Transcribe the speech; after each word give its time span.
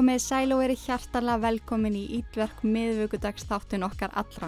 Komið 0.00 0.22
sæl 0.24 0.54
og 0.54 0.62
verið 0.62 0.78
hjartalega 0.86 1.42
velkomin 1.42 1.96
í 1.98 2.06
Ídverk 2.16 2.62
miðvöggudags 2.64 3.44
þáttin 3.44 3.82
okkar 3.84 4.14
allra. 4.16 4.46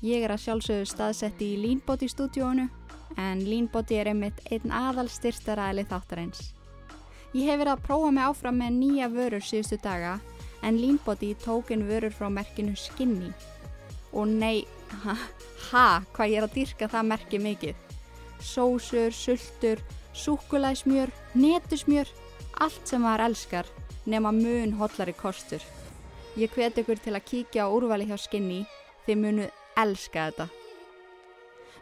Ég 0.00 0.22
er 0.24 0.32
að 0.32 0.40
sjálfsögðu 0.46 0.86
staðsetti 0.88 1.48
í 1.52 1.58
Leanbot 1.60 2.00
í 2.00 2.06
stúdíónu 2.08 2.62
en 3.20 3.42
Leanbot 3.44 3.90
er 3.92 4.08
einmitt 4.08 4.38
einn 4.48 4.72
aðal 4.72 5.10
styrstaræli 5.12 5.84
þáttarins. 5.90 6.54
Ég 7.34 7.44
hef 7.44 7.60
verið 7.60 7.74
að 7.74 7.82
prófa 7.90 8.12
mig 8.16 8.24
áfram 8.24 8.56
með 8.62 8.78
nýja 8.78 9.08
vörur 9.12 9.44
síðustu 9.44 9.76
daga 9.84 10.14
en 10.64 10.78
Leanbody 10.80 11.34
tókin 11.42 11.84
vörur 11.90 12.16
frá 12.16 12.30
merkinu 12.32 12.72
Skinny. 12.72 13.28
Og 14.16 14.32
nei, 14.32 14.62
ha, 15.02 15.18
ha, 15.74 15.88
hvað 16.16 16.32
ég 16.32 16.40
er 16.40 16.46
að 16.48 16.56
dyrka 16.56 16.88
það 16.94 17.10
merki 17.10 17.42
mikið. 17.50 17.84
Sósur, 18.40 19.12
sultur, 19.12 19.84
súkulæsmjör, 20.16 21.12
netusmjör, 21.36 22.14
allt 22.64 22.88
sem 22.88 23.04
maður 23.04 23.26
elskar 23.26 23.68
nema 24.08 24.32
mun 24.32 24.72
hollari 24.80 25.12
kostur. 25.12 25.62
Ég 26.38 26.52
hveti 26.54 26.82
ykkur 26.84 27.00
til 27.02 27.16
að 27.16 27.26
kíkja 27.28 27.66
á 27.66 27.72
úrvali 27.72 28.06
hjá 28.08 28.16
Skinny, 28.20 28.62
þið 29.06 29.20
munu 29.22 29.48
elska 29.76 30.28
þetta. 30.28 30.46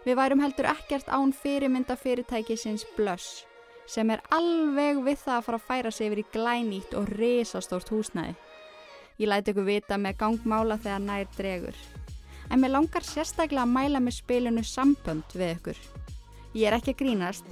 Við 0.06 0.18
værum 0.20 0.42
heldur 0.42 0.68
ekkert 0.70 1.08
án 1.10 1.32
fyrirmynda 1.34 1.96
fyrirtækisins 1.98 2.86
Blush, 2.96 3.44
sem 3.90 4.10
er 4.10 4.22
alveg 4.34 5.02
við 5.06 5.22
það 5.24 5.36
að 5.36 5.46
fara 5.46 5.60
að 5.60 5.68
færa 5.70 5.92
sig 5.94 6.10
yfir 6.10 6.22
í 6.22 6.26
glænýtt 6.34 6.94
og 6.98 7.10
risastórt 7.18 7.90
húsnæði. 7.94 8.34
Ég 9.18 9.30
læti 9.30 9.52
ykkur 9.54 9.66
vita 9.66 9.98
með 9.98 10.18
gangmála 10.20 10.76
þegar 10.82 11.02
nær 11.02 11.30
dregur. 11.36 11.78
En 12.50 12.60
mér 12.62 12.74
langar 12.76 13.06
sérstaklega 13.06 13.64
að 13.64 13.72
mæla 13.74 14.02
með 14.02 14.18
spilinu 14.20 14.62
sambönd 14.66 15.34
við 15.34 15.56
ykkur. 15.56 15.80
Ég 16.54 16.68
er 16.68 16.76
ekki 16.76 16.94
að 16.94 17.00
grínast. 17.02 17.48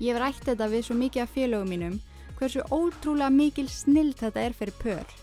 Ég 0.00 0.14
hef 0.14 0.20
rætt 0.22 0.46
þetta 0.46 0.68
við 0.70 0.86
svo 0.86 0.96
mikið 0.98 1.24
af 1.24 1.34
félögum 1.34 1.72
mínum 1.74 1.98
hversu 2.40 2.64
ótrúlega 2.72 3.28
mikil 3.30 3.68
snill 3.68 4.14
þetta 4.16 4.40
er 4.40 4.56
fyrir 4.56 4.76
pör. 4.80 5.16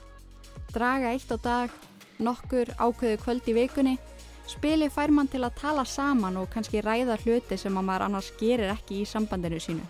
Draga 0.73 1.13
eitt 1.15 1.31
á 1.33 1.37
dag, 1.41 1.73
nokkur 2.21 2.69
ákveðu 2.77 3.17
kvöld 3.23 3.49
í 3.49 3.55
vikunni, 3.57 3.95
spili 4.47 4.89
fær 4.93 5.11
mann 5.11 5.29
til 5.31 5.41
að 5.41 5.57
tala 5.61 5.85
saman 5.85 6.37
og 6.37 6.51
kannski 6.53 6.83
ræða 6.85 7.17
hluti 7.23 7.57
sem 7.57 7.77
að 7.77 7.87
maður 7.89 8.07
annars 8.07 8.29
gerir 8.39 8.69
ekki 8.75 9.01
í 9.01 9.09
sambandinu 9.09 9.59
sínu. 9.63 9.87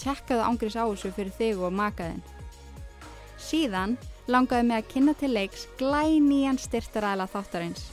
Tjekkaðu 0.00 0.42
ángris 0.48 0.78
á 0.80 0.84
þessu 0.88 1.12
fyrir 1.14 1.34
þig 1.38 1.62
og 1.62 1.74
makaðinn. 1.76 2.22
Síðan 3.38 3.96
langaði 4.26 4.66
mig 4.66 4.82
að 4.82 4.90
kynna 4.94 5.14
til 5.20 5.32
leiks 5.36 5.66
glænían 5.78 6.58
styrtaræðla 6.58 7.28
þáttarins. 7.30 7.86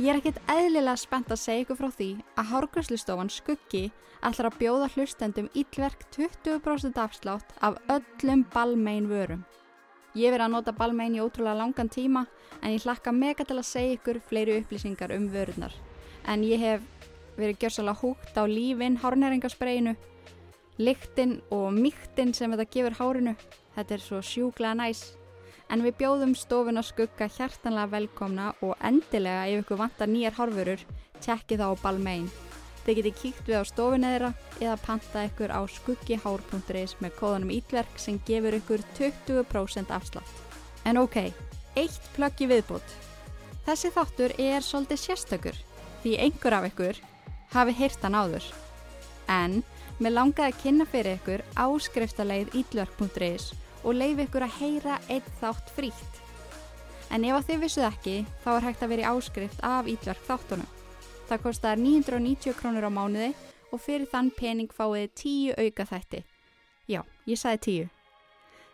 Ég 0.00 0.08
er 0.08 0.16
ekkit 0.16 0.38
eðlilega 0.48 0.96
spennt 0.96 1.28
að 1.28 1.42
segja 1.42 1.60
ykkur 1.66 1.76
frá 1.76 1.90
því 1.92 2.06
að 2.40 2.46
Hárgræslistofan 2.54 3.28
Skuggi 3.28 3.82
ætlar 4.24 4.46
að 4.48 4.56
bjóða 4.62 4.86
hlustendum 4.94 5.50
íllverk 5.52 6.06
20% 6.16 6.96
afslátt 7.02 7.52
af 7.60 7.76
öllum 7.92 8.46
balmein 8.54 9.10
vörum. 9.10 9.42
Ég 10.16 10.32
verið 10.32 10.46
að 10.46 10.54
nota 10.54 10.74
balmein 10.78 11.18
í 11.18 11.20
ótrúlega 11.20 11.58
langan 11.58 11.92
tíma 11.92 12.24
en 12.62 12.72
ég 12.72 12.86
hlakka 12.86 13.12
mega 13.12 13.44
til 13.44 13.58
að 13.60 13.68
segja 13.74 13.98
ykkur 13.98 14.22
fleiri 14.30 14.56
upplýsingar 14.62 15.12
um 15.18 15.28
vörunar. 15.28 15.76
En 16.24 16.48
ég 16.48 16.64
hef 16.64 16.88
verið 17.36 17.60
gjörsalega 17.60 18.00
húgt 18.00 18.40
á 18.40 18.48
lífin 18.48 18.96
hárnæringarspreyinu, 19.04 19.98
lyktinn 20.80 21.42
og 21.52 21.76
mýktinn 21.76 22.32
sem 22.32 22.56
þetta 22.56 22.72
gefur 22.72 23.00
hárinu. 23.02 23.36
Þetta 23.76 23.98
er 23.98 24.08
svo 24.08 24.24
sjúklega 24.24 24.80
næs 24.80 25.10
en 25.70 25.84
við 25.86 25.96
bjóðum 26.00 26.32
stofuna 26.34 26.82
skugga 26.82 27.28
hjartanlega 27.30 27.92
velkomna 27.94 28.46
og 28.66 28.74
endilega 28.82 29.46
ef 29.50 29.64
ykkur 29.64 29.78
vantar 29.78 30.10
nýjar 30.10 30.34
hárfurur, 30.38 30.82
tjekki 31.22 31.58
þá 31.60 31.66
á 31.70 31.82
Balmain. 31.82 32.26
Þið 32.84 32.96
geti 32.98 33.12
kíkt 33.20 33.46
við 33.46 33.60
á 33.62 33.64
stofuna 33.68 34.10
þeirra 34.14 34.30
eða 34.58 34.76
panta 34.82 35.24
ykkur 35.28 35.54
á 35.54 35.60
skuggihár.is 35.70 36.96
með 36.98 37.16
kóðanum 37.20 37.54
ítverk 37.54 38.00
sem 38.02 38.18
gefur 38.26 38.56
ykkur 38.58 38.84
20% 38.98 39.94
afslátt. 39.94 40.34
En 40.88 40.98
ok, 40.98 41.30
eitt 41.78 42.10
plöggi 42.16 42.48
viðbútt. 42.50 42.96
Þessi 43.66 43.92
þáttur 43.94 44.34
er 44.40 44.64
svolítið 44.64 45.04
sérstökur 45.04 45.58
því 46.02 46.16
einhver 46.24 46.56
af 46.56 46.70
ykkur 46.70 47.02
hafi 47.52 47.76
hýrtan 47.76 48.16
áður. 48.16 48.46
En 49.30 49.60
með 50.00 50.16
langaði 50.16 50.48
að 50.48 50.62
kynna 50.64 50.86
fyrir 50.88 51.20
ykkur 51.20 51.44
áskriftarleið 51.60 52.56
ítverk.is 52.64 53.52
og 53.84 53.96
leiði 53.96 54.26
ykkur 54.26 54.46
að 54.46 54.56
heyra 54.60 54.98
einn 55.08 55.30
þátt 55.40 55.70
frítt. 55.76 56.20
En 57.10 57.24
ef 57.26 57.46
þið 57.46 57.62
vissuð 57.64 57.86
ekki, 57.88 58.16
þá 58.44 58.50
er 58.54 58.66
hægt 58.68 58.82
að 58.84 58.92
vera 58.92 59.02
í 59.02 59.10
áskrift 59.10 59.62
af 59.66 59.88
Ítverk 59.90 60.26
þáttunum. 60.26 60.68
Það 61.28 61.42
kostar 61.44 61.78
990 61.78 62.54
krónur 62.58 62.86
á 62.86 62.90
mánuði 62.90 63.30
og 63.70 63.82
fyrir 63.82 64.08
þann 64.10 64.30
pening 64.34 64.70
fáið 64.74 65.08
10 65.22 65.58
auka 65.58 65.86
þætti. 65.90 66.20
Já, 66.90 67.02
ég 67.26 67.38
sagði 67.38 67.60
10. 67.66 67.90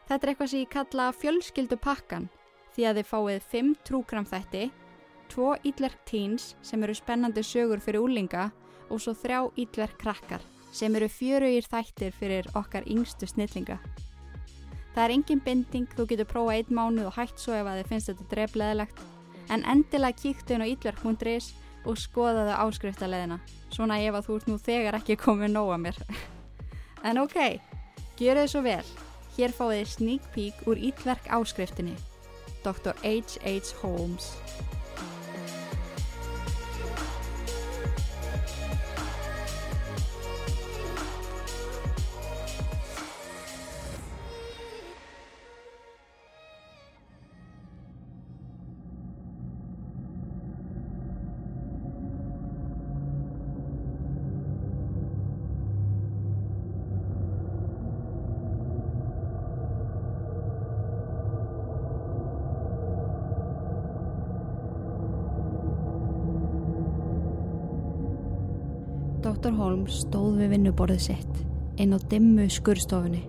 Þetta 0.06 0.22
er 0.22 0.32
eitthvað 0.32 0.50
sem 0.52 0.62
ég 0.62 0.72
kalla 0.72 1.06
fjölskyldu 1.16 1.78
pakkan 1.82 2.28
því 2.76 2.86
að 2.88 3.00
þið 3.00 3.08
fáið 3.10 3.46
5 3.52 3.72
trúkram 3.88 4.28
þætti, 4.28 4.66
2 5.32 5.48
Ítverk 5.68 6.02
teens 6.08 6.54
sem 6.62 6.82
eru 6.84 6.94
spennandi 6.94 7.42
sögur 7.44 7.82
fyrir 7.82 8.04
úlinga 8.04 8.50
og 8.88 9.00
svo 9.02 9.16
3 9.16 9.42
Ítverk 9.64 9.96
krakkar 10.00 10.44
sem 10.76 10.94
eru 10.96 11.08
fjörugir 11.08 11.66
þættir 11.66 12.12
fyrir 12.12 12.48
okkar 12.54 12.84
yngstu 12.84 13.26
snillinga. 13.28 13.78
Það 14.96 15.04
er 15.04 15.12
engin 15.12 15.40
binding, 15.44 15.88
þú 15.92 16.04
getur 16.08 16.28
prófað 16.30 16.54
einn 16.56 16.78
mánuð 16.78 17.10
og 17.10 17.16
hætt 17.18 17.40
svo 17.42 17.52
ef 17.52 17.66
að 17.68 17.82
þið 17.82 17.88
finnst 17.90 18.08
þetta 18.08 18.28
drefleðilegt. 18.30 19.02
En 19.52 19.64
endilega 19.68 20.16
kíktu 20.22 20.56
inn 20.56 20.64
á 20.64 20.70
ítverk.is 20.72 21.50
og 21.84 21.98
skoða 22.00 22.46
þau 22.48 22.62
áskriftarleðina. 22.64 23.36
Svona 23.68 23.98
ef 24.00 24.16
að 24.16 24.30
þú 24.30 24.38
ert 24.40 24.48
nú 24.48 24.56
þegar 24.56 24.96
ekki 24.96 25.18
komið 25.20 25.52
nóga 25.52 25.76
mér. 25.84 26.00
en 27.08 27.20
ok, 27.20 27.36
gera 28.16 28.46
þau 28.46 28.54
svo 28.54 28.64
vel. 28.64 28.86
Hér 29.36 29.52
fáið 29.52 29.76
þið 29.82 29.92
sneak 29.92 30.32
peek 30.32 30.64
úr 30.64 30.80
ítverk 30.88 31.28
áskriftinni. 31.28 31.98
Dr. 32.64 32.96
H.H. 33.04 33.76
Holmes. 33.82 34.32
Holmes 69.86 70.02
stóð 70.02 70.38
við 70.40 70.48
vinnuborðið 70.50 71.02
sitt 71.04 71.36
inn 71.78 71.92
á 71.94 71.98
dimmu 72.10 72.48
skurstofunni. 72.50 73.20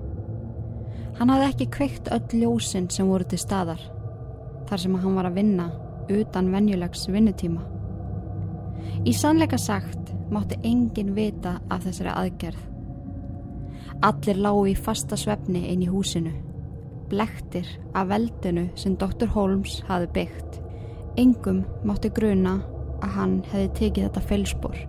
Hann 1.20 1.30
hafði 1.30 1.50
ekki 1.52 1.68
kveikt 1.76 2.10
öll 2.10 2.40
ljósinn 2.40 2.88
sem 2.90 3.06
voru 3.06 3.28
til 3.30 3.38
staðar 3.38 3.84
þar 4.66 4.82
sem 4.82 4.96
hann 4.98 5.20
var 5.20 5.30
að 5.30 5.38
vinna 5.38 5.68
utan 6.10 6.50
venjulegs 6.50 7.06
vinnutíma. 7.14 7.62
Í 9.06 9.14
sannleika 9.14 9.62
sagt 9.62 10.16
mátti 10.34 10.58
engin 10.66 11.14
vita 11.14 11.60
af 11.70 11.86
þessari 11.86 12.16
aðgerð. 12.16 12.66
Allir 14.10 14.42
lágu 14.42 14.66
í 14.74 14.76
fasta 14.90 15.14
svefni 15.14 15.68
inn 15.70 15.86
í 15.86 15.94
húsinu, 15.94 16.34
blektir 17.14 17.70
af 17.94 18.10
veldinu 18.10 18.72
sem 18.74 18.98
Dr. 18.98 19.30
Holmes 19.38 19.84
hafi 19.86 20.10
byggt. 20.18 20.62
Engum 21.22 21.68
mátti 21.86 22.10
gruna 22.10 22.64
að 22.98 23.18
hann 23.22 23.42
hefði 23.54 23.74
tekið 23.78 24.08
þetta 24.10 24.30
felsbor 24.34 24.86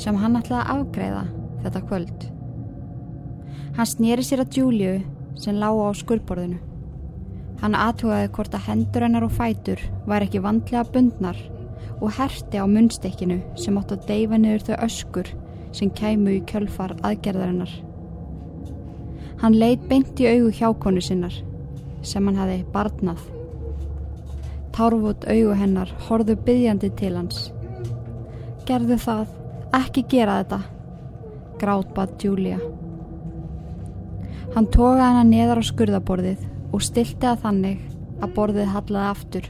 sem 0.00 0.16
hann 0.16 0.38
ætlaði 0.38 0.62
að 0.64 0.74
afgreða 0.78 1.24
þetta 1.64 1.82
kvöld. 1.90 2.26
Hann 3.76 3.88
snýri 3.88 4.24
sér 4.24 4.44
að 4.44 4.56
Júliu 4.60 4.94
sem 5.40 5.58
lága 5.60 5.88
á 5.88 6.00
skurðborðinu. 6.00 6.58
Hann 7.60 7.76
aðtugaði 7.76 8.30
hvort 8.32 8.56
að 8.56 8.66
hendur 8.70 9.04
hennar 9.04 9.26
og 9.26 9.34
fætur 9.36 9.82
var 10.08 10.24
ekki 10.24 10.40
vandlega 10.40 10.86
bundnar 10.94 11.38
og 12.00 12.14
herti 12.16 12.56
á 12.56 12.64
munnstekkinu 12.64 13.38
sem 13.60 13.76
átt 13.76 13.92
að 13.92 14.06
deyfa 14.08 14.40
niður 14.40 14.64
þau 14.70 14.76
öskur 14.86 15.32
sem 15.76 15.92
kæmu 15.92 16.38
í 16.38 16.44
kjölfar 16.48 16.96
aðgerðarinnar. 17.04 17.72
Hann 19.40 19.58
leitt 19.60 19.84
beint 19.88 20.20
í 20.20 20.28
augu 20.28 20.50
hjákonu 20.56 21.04
sinnar 21.04 21.36
sem 22.02 22.24
hann 22.26 22.40
hafi 22.40 22.62
barnað. 22.72 23.20
Tárfút 24.72 25.26
augu 25.28 25.52
hennar 25.60 25.92
horðu 26.08 26.38
byggjandi 26.46 26.90
til 26.96 27.12
hans. 27.18 27.50
Gerðu 28.68 28.96
það 29.04 29.39
Ekki 29.70 30.02
gera 30.10 30.40
þetta, 30.40 30.56
grátbað 31.60 32.14
Júlia. 32.24 32.56
Hann 34.56 34.66
togaði 34.66 35.04
hana 35.04 35.20
neðar 35.28 35.60
á 35.62 35.64
skurðaborðið 35.68 36.42
og 36.74 36.82
stilti 36.82 37.28
að 37.30 37.44
þannig 37.44 37.84
að 38.18 38.32
borðið 38.34 38.72
hallaði 38.72 39.10
aftur. 39.12 39.46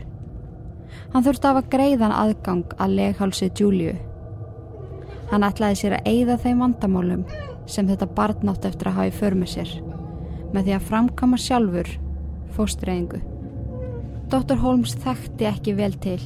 Hann 1.14 1.24
þurfti 1.24 1.48
að 1.48 1.70
greiðan 1.72 2.12
aðgang 2.12 2.76
að 2.76 2.98
leghálsið 2.98 3.64
Júliu. 3.64 3.96
Hann 5.32 5.48
ætlaði 5.48 5.80
sér 5.80 5.96
að 5.96 6.12
eigða 6.12 6.38
þeim 6.44 6.62
vandamálum 6.66 7.24
sem 7.64 7.88
þetta 7.88 8.12
barn 8.20 8.52
átt 8.52 8.68
eftir 8.68 8.92
að 8.92 9.00
hafa 9.00 9.08
í 9.08 9.18
för 9.22 9.40
með 9.40 9.52
sér. 9.56 9.74
með 10.52 10.64
því 10.66 10.72
að 10.74 10.86
framkama 10.90 11.36
sjálfur 11.38 11.88
fóstræðingu. 12.56 13.24
Dr. 14.28 14.56
Holmes 14.58 14.96
þekkti 14.98 15.46
ekki 15.46 15.78
vel 15.78 15.92
til. 15.96 16.20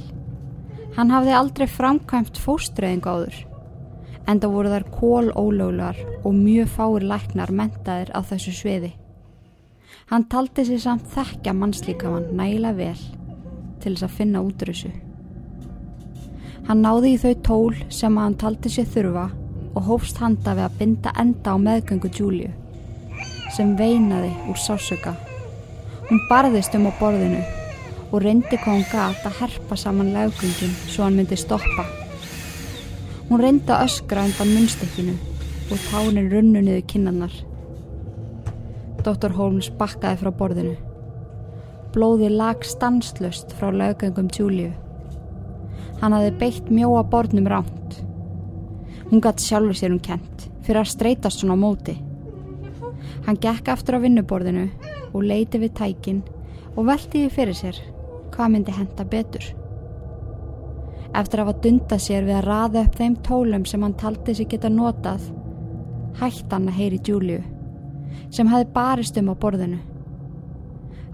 Hann 0.96 1.10
hafði 1.12 1.34
aldrei 1.36 1.66
framkvæmt 1.68 2.40
fóstræðingu 2.40 3.10
áður 3.10 3.44
en 4.26 4.40
það 4.40 4.54
voru 4.56 4.72
þar 4.72 4.86
kól 4.94 5.30
ólöglar 5.36 5.98
og 6.24 6.36
mjög 6.36 6.70
fáir 6.76 7.06
læknar 7.10 7.52
mentaðir 7.52 8.12
á 8.16 8.20
þessu 8.24 8.54
sviði. 8.56 8.92
Hann 10.10 10.26
taldi 10.28 10.64
sér 10.68 10.82
samt 10.82 11.08
þekkja 11.14 11.54
mannslíkaman 11.56 12.30
nægilega 12.36 12.76
vel 12.76 13.00
til 13.80 13.94
þess 13.94 14.06
að 14.06 14.16
finna 14.18 14.42
útrúsu. 14.44 14.92
Hann 16.68 16.84
náði 16.84 17.14
í 17.14 17.20
þau 17.20 17.34
tól 17.44 17.80
sem 17.92 18.16
hann 18.16 18.36
taldi 18.40 18.72
sér 18.72 18.88
þurfa 18.88 19.26
og 19.74 19.88
hófst 19.88 20.20
handa 20.22 20.54
við 20.56 20.68
að 20.68 20.78
binda 20.78 21.12
enda 21.20 21.56
á 21.56 21.56
meðgöngu 21.60 22.12
Júliu 22.14 22.52
sem 23.54 23.74
veinaði 23.78 24.32
úr 24.50 24.58
sásöka. 24.58 25.14
Hún 26.08 26.22
barðist 26.30 26.74
um 26.76 26.88
á 26.88 26.92
borðinu 27.00 27.42
og 28.10 28.22
reyndi 28.22 28.56
hvað 28.56 28.72
hún 28.76 28.88
gata 28.90 29.30
að 29.30 29.38
herpa 29.40 29.76
saman 29.78 30.12
leggungin 30.14 30.74
svo 30.86 31.06
hann 31.06 31.16
myndi 31.18 31.38
stoppa. 31.38 32.03
Hún 33.34 33.40
reyndi 33.42 33.72
að 33.74 33.88
öskra 33.88 34.22
undan 34.28 34.50
munnstekkinu 34.54 35.12
og 35.74 35.80
tánin 35.88 36.28
runnu 36.30 36.60
niður 36.62 36.84
kinnannar. 36.86 37.32
Dr. 39.02 39.32
Holmes 39.34 39.72
bakkaði 39.74 40.20
frá 40.20 40.30
borðinu. 40.38 40.74
Blóði 41.96 42.28
lag 42.30 42.62
stanslust 42.62 43.50
frá 43.58 43.72
leggungum 43.74 44.28
Júliu. 44.30 44.68
Hann 45.98 46.14
hafði 46.14 46.30
beitt 46.44 46.70
mjóa 46.70 47.02
borðnum 47.10 47.50
ránt. 47.50 47.98
Hún 49.10 49.24
gæti 49.26 49.48
sjálfur 49.48 49.80
sér 49.82 49.96
um 49.96 49.98
kent 49.98 50.46
fyrir 50.62 50.84
að 50.84 50.92
streytast 50.94 51.42
svona 51.42 51.58
móti. 51.58 51.96
Hann 53.26 53.42
gekk 53.42 53.74
aftur 53.74 53.98
á 53.98 54.04
vinnuborðinu 54.06 54.68
og 55.10 55.26
leiti 55.26 55.58
við 55.58 55.74
tækin 55.82 56.22
og 56.76 56.86
veltiði 56.86 57.34
fyrir 57.34 57.62
sér 57.64 57.82
hvað 58.30 58.54
myndi 58.54 58.78
henda 58.78 59.10
betur. 59.10 59.63
Eftir 61.14 61.40
að 61.40 61.46
hafa 61.46 61.62
dunda 61.62 61.98
sér 62.02 62.24
við 62.26 62.36
að 62.40 62.46
raða 62.48 62.84
upp 62.84 62.96
þeim 62.98 63.16
tólum 63.22 63.64
sem 63.70 63.82
hann 63.86 63.94
taldi 63.98 64.34
sig 64.34 64.48
geta 64.50 64.70
notað, 64.72 65.28
hætti 66.18 66.50
hann 66.50 66.70
að 66.70 66.78
heyri 66.80 66.98
Júliu, 67.06 67.42
sem 68.34 68.50
hafi 68.50 68.66
barist 68.74 69.18
um 69.20 69.30
á 69.30 69.34
borðinu. 69.38 69.78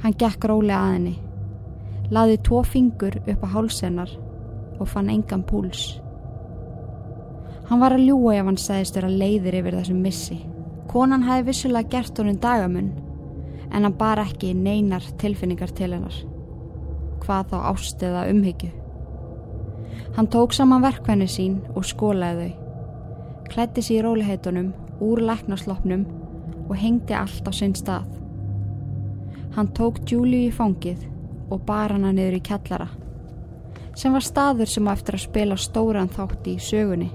Hann 0.01 0.17
gekk 0.17 0.47
rólega 0.49 0.81
að 0.81 0.95
henni, 0.95 1.15
laði 2.11 2.41
tvo 2.49 2.63
fingur 2.65 3.21
upp 3.27 3.45
á 3.45 3.49
hálsennar 3.53 4.17
og 4.81 4.89
fann 4.89 5.13
engan 5.13 5.45
púls. 5.45 6.01
Hann 7.69 7.85
var 7.85 7.95
að 7.95 8.09
ljúa 8.09 8.35
ef 8.41 8.49
hann 8.49 8.59
segist 8.59 8.97
vera 8.97 9.13
leiðir 9.13 9.61
yfir 9.61 9.77
þessum 9.79 10.01
missi. 10.03 10.41
Konan 10.91 11.23
hafi 11.29 11.51
vissulega 11.53 11.93
gert 11.93 12.19
honum 12.19 12.41
dagamun 12.41 12.91
en 13.71 13.85
hann 13.85 13.99
bar 14.01 14.25
ekki 14.25 14.57
neinar 14.57 15.05
tilfinningar 15.21 15.71
til 15.77 15.93
hennar. 15.93 16.17
Hvað 17.21 17.53
þá 17.53 17.59
ástiða 17.71 18.29
umhyggju. 18.33 18.80
Hann 20.17 20.31
tók 20.31 20.53
saman 20.53 20.83
verkvæni 20.83 21.29
sín 21.31 21.61
og 21.75 21.87
skólaði 21.87 22.51
þau. 22.51 22.69
Klætti 23.51 23.83
sér 23.83 24.01
í 24.01 24.07
róliheitunum, 24.07 24.73
úr 25.03 25.23
læknarsloppnum 25.27 26.07
og 26.69 26.75
hengdi 26.79 27.15
allt 27.19 27.47
á 27.47 27.53
sinn 27.55 27.75
stað. 27.75 28.09
Hann 29.57 29.71
tók 29.75 30.03
Júliu 30.07 30.49
í 30.49 30.55
fangið 30.55 31.07
og 31.51 31.65
bar 31.67 31.97
hana 31.97 32.13
niður 32.15 32.39
í 32.39 32.45
kjallara 32.47 32.91
sem 34.01 34.13
var 34.15 34.25
staður 34.25 34.71
sem 34.71 34.87
á 34.89 34.95
eftir 34.95 35.17
að 35.19 35.25
spila 35.27 35.57
stóran 35.61 36.13
þátt 36.13 36.47
í 36.49 36.57
sögunni. 36.63 37.11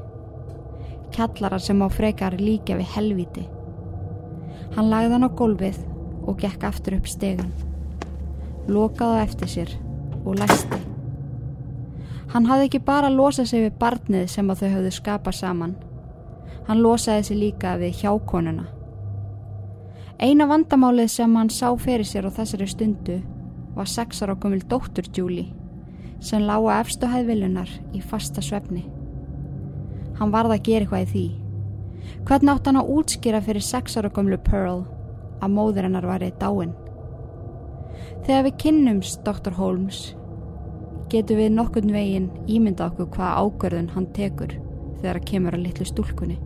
Kjallara 1.15 1.59
sem 1.59 1.81
á 1.81 1.88
frekar 1.89 2.38
líka 2.39 2.77
við 2.77 2.92
helviti. 2.95 3.45
Hann 4.75 4.92
lagði 4.92 5.15
hann 5.15 5.30
á 5.30 5.38
gólfið 5.39 5.80
og 6.25 6.42
gekk 6.42 6.68
aftur 6.68 7.00
upp 7.00 7.07
stegan. 7.09 7.53
Lokaði 8.68 9.24
eftir 9.24 9.56
sér 9.56 9.77
og 10.25 10.36
læsti. 10.42 10.94
Hann 12.35 12.49
hafði 12.49 12.65
ekki 12.67 12.79
bara 12.83 13.07
losað 13.07 13.45
sig 13.47 13.61
við 13.63 13.75
barnið 13.79 14.25
sem 14.27 14.49
að 14.51 14.61
þau 14.61 14.71
höfðu 14.73 14.89
skapað 14.91 15.35
saman. 15.37 15.75
Hann 16.67 16.81
losaði 16.83 17.21
sig 17.23 17.37
líka 17.39 17.69
við 17.79 18.01
hjákonuna. 18.01 18.65
Eina 20.19 20.47
vandamálið 20.49 21.13
sem 21.13 21.37
hann 21.39 21.51
sá 21.53 21.69
fyrir 21.79 22.03
sér 22.03 22.27
á 22.27 22.35
þessari 22.35 22.67
stundu 22.67 23.15
var 23.77 23.87
sexar 23.87 24.33
á 24.33 24.35
gömul 24.35 24.59
dóttur 24.67 25.07
Júli 25.15 25.45
sem 26.19 26.43
lága 26.43 26.81
efstu 26.81 27.07
hæðvilunar 27.07 27.71
í 27.95 28.03
fasta 28.03 28.43
svefni. 28.43 28.83
Hann 30.19 30.35
varði 30.35 30.57
að 30.57 30.67
gera 30.67 30.83
eitthvað 30.83 31.07
í 31.07 31.09
því. 31.13 31.25
Hvernig 32.27 32.51
átt 32.51 32.67
hann 32.67 32.81
að 32.81 32.91
útskýra 32.97 33.43
fyrir 33.47 33.63
sex 33.63 33.95
ára 33.95 34.11
gömlu 34.11 34.41
Pearl 34.43 34.83
að 35.39 35.55
móður 35.55 35.87
hennar 35.87 36.11
var 36.11 36.27
í 36.27 36.33
dáin? 36.35 36.75
Þegar 38.27 38.45
við 38.49 38.61
kynnumst 38.65 39.23
Dr. 39.23 39.55
Holmes 39.55 40.03
getum 41.12 41.38
við 41.40 41.54
nokkurn 41.54 41.94
veginn 41.94 42.31
ímynda 42.50 42.90
okkur 42.90 43.12
hvaða 43.13 43.46
ágörðun 43.46 43.94
hann 43.94 44.12
tekur 44.18 44.57
þegar 45.00 45.19
að 45.19 45.25
kemur 45.30 45.57
að 45.57 45.66
litlu 45.68 45.86
stúlkunni. 45.86 46.38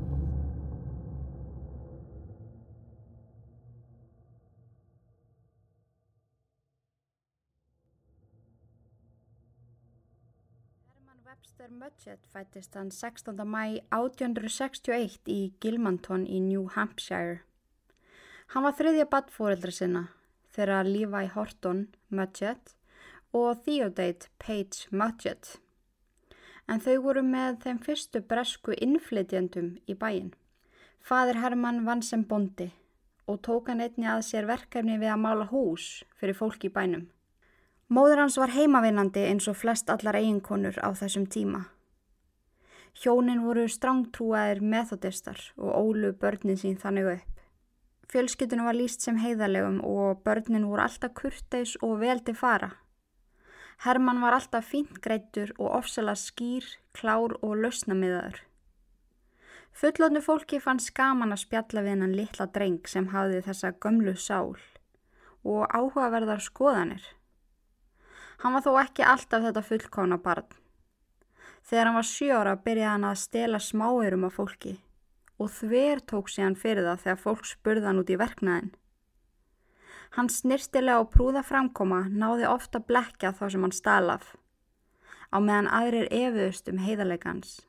Webster 11.30 11.70
Mudgett 11.72 12.26
fættist 12.34 12.76
hann 12.76 12.90
16. 12.92 13.36
mæ 13.46 13.80
1861 13.96 15.30
í 15.30 15.54
Gilmanton 15.62 16.26
í 16.28 16.40
New 16.44 16.66
Hampshire. 16.76 17.44
Hann 18.50 18.66
var 18.66 18.76
þriðja 18.76 19.06
badfóreldra 19.12 19.72
sinna 19.72 20.04
þegar 20.56 20.90
Levi 20.90 21.30
Horton 21.36 21.86
Mudgett 22.10 22.76
og 23.34 23.64
Theodate 23.66 24.30
Page 24.40 24.90
Mudgett. 24.92 25.60
En 26.70 26.82
þau 26.82 26.98
voru 27.04 27.24
með 27.26 27.62
þeim 27.64 27.80
fyrstu 27.86 28.22
bresku 28.22 28.76
innflytjandum 28.78 29.78
í 29.90 29.96
bæin. 29.98 30.34
Fadir 31.00 31.40
Hermann 31.42 31.86
vann 31.86 32.02
sem 32.06 32.26
bondi 32.26 32.72
og 33.30 33.42
tók 33.46 33.70
hann 33.70 33.82
einni 33.86 34.08
að 34.10 34.24
sér 34.26 34.48
verkefni 34.50 34.98
við 34.98 35.14
að 35.14 35.22
mála 35.24 35.46
hús 35.52 36.04
fyrir 36.18 36.38
fólk 36.38 36.66
í 36.66 36.74
bænum. 36.74 37.06
Móður 37.90 38.24
hans 38.24 38.38
var 38.42 38.54
heimavinnandi 38.54 39.26
eins 39.30 39.48
og 39.50 39.58
flest 39.58 39.90
allar 39.90 40.18
eiginkonur 40.18 40.78
á 40.82 40.90
þessum 40.98 41.28
tíma. 41.30 41.68
Hjónin 42.98 43.44
voru 43.46 43.68
strángtrúaðir 43.70 44.62
methodistar 44.66 45.40
og 45.58 45.74
ólu 45.78 46.12
börnin 46.14 46.58
sín 46.58 46.78
þannig 46.82 47.14
upp. 47.16 47.36
Fjölskyttunum 48.10 48.66
var 48.66 48.78
líst 48.78 49.06
sem 49.06 49.18
heiðalegum 49.22 49.80
og 49.86 50.24
börnin 50.26 50.66
voru 50.66 50.82
alltaf 50.82 51.14
kurteis 51.14 51.76
og 51.86 52.00
veldi 52.02 52.34
fara. 52.34 52.72
Herman 53.80 54.20
var 54.22 54.36
alltaf 54.36 54.66
fínt 54.74 54.98
greittur 55.00 55.54
og 55.58 55.72
ofsala 55.78 56.16
skýr, 56.20 56.66
klár 56.92 57.38
og 57.40 57.54
lausnamiðaður. 57.62 58.42
Fullotnu 59.80 60.20
fólki 60.20 60.60
fann 60.60 60.82
skaman 60.84 61.32
að 61.32 61.46
spjalla 61.46 61.84
við 61.86 61.94
hennan 61.94 62.16
litla 62.18 62.50
dreng 62.52 62.90
sem 62.92 63.08
hafði 63.14 63.40
þessa 63.46 63.72
gömlu 63.80 64.16
sál 64.20 64.58
og 65.48 65.62
áhugaverðar 65.72 66.44
skoðanir. 66.44 67.06
Hann 68.44 68.58
var 68.58 68.66
þó 68.66 68.74
ekki 68.82 69.06
alltaf 69.08 69.46
þetta 69.46 69.64
fullkóna 69.70 70.20
barn. 70.26 70.50
Þegar 71.64 71.88
hann 71.88 72.00
var 72.02 72.10
sjóra 72.10 72.58
byrjaði 72.60 72.92
hann 72.92 73.08
að 73.08 73.22
stela 73.24 73.64
smáirum 73.64 74.28
af 74.28 74.36
fólki 74.42 74.76
og 75.40 75.52
þver 75.56 76.04
tók 76.04 76.28
sig 76.28 76.44
hann 76.44 76.60
fyrir 76.60 76.84
það 76.84 77.04
þegar 77.06 77.24
fólk 77.24 77.48
spurði 77.48 77.88
hann 77.88 78.04
út 78.04 78.12
í 78.12 78.20
verknæðin. 78.20 78.72
Hann 80.18 80.30
snirtilega 80.34 81.04
og 81.04 81.12
prúða 81.14 81.44
framkoma 81.46 82.06
náði 82.10 82.48
ofta 82.50 82.82
blekja 82.82 83.34
þá 83.38 83.44
sem 83.54 83.66
hann 83.66 83.76
stalaf, 83.76 84.36
á 85.30 85.38
meðan 85.38 85.70
aðrir 85.70 86.08
efuðust 86.10 86.72
um 86.72 86.80
heiðarleikans. 86.82 87.60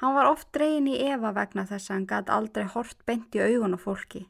Hann 0.00 0.16
var 0.16 0.30
oft 0.30 0.48
dreyin 0.56 0.88
í 0.90 0.96
Eva 1.06 1.30
vegna 1.36 1.66
þess 1.68 1.90
að 1.90 1.94
hann 1.94 2.06
gæti 2.10 2.32
aldrei 2.34 2.64
hort 2.72 3.04
beint 3.06 3.36
í 3.36 3.44
augun 3.44 3.76
á 3.76 3.78
fólki 3.78 4.24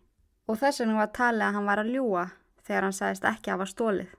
og 0.45 0.59
þess 0.61 0.83
vegna 0.83 0.99
var 0.99 1.15
talið 1.17 1.47
að 1.47 1.57
hann 1.57 1.71
var 1.71 1.81
að 1.81 1.93
ljúa 1.95 2.25
þegar 2.67 2.87
hann 2.87 2.97
sagðist 2.99 3.25
ekki 3.31 3.51
að 3.51 3.57
hafa 3.57 3.71
stólið. 3.71 4.11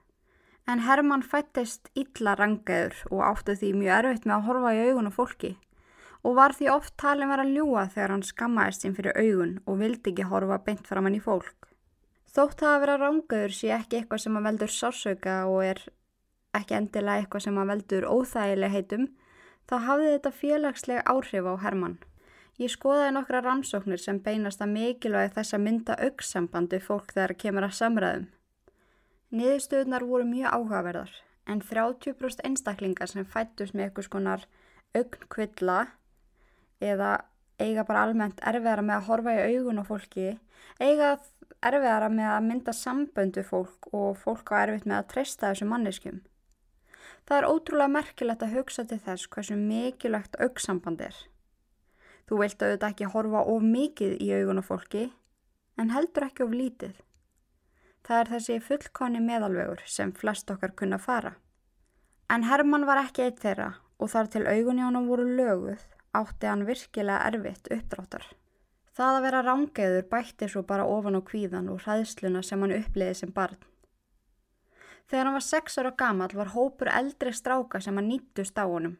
En 0.66 0.82
Herman 0.82 1.22
fættist 1.22 1.92
illa 1.94 2.34
rangaður 2.34 2.96
og 3.12 3.22
áttu 3.28 3.54
því 3.54 3.70
mjög 3.78 3.98
erfitt 4.00 4.26
með 4.26 4.36
að 4.36 4.46
horfa 4.48 4.74
í 4.74 4.82
augun 4.88 5.10
á 5.10 5.12
fólki 5.14 5.52
og 6.26 6.34
var 6.40 6.56
því 6.58 6.72
oft 6.72 6.96
talin 6.98 7.30
verið 7.30 7.46
að 7.46 7.54
ljúa 7.60 7.86
þegar 7.94 8.14
hann 8.16 8.26
skammaðist 8.26 8.82
sín 8.82 8.96
fyrir 8.96 9.20
augun 9.20 9.54
og 9.66 9.78
vildi 9.84 10.10
ekki 10.10 10.26
horfa 10.32 10.58
beint 10.66 10.88
fram 10.88 11.06
hann 11.06 11.18
í 11.20 11.22
fólk. 11.22 11.68
Þótt 12.32 12.60
það 12.60 12.72
að 12.72 12.82
vera 12.84 12.96
rangaður 13.00 13.54
sé 13.56 13.70
ekki 13.76 14.00
eitthvað 14.00 14.22
sem 14.24 14.36
að 14.38 14.48
veldur 14.48 14.72
sársauka 14.72 15.36
og 15.50 15.62
er 15.64 15.82
ekki 16.56 16.76
endilega 16.76 17.22
eitthvað 17.22 17.46
sem 17.46 17.60
að 17.60 17.70
veldur 17.72 18.08
óþægileg 18.10 18.74
heitum, 18.74 19.06
þá 19.68 19.76
hafði 19.86 20.12
þetta 20.14 20.32
félagsleg 20.40 21.10
áhrif 21.12 21.48
á 21.48 21.54
Herman. 21.64 21.96
Ég 22.56 22.72
skoðaði 22.72 23.12
nokkra 23.12 23.42
rannsóknir 23.44 24.00
sem 24.00 24.18
beinast 24.24 24.62
að 24.64 24.72
mikilvægi 24.72 25.34
þess 25.34 25.56
að 25.56 25.64
mynda 25.66 25.96
aukssambandi 26.06 26.80
fólk 26.80 27.12
þegar 27.12 27.36
kemur 27.42 27.66
að 27.66 27.76
samræðum. 27.80 28.28
Niðurstöðunar 29.36 30.06
voru 30.08 30.28
mjög 30.30 30.54
áhugaverðar 30.54 31.12
en 31.46 31.60
30% 31.60 32.44
einstaklingar 32.48 33.10
sem 33.10 33.26
fættust 33.28 33.74
með 33.74 33.88
eitthvað 33.88 34.08
skonar 34.08 34.46
augnkvilla 34.96 35.78
eða 36.80 37.10
eiga 37.62 37.84
bara 37.88 38.04
almennt 38.06 38.40
erfiðara 38.44 38.84
með 38.84 38.98
að 38.98 39.06
horfa 39.10 39.34
í 39.34 39.56
augun 39.56 39.80
á 39.80 39.84
fólki, 39.86 40.26
eiga 40.80 41.16
erfiðara 41.64 42.08
með 42.12 42.32
að 42.32 42.48
mynda 42.48 42.74
samböndu 42.76 43.44
fólk 43.46 43.88
og 43.96 44.18
fólk 44.20 44.52
á 44.52 44.64
erfitt 44.64 44.88
með 44.88 44.98
að 44.98 45.08
treysta 45.12 45.50
þessu 45.50 45.68
manneskum. 45.70 46.20
Það 47.26 47.38
er 47.38 47.48
ótrúlega 47.50 47.94
merkilegt 47.94 48.44
að 48.44 48.58
hugsa 48.58 48.84
til 48.86 49.00
þess 49.02 49.30
hversu 49.32 49.56
mikilvægt 49.58 50.36
auksamband 50.38 51.00
er. 51.08 51.16
Þú 52.26 52.42
vilt 52.42 52.62
auðvitað 52.62 52.92
ekki 52.92 53.10
horfa 53.14 53.42
of 53.50 53.64
mikið 53.64 54.14
í 54.22 54.30
augun 54.36 54.62
á 54.62 54.64
fólki, 54.66 55.08
en 55.80 55.90
heldur 55.94 56.28
ekki 56.28 56.44
of 56.46 56.54
lítið. 56.54 56.94
Það 58.06 58.20
er 58.20 58.30
þessi 58.34 58.60
fullkonni 58.62 59.20
meðalvegur 59.24 59.82
sem 59.90 60.12
flest 60.14 60.50
okkar 60.52 60.76
kunna 60.78 61.00
fara. 61.02 61.34
En 62.30 62.46
Herman 62.46 62.86
var 62.86 63.00
ekki 63.02 63.24
eitt 63.26 63.42
þeirra 63.42 63.72
og 63.98 64.10
þar 64.12 64.30
til 64.30 64.46
augunni 64.46 64.84
ánum 64.84 65.08
voru 65.10 65.26
löguð 65.26 65.82
átti 66.18 66.50
hann 66.50 66.66
virkilega 66.68 67.30
erfitt 67.30 67.70
uppdráttar. 67.72 68.26
Það 68.96 69.16
að 69.16 69.24
vera 69.26 69.40
rángeður 69.44 70.06
bætti 70.12 70.48
svo 70.48 70.62
bara 70.64 70.86
ofan 70.88 71.18
á 71.18 71.22
kvíðan 71.30 71.68
og 71.68 71.82
hræðsluna 71.84 72.40
sem 72.42 72.62
hann 72.64 72.76
uppliði 72.78 73.16
sem 73.18 73.32
barn. 73.36 73.58
Þegar 75.06 75.28
hann 75.28 75.36
var 75.36 75.44
sex 75.46 75.76
ára 75.78 75.92
gamal 76.00 76.32
var 76.34 76.54
hópur 76.54 76.88
eldri 76.90 77.32
stráka 77.36 77.80
sem 77.84 77.98
hann 78.00 78.08
nýttust 78.10 78.56
á 78.56 78.64
honum. 78.64 78.96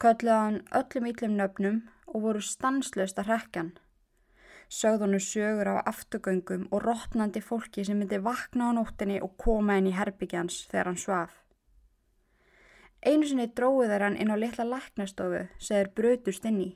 Kölluði 0.00 0.38
hann 0.38 0.60
öllum 0.78 1.08
íllum 1.10 1.34
nöfnum 1.40 1.82
og 2.06 2.28
voru 2.28 2.44
stanslöst 2.46 3.18
að 3.18 3.32
hrekjan. 3.32 3.72
Sögðunu 4.72 5.18
sögur 5.20 5.68
á 5.68 5.84
afturgöngum 5.84 6.68
og 6.70 6.86
rótnandi 6.86 7.42
fólki 7.44 7.84
sem 7.84 7.98
myndi 7.98 8.22
vakna 8.22 8.70
á 8.70 8.76
nóttinni 8.78 9.18
og 9.20 9.34
koma 9.36 9.76
inn 9.76 9.90
í 9.90 9.96
herbygjans 9.98 10.62
þegar 10.70 10.88
hann 10.92 11.02
svaf. 11.02 11.41
Einu 13.02 13.26
sinni 13.26 13.48
dróði 13.50 13.88
þeir 13.90 14.04
hann 14.06 14.16
inn 14.22 14.30
á 14.30 14.36
litla 14.38 14.64
læknastofu 14.68 15.42
sem 15.58 15.76
þeir 15.76 15.88
brutust 15.96 16.44
inn 16.46 16.60
í. 16.62 16.70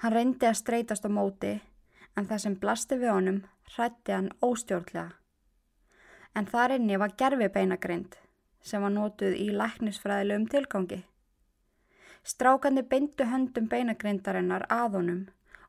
Hann 0.00 0.14
reyndi 0.14 0.48
að 0.48 0.60
streytast 0.62 1.04
á 1.04 1.10
móti 1.12 1.50
en 2.16 2.28
það 2.28 2.42
sem 2.44 2.54
blasti 2.62 2.96
við 3.00 3.12
honum 3.12 3.40
hrætti 3.74 4.14
hann 4.16 4.30
óstjórnlega. 4.40 5.10
En 6.34 6.46
þar 6.46 6.76
inni 6.78 6.96
var 7.02 7.12
gerfi 7.20 7.48
beinagrind 7.52 8.16
sem 8.64 8.82
var 8.82 8.94
nótuð 8.94 9.36
í 9.36 9.50
læknisfræðilegum 9.56 10.46
tilgangi. 10.52 11.02
Strákandi 12.24 12.84
beindu 12.88 13.26
höndum 13.28 13.68
beinagrindarinnar 13.68 14.66
að 14.72 14.96
honum 15.00 15.20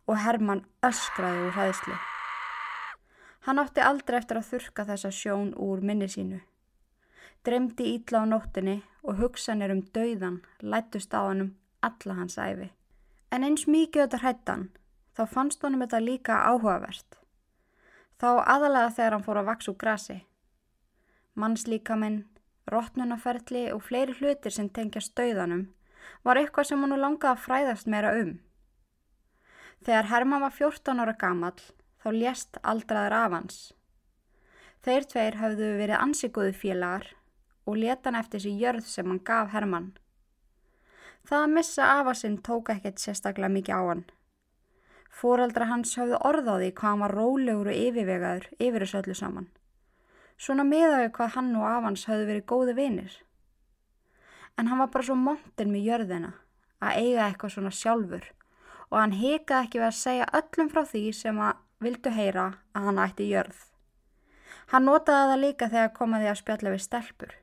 og 0.07 0.19
Herman 0.19 0.63
öskraði 0.85 1.47
úr 1.47 1.57
hæðslu. 1.57 1.97
Hann 3.47 3.59
átti 3.59 3.83
aldrei 3.83 4.19
eftir 4.19 4.39
að 4.39 4.49
þurka 4.53 4.87
þessa 4.91 5.11
sjón 5.15 5.53
úr 5.57 5.81
minni 5.81 6.07
sínu. 6.11 6.39
Dremdi 7.41 7.87
ítla 7.95 8.21
á 8.21 8.25
nóttinni 8.29 8.83
og 9.01 9.17
hugsanir 9.17 9.71
um 9.73 9.79
dauðan 9.95 10.35
lættust 10.61 11.13
á 11.17 11.25
hann 11.25 11.41
um 11.41 11.47
alla 11.81 12.13
hans 12.13 12.37
æfi. 12.37 12.67
En 13.33 13.41
eins 13.43 13.63
mikið 13.65 14.03
þetta 14.03 14.17
hrættan, 14.21 14.65
þá 15.17 15.21
fannst 15.31 15.63
honum 15.65 15.81
þetta 15.81 16.01
líka 16.05 16.35
áhugavert. 16.45 17.17
Þá 18.21 18.45
aðalega 18.45 18.91
þegar 18.93 19.15
hann 19.15 19.25
fór 19.25 19.39
að 19.41 19.49
vaks 19.49 19.69
úr 19.71 19.77
grasi. 19.83 20.17
Mannslíkaminn, 21.33 22.19
rótnunaferli 22.69 23.63
og 23.73 23.81
fleiri 23.87 24.13
hlutir 24.19 24.53
sem 24.53 24.69
tengja 24.69 25.01
stauðanum 25.01 25.63
var 26.21 26.37
eitthvað 26.37 26.67
sem 26.69 26.83
hann 26.85 26.93
langaði 26.93 27.31
að 27.31 27.45
fræðast 27.47 27.89
meira 27.89 28.11
um. 28.19 28.35
Þegar 29.81 30.11
Herman 30.11 30.45
var 30.45 30.53
14 30.59 31.01
ára 31.01 31.17
gamall 31.17 31.57
þá 32.03 32.07
lést 32.13 32.61
aldraður 32.61 33.17
af 33.17 33.35
hans. 33.39 33.57
Þeir 34.85 35.09
tveir 35.09 35.39
hafðu 35.41 35.71
verið 35.81 35.97
ansikuðu 35.97 36.53
félagar 36.53 37.09
og 37.65 37.77
leta 37.77 38.09
hann 38.09 38.19
eftir 38.19 38.41
þessi 38.41 38.57
jörð 38.61 38.87
sem 38.89 39.07
hann 39.11 39.21
gaf 39.25 39.51
Herman. 39.53 39.91
Það 41.27 41.45
að 41.45 41.53
missa 41.55 41.87
afa 41.99 42.13
sinn 42.17 42.37
tók 42.41 42.71
ekkert 42.73 43.01
sérstaklega 43.01 43.53
mikið 43.53 43.77
á 43.77 43.81
hann. 43.91 44.03
Fóraldra 45.11 45.67
hans 45.69 45.93
hafði 45.99 46.17
orðaði 46.25 46.71
hvað 46.71 46.89
hann 46.89 47.03
var 47.03 47.15
rólegur 47.17 47.69
og 47.69 47.77
yfirvegaður 47.77 48.47
yfir 48.57 48.85
þessu 48.85 49.01
öllu 49.01 49.17
saman. 49.17 49.49
Svona 50.41 50.65
miðaðu 50.65 51.11
hvað 51.17 51.35
hann 51.35 51.51
og 51.59 51.67
afans 51.69 52.05
hafði 52.09 52.29
verið 52.31 52.47
góði 52.49 52.77
vinir. 52.79 53.17
En 54.57 54.71
hann 54.71 54.81
var 54.81 54.89
bara 54.93 55.07
svo 55.07 55.17
montin 55.19 55.73
með 55.73 55.89
jörðina 55.91 56.31
að 56.81 57.03
eiga 57.03 57.27
eitthvað 57.27 57.53
svona 57.55 57.73
sjálfur 57.75 58.23
og 58.89 58.97
hann 58.97 59.13
hekaði 59.15 59.67
ekki 59.67 59.79
við 59.79 59.87
að 59.87 59.99
segja 59.99 60.31
öllum 60.39 60.71
frá 60.71 60.81
því 60.87 61.03
sem 61.15 61.37
að 61.39 61.59
vildu 61.81 62.11
heyra 62.15 62.47
að 62.75 62.87
hann 62.89 63.03
ætti 63.05 63.29
jörð. 63.29 63.61
Hann 64.71 64.87
notaði 64.87 65.29
það 65.29 65.43
líka 65.45 65.69
þegar 65.69 65.95
komaði 65.95 66.31
að 66.31 66.41
spjalla 66.41 66.73
við 66.73 66.83
stelpur 66.87 67.37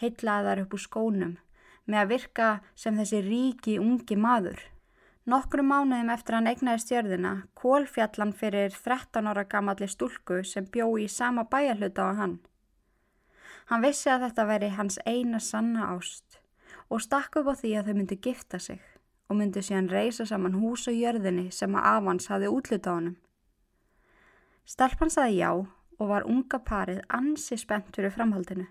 heitlaðar 0.00 0.64
upp 0.64 0.76
úr 0.76 0.82
skónum 0.82 1.38
með 1.86 2.02
að 2.02 2.12
virka 2.12 2.50
sem 2.78 2.98
þessi 2.98 3.22
ríki 3.24 3.78
ungi 3.82 4.16
maður. 4.16 4.60
Nokkru 5.30 5.62
mánuðum 5.66 6.12
eftir 6.14 6.36
hann 6.36 6.48
egnaði 6.50 6.82
stjörðina 6.84 7.32
kólfjallan 7.58 8.32
fyrir 8.36 8.72
13 8.74 9.28
ára 9.30 9.44
gamalli 9.44 9.88
stúlku 9.90 10.40
sem 10.46 10.66
bjó 10.72 10.88
í 10.98 11.08
sama 11.08 11.44
bæjarhluta 11.50 12.08
á 12.08 12.12
hann. 12.22 12.38
Hann 13.70 13.84
vissi 13.84 14.10
að 14.10 14.24
þetta 14.26 14.46
veri 14.48 14.70
hans 14.74 14.98
eina 15.06 15.38
sanna 15.38 15.92
ást 15.94 16.40
og 16.90 17.02
stakk 17.04 17.38
upp 17.38 17.52
á 17.52 17.54
því 17.60 17.74
að 17.78 17.90
þau 17.90 17.96
myndi 17.98 18.18
gifta 18.24 18.58
sig 18.58 18.80
og 19.30 19.38
myndi 19.38 19.62
síðan 19.62 19.90
reysa 19.92 20.26
saman 20.26 20.58
hús 20.58 20.88
og 20.90 20.96
jörðinni 20.98 21.50
sem 21.54 21.76
að 21.78 21.86
avans 21.92 22.26
hafi 22.32 22.50
útluta 22.50 22.90
á 22.90 22.98
hann. 22.98 23.12
Stelpan 24.66 25.12
saði 25.12 25.38
já 25.38 25.50
og 25.54 26.06
var 26.08 26.26
unga 26.26 26.58
parið 26.66 27.04
ansi 27.14 27.58
spennt 27.60 27.94
fyrir 27.94 28.14
framhaldinu. 28.14 28.66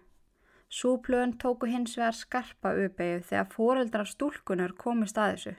Súplöðun 0.69 1.33
tóku 1.41 1.65
hins 1.65 1.95
vegar 1.97 2.13
skarpa 2.13 2.75
uppeyju 2.77 3.23
þegar 3.25 3.47
foreldrar 3.53 4.09
stúlkunar 4.09 4.75
komist 4.77 5.17
að 5.17 5.31
þessu. 5.33 5.53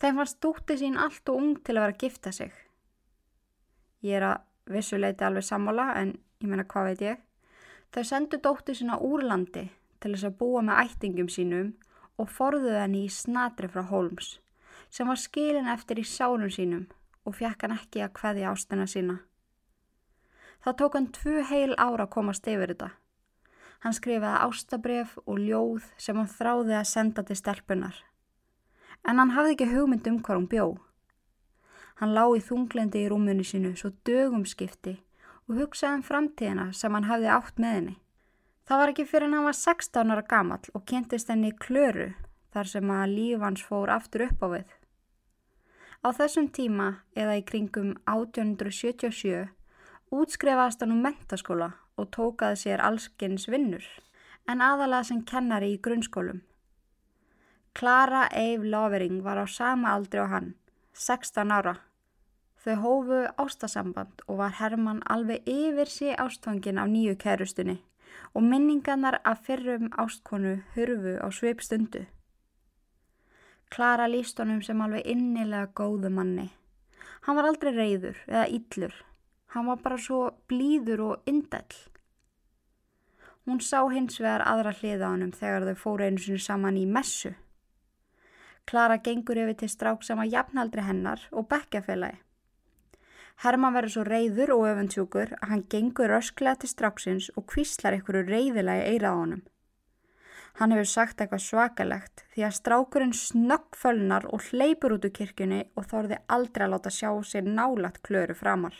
Þeim 0.00 0.18
fannst 0.18 0.38
dútti 0.40 0.76
sín 0.80 0.96
allt 0.96 1.28
og 1.28 1.40
ung 1.42 1.58
til 1.60 1.76
að 1.76 1.84
vera 1.84 1.94
að 1.94 2.04
gifta 2.06 2.32
sig. 2.32 2.54
Ég 4.02 4.16
er 4.16 4.26
að 4.30 4.72
vissuleiti 4.72 5.26
alveg 5.26 5.44
sammála 5.44 5.90
en 6.00 6.14
ég 6.40 6.48
menna 6.48 6.64
hvað 6.64 6.88
veit 6.88 7.04
ég. 7.04 7.20
Þau 7.92 8.04
sendu 8.08 8.40
dótti 8.40 8.74
sína 8.78 8.96
úr 9.04 9.26
landi 9.28 9.66
til 10.00 10.14
þess 10.14 10.30
að 10.30 10.38
búa 10.40 10.62
með 10.64 10.80
ættingum 10.86 11.28
sínum 11.28 11.74
og 12.16 12.32
forðuði 12.32 12.80
henni 12.80 13.04
í 13.06 13.12
snatri 13.12 13.68
frá 13.68 13.84
Holmes 13.90 14.38
sem 14.92 15.08
var 15.08 15.20
skilin 15.20 15.68
eftir 15.72 16.00
í 16.00 16.06
sánum 16.08 16.50
sínum 16.52 16.88
og 17.28 17.36
fjekk 17.38 17.64
hann 17.64 17.76
ekki 17.76 18.02
að 18.04 18.16
hveði 18.18 18.48
ástina 18.48 18.88
sína. 18.88 19.20
Það 20.64 20.76
tók 20.80 20.96
hann 20.98 21.12
tvu 21.12 21.44
heil 21.48 21.72
ára 21.76 22.06
að 22.06 22.12
komast 22.16 22.48
yfir 22.48 22.72
þetta. 22.72 22.90
Hann 23.82 23.94
skrifaði 23.96 24.44
ástabref 24.46 25.16
og 25.26 25.40
ljóð 25.42 25.86
sem 25.98 26.18
hann 26.18 26.30
þráði 26.30 26.76
að 26.78 26.88
senda 26.90 27.24
til 27.26 27.36
stelpunar. 27.38 27.96
En 29.02 29.18
hann 29.18 29.34
hafði 29.34 29.56
ekki 29.56 29.70
hugmynd 29.72 30.06
um 30.06 30.20
hvað 30.22 30.38
hún 30.38 30.50
bjó. 30.52 30.66
Hann 31.98 32.14
lá 32.14 32.22
í 32.30 32.42
þunglendi 32.42 33.02
í 33.02 33.08
rúmunu 33.10 33.42
sínu 33.46 33.72
svo 33.78 33.90
dögum 34.06 34.44
skipti 34.46 35.00
og 35.48 35.58
hugsaði 35.58 35.98
um 35.98 36.06
framtíðina 36.06 36.68
sem 36.78 36.94
hann 36.94 37.10
hafði 37.10 37.32
átt 37.34 37.58
með 37.58 37.74
henni. 37.78 37.96
Það 38.62 38.78
var 38.78 38.92
ekki 38.92 39.08
fyrir 39.10 39.34
hann 39.34 39.48
var 39.48 39.58
16 39.58 40.14
ára 40.14 40.24
gamall 40.30 40.70
og 40.78 40.86
kentist 40.86 41.34
henni 41.34 41.50
klöru 41.50 42.12
þar 42.54 42.70
sem 42.70 42.94
að 42.94 43.16
lífans 43.16 43.66
fór 43.66 43.90
aftur 43.90 44.28
upp 44.28 44.46
á 44.46 44.48
við. 44.54 44.70
Á 46.06 46.08
þessum 46.14 46.48
tíma 46.54 46.88
eða 47.18 47.38
í 47.40 47.44
kringum 47.46 47.96
1877 48.06 49.48
útskrefaðast 50.14 50.82
hann 50.84 50.94
um 50.94 51.02
mentaskóla 51.02 51.72
og 51.96 52.10
tókaði 52.16 52.58
sér 52.62 52.82
allskins 52.84 53.48
vinnur, 53.50 53.84
en 54.48 54.64
aðalega 54.64 55.08
sem 55.08 55.22
kennari 55.28 55.74
í 55.74 55.80
grunnskólum. 55.82 56.42
Clara 57.74 58.26
Eve 58.36 58.68
Lovering 58.68 59.22
var 59.24 59.40
á 59.40 59.46
sama 59.48 59.94
aldri 59.96 60.20
á 60.20 60.26
hann, 60.28 60.54
16 60.92 61.52
ára. 61.52 61.78
Þau 62.62 62.74
hófu 62.82 63.20
ástasamband 63.42 64.22
og 64.28 64.38
var 64.38 64.58
Herman 64.58 65.00
alveg 65.10 65.48
yfir 65.48 65.88
sí 65.90 66.12
ástfangin 66.14 66.78
af 66.78 66.90
nýju 66.92 67.16
kærustunni 67.18 67.80
og 68.34 68.42
minningarnar 68.42 69.18
af 69.24 69.40
fyrrum 69.46 69.88
ástkonu 69.98 70.60
hurfu 70.74 71.16
á 71.18 71.28
sveip 71.32 71.60
stundu. 71.60 72.04
Klara 73.70 74.06
líst 74.06 74.38
honum 74.38 74.62
sem 74.62 74.80
alveg 74.80 75.06
innilega 75.06 75.72
góðu 75.74 76.10
manni. 76.12 76.50
Hann 77.22 77.36
var 77.36 77.48
aldrei 77.48 77.72
reyður 77.72 78.20
eða 78.28 78.46
yllur 78.52 78.94
Hann 79.52 79.68
var 79.68 79.80
bara 79.84 79.98
svo 80.00 80.30
blíður 80.48 81.02
og 81.10 81.28
indell. 81.28 81.76
Hún 83.44 83.58
sá 83.60 83.82
hins 83.90 84.20
vegar 84.20 84.44
aðra 84.46 84.72
hliða 84.78 85.08
á 85.08 85.12
hann 85.12 85.32
þegar 85.36 85.66
þau 85.68 85.80
fóru 85.84 86.06
einu 86.06 86.22
sinu 86.22 86.38
saman 86.40 86.78
í 86.78 86.84
messu. 86.86 87.34
Klara 88.64 89.00
gengur 89.02 89.40
yfir 89.42 89.58
til 89.58 89.68
strák 89.68 90.04
sem 90.06 90.20
að 90.22 90.36
jafnaldri 90.36 90.84
hennar 90.86 91.24
og 91.32 91.48
bekkjafélagi. 91.50 92.20
Herman 93.42 93.74
verður 93.74 93.92
svo 93.96 94.04
reyður 94.06 94.52
og 94.54 94.66
öfundsjúkur 94.70 95.32
að 95.40 95.48
hann 95.50 95.64
gengur 95.74 96.14
ösklega 96.14 96.60
til 96.62 96.70
stráksins 96.70 97.30
og 97.34 97.48
kvíslar 97.50 97.96
einhverju 97.96 98.28
reyðilagi 98.28 98.84
eirað 98.92 99.16
á 99.18 99.20
honum. 99.20 99.42
Hann 100.60 100.72
hefur 100.76 100.88
sagt 100.88 101.20
eitthvað 101.20 101.42
svakalegt 101.42 102.24
því 102.34 102.46
að 102.46 102.56
strákurinn 102.60 103.16
snöggfölnar 103.16 104.28
og 104.30 104.46
hleypur 104.52 104.94
út 104.98 105.08
úr 105.08 105.14
kirkjunni 105.16 105.62
og 105.74 105.88
þorði 105.90 106.20
aldrei 106.36 106.66
að 106.68 106.74
láta 106.76 106.92
sjá 106.92 107.10
sér 107.26 107.48
nálagt 107.48 108.02
klöru 108.06 108.36
framar. 108.38 108.76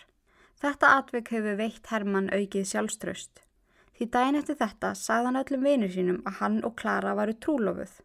Þetta 0.62 0.92
atvik 0.94 1.32
hefur 1.34 1.56
veitt 1.58 1.88
Herman 1.90 2.28
aukið 2.30 2.68
sjálfströst. 2.70 3.40
Því 3.98 4.06
daginn 4.14 4.38
eftir 4.38 4.60
þetta 4.60 4.92
sagðan 4.94 5.40
öllum 5.40 5.66
vinur 5.66 5.90
sínum 5.90 6.20
að 6.22 6.36
hann 6.38 6.60
og 6.68 6.76
Klara 6.78 7.16
varu 7.18 7.34
trúlofuð 7.34 7.96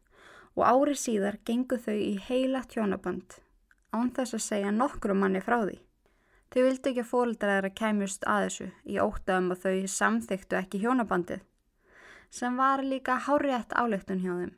og 0.57 0.63
árið 0.65 0.97
síðar 1.03 1.37
gengu 1.45 1.77
þau 1.77 1.93
í 1.93 2.15
heila 2.25 2.63
tjónaband 2.71 3.37
án 3.93 4.09
þess 4.17 4.39
að 4.39 4.43
segja 4.47 4.73
nokkru 4.73 5.13
manni 5.13 5.43
frá 5.45 5.59
því. 5.61 5.77
Þau 6.49 6.59
vildi 6.63 6.91
ekki 6.91 7.03
að 7.03 7.09
fóreldra 7.11 7.53
þeirra 7.53 7.73
kæmjust 7.77 8.27
að 8.33 8.43
þessu 8.47 8.69
í 8.89 8.99
óttaðum 9.05 9.53
að 9.53 9.63
þau 9.67 9.93
samþyktu 9.99 10.57
ekki 10.63 10.81
hjónabandið, 10.81 11.41
sem 12.33 12.57
var 12.57 12.83
líka 12.83 13.21
hárétt 13.27 13.75
áleiktun 13.77 14.23
hjá 14.25 14.31
þeim. 14.33 14.53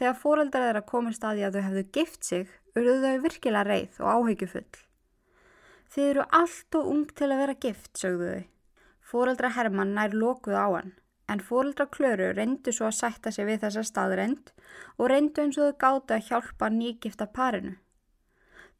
Þegar 0.00 0.22
fóreldra 0.22 0.66
þeirra 0.66 0.88
komist 0.90 1.24
að 1.24 1.38
því 1.38 1.46
að 1.46 1.58
þau 1.58 1.66
hefðu 1.68 1.90
gift 1.98 2.24
sig, 2.26 2.56
urðu 2.74 3.02
þau 3.04 3.26
virkilega 3.28 3.68
reið 3.70 4.00
og 4.02 4.16
áhyggjufull. 4.16 4.72
Þið 5.92 6.08
eru 6.08 6.24
allt 6.32 6.76
og 6.78 6.86
ung 6.88 7.04
til 7.12 7.26
að 7.28 7.40
vera 7.42 7.54
gift, 7.60 7.90
sögðu 8.00 8.28
þau. 8.32 8.44
Fóreldra 9.12 9.50
Hermann 9.52 9.90
nær 9.92 10.14
lokuð 10.16 10.54
á 10.56 10.68
hann, 10.72 10.94
en 11.28 11.42
fóreldra 11.44 11.84
Klöru 11.92 12.30
reyndu 12.32 12.72
svo 12.72 12.86
að 12.88 12.96
sætta 12.96 13.32
sig 13.34 13.44
við 13.44 13.66
þessa 13.66 13.82
staðreind 13.84 14.54
og 14.96 15.10
reyndu 15.12 15.42
eins 15.42 15.58
og 15.60 15.68
þau 15.68 15.82
gáttu 15.84 16.16
að 16.16 16.30
hjálpa 16.30 16.70
nýgifta 16.72 17.26
parinu. 17.36 17.74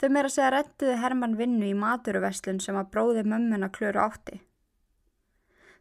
Þau 0.00 0.09
meira 0.09 0.33
segja 0.33 0.54
rettuði 0.57 0.97
Hermann 1.02 1.37
vinnu 1.37 1.69
í 1.69 1.76
maturuveslun 1.76 2.62
sem 2.64 2.81
að 2.81 2.88
bróði 2.97 3.26
mömmuna 3.28 3.69
Klöru 3.76 4.00
átti. 4.07 4.40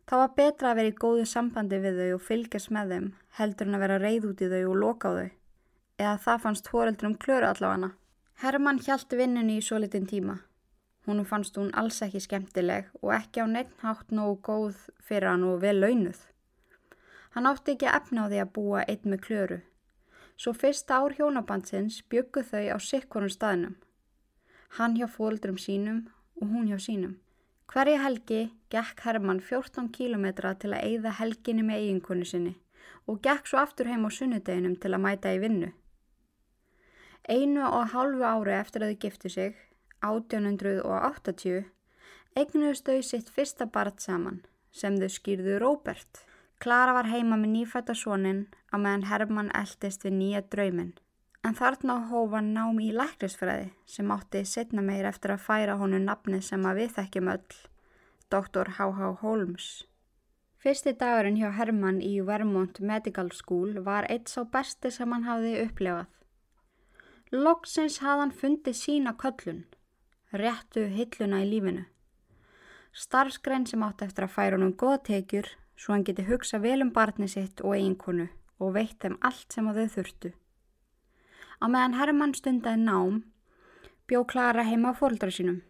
Það 0.04 0.26
var 0.26 0.36
betra 0.36 0.72
að 0.74 0.80
vera 0.82 0.92
í 0.92 1.00
góðu 1.00 1.26
sambandi 1.32 1.80
við 1.80 2.04
þau 2.04 2.14
og 2.18 2.24
fylgjast 2.28 2.76
með 2.76 2.96
þeim 2.96 3.10
heldur 3.40 3.72
en 3.72 3.80
að 3.80 3.86
vera 3.88 4.04
reyð 4.04 4.32
út 4.34 4.44
í 4.44 4.52
þau 4.52 4.62
og 4.66 4.80
loka 4.84 5.08
á 5.08 5.12
þau. 5.16 5.32
Eða 6.02 6.16
það 6.28 6.46
fannst 6.46 6.72
fóreldrum 6.76 7.20
Klöru 7.24 7.48
allavega. 7.48 7.94
Hermann 8.44 8.84
hjælti 8.84 9.16
vinnunni 9.16 9.62
í 9.62 9.64
svo 9.64 9.80
litin 9.80 10.10
tíma. 10.10 10.42
Húnum 11.06 11.26
fannst 11.26 11.58
hún 11.58 11.72
alls 11.74 12.02
ekki 12.06 12.20
skemmtileg 12.22 12.92
og 13.02 13.14
ekki 13.16 13.42
á 13.42 13.46
neitt 13.50 13.72
hátt 13.82 14.12
nógu 14.14 14.38
góð 14.48 14.78
fyrir 15.02 15.32
hann 15.32 15.48
og 15.50 15.62
vel 15.64 15.80
launuð. 15.82 16.20
Hann 17.34 17.50
átti 17.50 17.74
ekki 17.74 17.90
efna 17.90 18.28
á 18.28 18.30
því 18.30 18.42
að 18.44 18.54
búa 18.58 18.84
einn 18.86 19.10
með 19.14 19.24
klöru. 19.26 19.58
Svo 20.38 20.54
fyrsta 20.54 21.00
ár 21.02 21.16
hjónabandsins 21.18 22.02
byggu 22.12 22.44
þau 22.46 22.66
á 22.76 22.78
sikkurinn 22.78 23.34
staðnum. 23.34 23.76
Hann 24.78 24.98
hjá 25.00 25.08
fóldrum 25.10 25.58
sínum 25.58 26.06
og 26.42 26.54
hún 26.54 26.70
hjá 26.70 26.78
sínum. 26.78 27.18
Hverja 27.72 28.02
helgi 28.04 28.42
gekk 28.70 29.02
Herman 29.06 29.40
14 29.40 29.90
kílometra 29.96 30.54
til 30.60 30.74
að 30.74 30.86
eigða 30.86 31.16
helginni 31.22 31.64
með 31.66 31.82
eiginkonu 31.82 32.28
sinni 32.28 32.56
og 33.08 33.22
gekk 33.26 33.48
svo 33.48 33.62
aftur 33.62 33.90
heim 33.90 34.06
á 34.06 34.10
sunnudeginum 34.12 34.76
til 34.76 34.94
að 34.94 35.04
mæta 35.06 35.34
í 35.34 35.40
vinnu. 35.42 35.72
Einu 37.30 37.64
og 37.66 37.94
hálfu 37.94 38.26
ári 38.28 38.58
eftir 38.58 38.84
að 38.84 38.94
þau 38.94 39.02
giftu 39.06 39.32
sig 39.32 39.56
1880 40.02 41.70
eignuðust 42.40 42.88
þau 42.88 43.02
sitt 43.04 43.30
fyrsta 43.36 43.68
barn 43.68 43.98
saman 44.00 44.42
sem 44.72 44.98
þau 45.00 45.10
skýrðu 45.12 45.60
Róbert. 45.60 46.24
Klara 46.62 46.94
var 46.96 47.10
heima 47.12 47.38
með 47.40 47.56
nýfætta 47.56 47.96
sónin 47.98 48.46
á 48.72 48.78
meðan 48.78 49.08
Hermann 49.10 49.52
eldist 49.58 50.06
við 50.06 50.16
nýja 50.20 50.42
draumin. 50.54 50.94
En 51.44 51.58
þarna 51.58 51.98
hófa 52.12 52.40
nám 52.46 52.80
í 52.80 52.92
lækrisfræði 52.94 53.72
sem 53.90 54.12
átti 54.14 54.44
setna 54.46 54.84
meir 54.86 55.08
eftir 55.10 55.34
að 55.34 55.46
færa 55.48 55.78
honu 55.80 56.00
nafni 56.00 56.42
sem 56.46 56.68
að 56.70 56.84
við 56.84 56.94
þekkjum 57.00 57.32
öll, 57.34 57.56
Dr. 58.30 58.76
H.H. 58.78 59.10
Holmes. 59.24 59.70
Fyrsti 60.62 60.94
dagurinn 60.94 61.40
hjá 61.42 61.50
Hermann 61.58 62.00
í 62.06 62.20
Vermont 62.22 62.80
Medical 62.80 63.32
School 63.34 63.82
var 63.82 64.06
eitt 64.14 64.30
sá 64.30 64.46
besti 64.46 64.94
sem 64.94 65.12
hann 65.12 65.26
hafði 65.26 65.56
upplefað. 65.66 66.08
Loksins 67.34 67.98
hafði 68.06 68.22
hann 68.22 68.36
fundið 68.44 68.78
sína 68.78 69.18
köllun 69.18 69.64
réttu 70.32 70.86
hilluna 70.88 71.42
í 71.44 71.50
lífinu. 71.50 71.86
Starfsgrein 72.92 73.66
sem 73.68 73.84
átt 73.84 74.04
eftir 74.04 74.28
að 74.28 74.36
færa 74.36 74.58
honum 74.58 74.76
goða 74.76 75.00
tekjur 75.08 75.48
svo 75.80 75.96
hann 75.96 76.06
geti 76.08 76.28
hugsa 76.28 76.60
vel 76.62 76.82
um 76.84 76.92
barni 76.94 77.28
sitt 77.32 77.64
og 77.64 77.76
eiginkonu 77.78 78.28
og 78.62 78.74
veitt 78.76 79.00
þeim 79.02 79.18
allt 79.28 79.54
sem 79.54 79.68
þau 79.68 79.88
þurftu. 79.96 80.32
Á 81.62 81.66
meðan 81.70 81.98
Hermann 82.00 82.36
stundaði 82.38 82.84
nám 82.86 83.22
bjó 84.10 84.24
Klara 84.28 84.66
heima 84.68 84.92
á 84.92 85.00
fóröldra 85.00 85.32
sínum. 85.32 85.62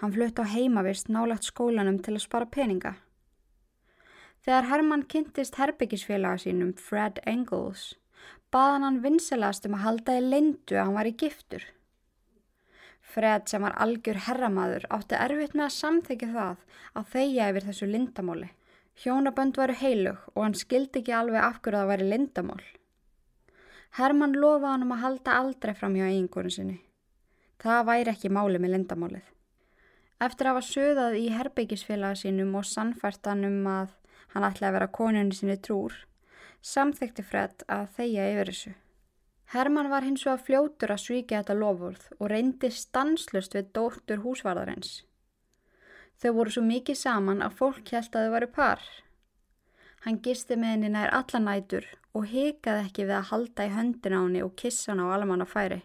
Hann 0.00 0.12
flutt 0.14 0.38
á 0.38 0.44
heimavist 0.46 1.08
nálagt 1.08 1.48
skólanum 1.48 1.98
til 2.02 2.14
að 2.14 2.24
spara 2.26 2.46
peninga. 2.46 2.94
Þegar 4.44 4.68
Hermann 4.70 5.06
kynntist 5.10 5.58
herbyggisfélaga 5.58 6.38
sínum, 6.44 6.74
Fred 6.78 7.18
Engels, 7.26 7.96
baðan 8.54 8.86
hann 8.86 9.00
vinselast 9.02 9.66
um 9.66 9.74
að 9.78 9.84
halda 9.86 10.18
í 10.20 10.22
lindu 10.24 10.76
að 10.76 10.84
hann 10.84 10.98
var 10.98 11.10
í 11.10 11.16
giftur. 11.18 11.64
Fred 13.08 13.48
sem 13.48 13.62
var 13.64 13.76
algjör 13.80 14.18
herramaður 14.26 14.84
átti 14.92 15.16
erfitt 15.16 15.54
með 15.56 15.66
að 15.66 15.76
samþykja 15.76 16.28
það 16.34 16.64
að 17.00 17.12
þeia 17.14 17.46
yfir 17.52 17.66
þessu 17.68 17.88
lindamáli. 17.88 18.48
Hjónabönd 18.98 19.56
varu 19.56 19.76
heilug 19.78 20.26
og 20.34 20.42
hann 20.42 20.58
skildi 20.58 21.00
ekki 21.00 21.14
alveg 21.14 21.40
af 21.40 21.60
hverju 21.62 21.78
það 21.78 21.90
væri 21.92 22.08
lindamál. 22.10 22.64
Herman 23.98 24.34
lofaði 24.36 24.72
hann 24.72 24.84
um 24.84 24.94
að 24.96 25.02
halda 25.04 25.36
aldrei 25.40 25.74
fram 25.78 25.96
hjá 25.96 26.08
eigingunum 26.08 26.54
sinni. 26.54 26.78
Það 27.62 27.86
væri 27.88 28.12
ekki 28.12 28.32
máli 28.34 28.60
með 28.60 28.74
lindamálið. 28.74 29.30
Eftir 30.26 30.50
að 30.50 30.56
hafa 30.56 30.66
söðað 30.66 31.16
í 31.20 31.24
herbyggisfélaga 31.30 32.18
sínum 32.18 32.56
og 32.58 32.66
sannfært 32.66 33.30
hann 33.30 33.46
um 33.46 33.70
að 33.70 33.94
hann 34.34 34.48
ætlaði 34.50 34.68
að 34.68 34.76
vera 34.76 34.90
konunni 34.98 35.38
sinni 35.38 35.56
trúr, 35.62 35.94
samþykti 36.60 37.24
Fred 37.24 37.64
að 37.70 37.86
þeia 37.96 38.28
yfir 38.34 38.52
þessu. 38.52 38.74
Herman 39.48 39.88
var 39.88 40.04
hins 40.04 40.26
vegar 40.26 40.42
fljótur 40.44 40.90
að 40.92 41.04
svíkja 41.06 41.38
þetta 41.40 41.54
lofurð 41.56 42.08
og 42.18 42.26
reyndi 42.28 42.68
stanslust 42.68 43.54
við 43.56 43.70
dóttur 43.78 44.20
húsvarðarins. 44.20 44.90
Þau 46.20 46.32
voru 46.36 46.52
svo 46.52 46.64
mikið 46.66 46.98
saman 47.00 47.40
að 47.46 47.56
fólk 47.60 47.92
held 47.94 48.10
að 48.12 48.26
þau 48.26 48.34
varu 48.34 48.48
par. 48.58 48.82
Hann 50.04 50.20
gisti 50.20 50.58
með 50.58 50.74
henni 50.74 50.90
nær 50.92 51.14
alla 51.16 51.40
nætur 51.40 51.88
og 52.12 52.28
hikaði 52.28 52.84
ekki 52.84 53.08
við 53.08 53.16
að 53.16 53.30
halda 53.30 53.66
í 53.70 53.72
höndin 53.72 54.18
á 54.18 54.20
henni 54.20 54.44
og 54.44 54.54
kissa 54.60 54.92
hann 54.92 55.00
á 55.00 55.16
alman 55.16 55.46
að 55.46 55.52
færi. 55.54 55.80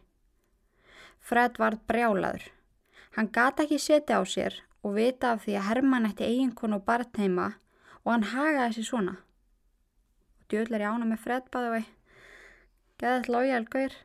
Fred 1.24 1.58
var 1.62 1.80
brjálaður. 1.88 2.50
Hann 3.16 3.32
gata 3.32 3.64
ekki 3.64 3.80
setja 3.80 4.20
á 4.20 4.24
sér 4.28 4.60
og 4.84 4.98
vita 5.00 5.32
af 5.32 5.46
því 5.46 5.56
að 5.56 5.68
Herman 5.70 6.12
ætti 6.12 6.28
eiginkon 6.28 6.76
og 6.76 6.84
barn 6.84 7.16
heima 7.16 7.54
og 8.04 8.12
hann 8.12 8.32
hagaði 8.36 8.82
sér 8.82 8.90
svona. 8.92 9.18
Djöðlar 10.52 10.84
ég 10.84 10.98
ána 10.98 11.08
með 11.08 11.24
Fred 11.24 11.48
bæðu 11.54 11.84
geðað 13.04 13.30
lojal 13.36 13.66
gaur, 13.68 13.96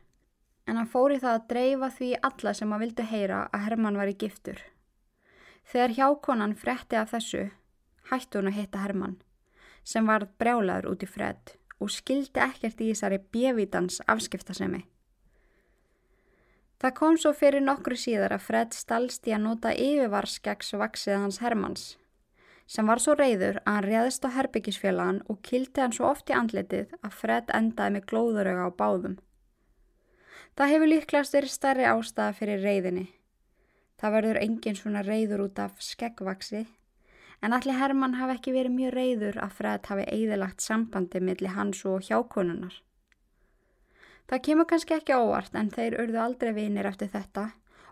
en 0.67 0.77
hann 0.77 0.91
fór 0.91 1.13
í 1.15 1.21
það 1.23 1.37
að 1.37 1.47
dreifa 1.53 1.89
því 1.95 2.09
alla 2.29 2.53
sem 2.57 2.73
að 2.75 2.83
vildu 2.83 3.05
heyra 3.07 3.39
að 3.55 3.63
Herman 3.65 3.99
var 3.99 4.11
í 4.11 4.17
giftur. 4.19 4.59
Þegar 5.69 5.95
hjákonan 5.95 6.55
fretti 6.59 6.99
af 6.99 7.13
þessu, 7.13 7.45
hætti 8.11 8.39
hún 8.39 8.51
að 8.51 8.59
hitta 8.59 8.83
Herman, 8.83 9.15
sem 9.87 10.09
var 10.09 10.27
brjálaður 10.41 10.91
út 10.91 11.05
í 11.05 11.09
fred 11.09 11.55
og 11.79 11.93
skildi 11.95 12.43
ekkert 12.43 12.81
í 12.83 12.89
þessari 12.91 13.21
bjevítans 13.31 14.01
afskiptasemi. 14.11 14.83
Það 16.79 16.95
kom 16.95 17.17
svo 17.19 17.31
fyrir 17.35 17.63
nokkru 17.63 17.95
síðar 17.99 18.35
að 18.35 18.45
Fred 18.45 18.75
stalst 18.75 19.27
í 19.27 19.33
að 19.35 19.45
nota 19.45 19.71
yfirvarskegs 19.75 20.71
vaksið 20.79 21.17
hans 21.23 21.39
Hermans 21.43 21.87
sem 22.69 22.89
var 22.89 23.01
svo 23.01 23.15
reyður 23.17 23.57
að 23.63 23.75
hann 23.75 23.87
réðist 23.87 24.25
á 24.25 24.29
herbyggisfélagan 24.35 25.23
og 25.31 25.41
kildi 25.45 25.81
hann 25.81 25.95
svo 25.95 26.11
oft 26.11 26.29
í 26.29 26.35
andletið 26.37 26.91
að 27.01 27.15
Fred 27.21 27.53
endaði 27.59 27.95
með 27.95 28.09
glóðuröga 28.11 28.67
á 28.69 28.71
báðum. 28.81 29.15
Það 30.53 30.73
hefur 30.73 30.91
líklegast 30.91 31.37
verið 31.37 31.53
stærri 31.55 31.87
ástæða 31.89 32.35
fyrir 32.37 32.61
reyðinni. 32.61 33.07
Það 33.99 34.13
verður 34.15 34.41
engin 34.43 34.77
svona 34.77 35.01
reyður 35.03 35.45
út 35.47 35.61
af 35.63 35.81
skeggvaksi, 35.83 36.65
en 37.41 37.55
allir 37.55 37.79
Herman 37.79 38.17
hafi 38.19 38.35
ekki 38.37 38.53
verið 38.53 38.75
mjög 38.75 38.93
reyður 38.95 39.39
að 39.43 39.55
Fred 39.57 39.89
hafi 39.89 40.05
eigðilagt 40.11 40.61
sambandi 40.63 41.21
millir 41.23 41.55
hans 41.55 41.81
og 41.89 42.05
hjákonunar. 42.05 42.75
Það 44.29 44.43
kemur 44.45 44.67
kannski 44.69 44.93
ekki 44.93 45.17
óvart 45.17 45.55
en 45.57 45.71
þeir 45.73 45.97
urðu 46.03 46.21
aldrei 46.21 46.51
vinir 46.53 46.85
eftir 46.85 47.09
þetta 47.09 47.47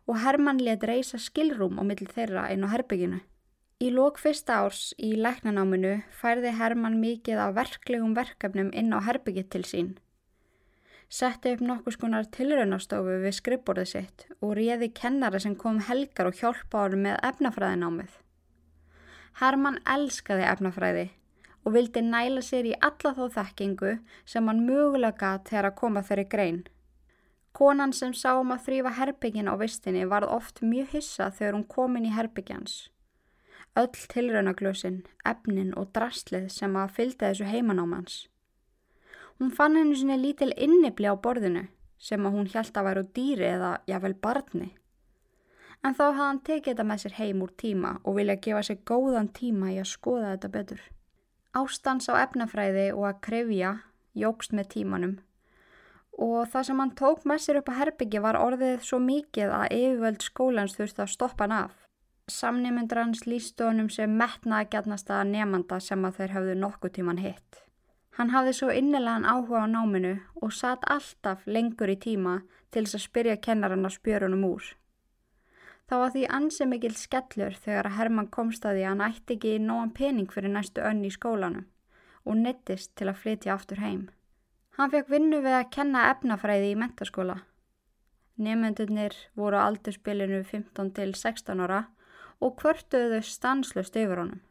og 0.05 0.21
Herman 0.21 0.61
let 0.61 0.85
reysa 0.85 1.17
skilrúm 1.17 1.79
á 1.81 1.83
millir 1.87 2.13
þeirra 2.13 2.45
inn 2.53 2.67
á 2.67 2.71
herbygginu. 2.75 3.23
Í 3.77 3.91
lók 3.93 4.15
fyrsta 4.17 4.55
árs 4.65 4.95
í 4.97 5.11
læknanáminu 5.21 5.91
færði 6.17 6.49
Herman 6.57 6.95
mikið 6.97 7.37
á 7.37 7.53
verklegum 7.53 8.15
verkefnum 8.17 8.71
inn 8.73 8.89
á 8.89 9.05
herbygget 9.05 9.51
til 9.53 9.61
sín. 9.69 9.91
Setti 11.13 11.51
upp 11.53 11.61
nokkus 11.61 11.99
konar 12.01 12.25
tilraunastofu 12.33 13.19
við 13.21 13.35
skrifborðið 13.37 13.91
sitt 13.91 14.25
og 14.41 14.55
réði 14.57 14.89
kennara 15.01 15.43
sem 15.45 15.53
kom 15.61 15.77
helgar 15.91 16.31
og 16.31 16.41
hjálpa 16.41 16.87
árum 16.87 17.05
með 17.05 17.21
efnafræðinámið. 17.29 18.17
Herman 19.43 19.79
elskaði 19.97 20.49
efnafræði 20.55 21.05
og 21.61 21.77
vildi 21.77 22.05
næla 22.09 22.41
sér 22.49 22.73
í 22.73 22.75
alla 22.81 23.13
þó 23.13 23.23
þekkingu 23.37 23.95
sem 24.25 24.49
hann 24.49 24.65
mögulega 24.65 25.21
gæt 25.21 25.53
þegar 25.53 25.71
að 25.71 25.79
koma 25.85 26.07
þeirri 26.09 26.27
grein. 26.33 26.61
Konan 27.53 27.93
sem 27.93 28.17
sá 28.17 28.31
um 28.41 28.57
að 28.57 28.65
þrýfa 28.65 28.97
herbyggin 28.97 29.53
á 29.53 29.53
vistinni 29.61 30.09
varð 30.09 30.33
oft 30.41 30.65
mjög 30.65 30.97
hissa 30.97 31.29
þegar 31.29 31.61
hún 31.61 31.69
kom 31.77 32.01
inn 32.01 32.09
í 32.09 32.17
herbyggjans. 32.17 32.87
Öll 33.77 33.93
tilraunaglösin, 34.09 35.03
efnin 35.25 35.73
og 35.77 35.91
drastlið 35.93 36.47
sem 36.49 36.73
að 36.79 36.95
fylgta 36.95 37.29
þessu 37.29 37.45
heimanámans. 37.45 38.15
Hún 39.37 39.51
fann 39.53 39.77
hennu 39.77 39.93
sinni 39.95 40.17
lítil 40.17 40.49
innibli 40.57 41.05
á 41.05 41.13
borðinu 41.13 41.67
sem 42.01 42.25
að 42.25 42.37
hún 42.37 42.49
hjælt 42.49 42.77
að 42.77 42.87
væru 42.89 43.03
dýri 43.13 43.45
eða 43.51 43.75
jável 43.85 44.15
barni. 44.17 44.71
En 45.85 45.93
þá 45.93 46.03
hafði 46.07 46.23
hann 46.23 46.41
tekið 46.49 46.71
þetta 46.71 46.87
með 46.89 47.03
sér 47.03 47.17
heim 47.19 47.45
úr 47.45 47.53
tíma 47.63 47.93
og 48.03 48.17
vilja 48.17 48.39
gefa 48.47 48.63
sér 48.65 48.81
góðan 48.81 49.29
tíma 49.29 49.69
í 49.75 49.77
að 49.77 49.91
skoða 49.93 50.33
þetta 50.33 50.53
betur. 50.57 50.81
Ástans 51.53 52.09
á 52.09 52.13
efnafræði 52.23 52.89
og 52.95 53.05
að 53.11 53.21
krefja 53.29 53.71
jógst 54.17 54.57
með 54.57 54.71
tímanum 54.73 55.17
og 56.17 56.47
það 56.49 56.63
sem 56.67 56.79
hann 56.81 56.93
tók 56.97 57.25
með 57.29 57.43
sér 57.43 57.59
upp 57.59 57.69
á 57.69 57.77
herbyggi 57.77 58.21
var 58.23 58.39
orðið 58.41 58.79
svo 58.85 58.97
mikið 59.01 59.53
að 59.53 59.73
yfirvöld 59.77 60.25
skólans 60.25 60.73
þurfti 60.77 61.03
að 61.05 61.13
stoppa 61.13 61.45
hann 61.45 61.57
af. 61.59 61.86
Samnýmyndur 62.27 62.99
hans 62.99 63.21
lístu 63.23 63.69
honum 63.69 63.87
sem 63.89 64.11
metnaði 64.19 64.67
gætnasta 64.73 65.21
nefnanda 65.23 65.79
sem 65.79 66.01
að 66.03 66.17
þeir 66.17 66.33
hafðu 66.35 66.55
nokkuð 66.59 66.93
tíman 66.97 67.21
hitt. 67.23 67.61
Hann 68.17 68.33
hafði 68.33 68.53
svo 68.57 68.73
innilegan 68.75 69.23
áhuga 69.29 69.63
á 69.63 69.67
náminu 69.71 70.11
og 70.41 70.51
satt 70.57 70.83
alltaf 70.91 71.45
lengur 71.47 71.93
í 71.93 71.95
tíma 71.95 72.41
til 72.71 72.83
þess 72.83 72.99
að 72.99 73.05
spyrja 73.05 73.37
kennarann 73.47 73.87
á 73.87 73.91
spjörunum 73.95 74.43
úr. 74.43 74.67
Það 75.87 76.03
var 76.03 76.13
því 76.13 76.27
ansið 76.39 76.71
mikil 76.73 76.95
skellur 76.99 77.59
þegar 77.63 77.87
að 77.87 77.97
Herman 78.01 78.27
komst 78.27 78.65
að 78.67 78.75
því 78.75 78.83
að 78.83 78.89
hann 78.91 79.07
ætti 79.07 79.37
ekki 79.37 79.57
nógan 79.63 79.93
pening 79.95 80.31
fyrir 80.33 80.51
næstu 80.51 80.83
önn 80.83 81.05
í 81.07 81.11
skólanum 81.15 81.67
og 82.27 82.41
nettist 82.43 82.91
til 82.99 83.07
að 83.07 83.21
flytja 83.21 83.53
aftur 83.55 83.79
heim. 83.79 84.09
Hann 84.75 84.91
fekk 84.91 85.13
vinnu 85.13 85.39
við 85.45 85.61
að 85.61 85.69
kenna 85.77 86.09
efnafræði 86.11 86.73
í 86.73 86.79
mentaskóla. 86.81 87.37
Nefnendunir 88.35 89.15
voru 89.39 89.61
á 89.63 89.71
aldurspilinu 89.71 90.43
15 90.43 90.91
til 90.97 91.15
16 91.15 91.63
ára 91.63 91.85
og 92.43 92.57
kvörtuðu 92.61 93.21
stanslust 93.25 93.97
yfir 93.97 94.21
honum. 94.21 94.41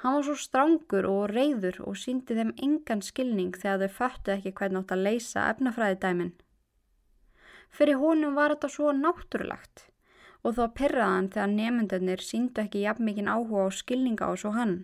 Hann 0.00 0.16
var 0.16 0.24
svo 0.24 0.36
strángur 0.40 1.06
og 1.08 1.34
reyður 1.34 1.82
og 1.84 1.98
síndi 2.00 2.36
þeim 2.38 2.54
engan 2.64 3.02
skilning 3.04 3.52
þegar 3.52 3.82
þau 3.82 3.96
föttu 3.98 4.32
ekki 4.34 4.54
hvernig 4.56 4.80
átt 4.80 4.94
að 4.96 5.04
leysa 5.06 5.42
efnafræðidæmin. 5.52 6.32
Fyrir 7.70 8.00
honum 8.00 8.38
var 8.38 8.54
þetta 8.54 8.70
svo 8.72 8.94
náttúrulegt 8.96 9.84
og 10.40 10.56
þá 10.56 10.62
pyrraðan 10.78 11.28
þegar 11.34 11.52
nefnendunir 11.52 12.24
síndu 12.24 12.64
ekki 12.64 12.86
jafn 12.86 13.04
mikinn 13.04 13.28
áhuga 13.28 13.66
og 13.68 13.76
skilninga 13.76 14.30
á 14.30 14.32
svo 14.40 14.54
hann. 14.56 14.74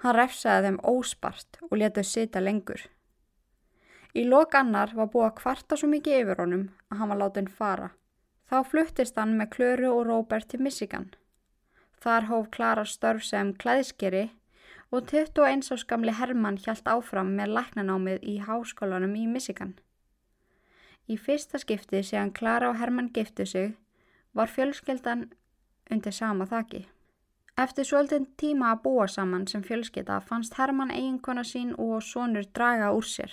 Hann 0.00 0.16
refsaði 0.16 0.68
þeim 0.68 0.80
óspart 0.86 1.58
og 1.66 1.76
letuð 1.82 2.06
sita 2.08 2.40
lengur. 2.40 2.86
Í 4.14 4.22
lok 4.26 4.54
annar 4.58 4.94
var 4.94 5.10
búið 5.10 5.26
að 5.26 5.38
kvarta 5.42 5.76
svo 5.76 5.90
mikið 5.90 6.22
yfir 6.22 6.40
honum 6.44 6.68
að 6.90 7.02
hann 7.02 7.12
var 7.12 7.20
látin 7.24 7.50
fara. 7.58 7.90
Þá 8.50 8.64
fluttist 8.66 9.18
hann 9.20 9.36
með 9.38 9.52
Klöru 9.54 9.90
og 9.94 10.08
Róbert 10.08 10.48
til 10.50 10.58
Michigan. 10.66 11.04
Þar 12.02 12.24
hóf 12.26 12.48
Klara 12.50 12.82
störf 12.82 13.22
sem 13.22 13.52
klæðskeri 13.54 14.24
og 14.90 15.06
21 15.12 15.68
ás 15.70 15.84
gamli 15.86 16.14
Hermann 16.18 16.58
hjælt 16.58 16.88
áfram 16.90 17.30
með 17.38 17.52
læknanámið 17.58 18.24
í 18.26 18.40
háskólanum 18.42 19.14
í 19.14 19.28
Michigan. 19.30 19.76
Í 21.06 21.14
fyrsta 21.14 21.60
skipti 21.62 22.00
séðan 22.02 22.32
Klara 22.34 22.72
og 22.72 22.80
Hermann 22.80 23.12
giftu 23.14 23.46
sig 23.46 23.76
var 24.34 24.50
fjölskeldan 24.50 25.28
undir 25.90 26.14
sama 26.14 26.48
þaki. 26.50 26.88
Eftir 27.54 27.86
svolítinn 27.86 28.26
tíma 28.40 28.72
að 28.72 28.82
búa 28.88 29.06
saman 29.06 29.46
sem 29.46 29.62
fjölskelda 29.62 30.18
fannst 30.26 30.58
Hermann 30.58 30.90
eiginkona 30.90 31.46
sín 31.46 31.70
og 31.78 32.02
sonur 32.02 32.50
draga 32.50 32.90
úr 32.98 33.06
sér. 33.06 33.30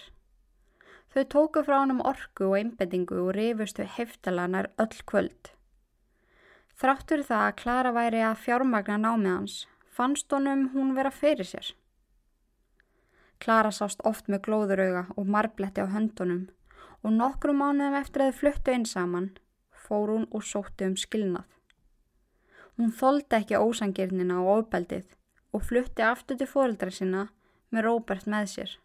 Þau 1.17 1.23
tóku 1.33 1.61
frá 1.65 1.79
hann 1.79 1.95
um 1.95 2.01
orku 2.05 2.45
og 2.45 2.59
einbendingu 2.59 3.15
og 3.23 3.31
rifust 3.33 3.79
við 3.81 3.87
heftalanar 3.95 4.67
öll 4.77 4.99
kvöld. 5.09 5.47
Þráttur 6.77 7.23
það 7.25 7.45
að 7.45 7.55
Klara 7.61 7.93
væri 7.95 8.21
að 8.21 8.43
fjármagna 8.43 8.99
námið 9.01 9.31
hans, 9.31 9.55
fannst 9.89 10.29
honum 10.29 10.67
hún 10.75 10.93
vera 10.93 11.09
fyrir 11.09 11.49
sér. 11.49 11.71
Klara 13.41 13.73
sást 13.73 14.05
oft 14.05 14.29
með 14.29 14.43
glóðurauga 14.45 15.03
og 15.17 15.33
marbletti 15.33 15.81
á 15.81 15.89
höndunum 15.89 16.45
og 17.01 17.17
nokkru 17.17 17.57
mánuðum 17.57 17.97
eftir 18.03 18.27
að 18.27 18.29
þau 18.35 18.39
fluttu 18.43 18.77
einn 18.77 18.85
saman 18.85 19.31
fór 19.87 20.13
hún 20.13 20.29
og 20.29 20.45
sótti 20.45 20.85
um 20.85 20.97
skilnað. 21.01 21.49
Hún 22.77 22.93
þóldi 22.93 23.41
ekki 23.41 23.57
ósangirnina 23.57 24.43
og 24.43 24.53
ofbeldið 24.59 25.17
og 25.49 25.65
flutti 25.65 26.05
aftur 26.05 26.37
til 26.37 26.53
fóreldra 26.53 26.93
sinna 26.93 27.31
með 27.73 27.89
Róbert 27.89 28.29
með 28.29 28.53
sér. 28.53 28.77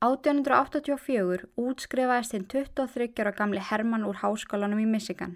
1884 0.00 1.50
útskrifaðist 1.60 2.32
hinn 2.32 2.46
23 2.48 3.20
ára 3.20 3.34
gamli 3.36 3.60
Hermann 3.60 4.06
úr 4.08 4.22
háskólanum 4.22 4.80
í 4.80 4.86
Michigan. 4.88 5.34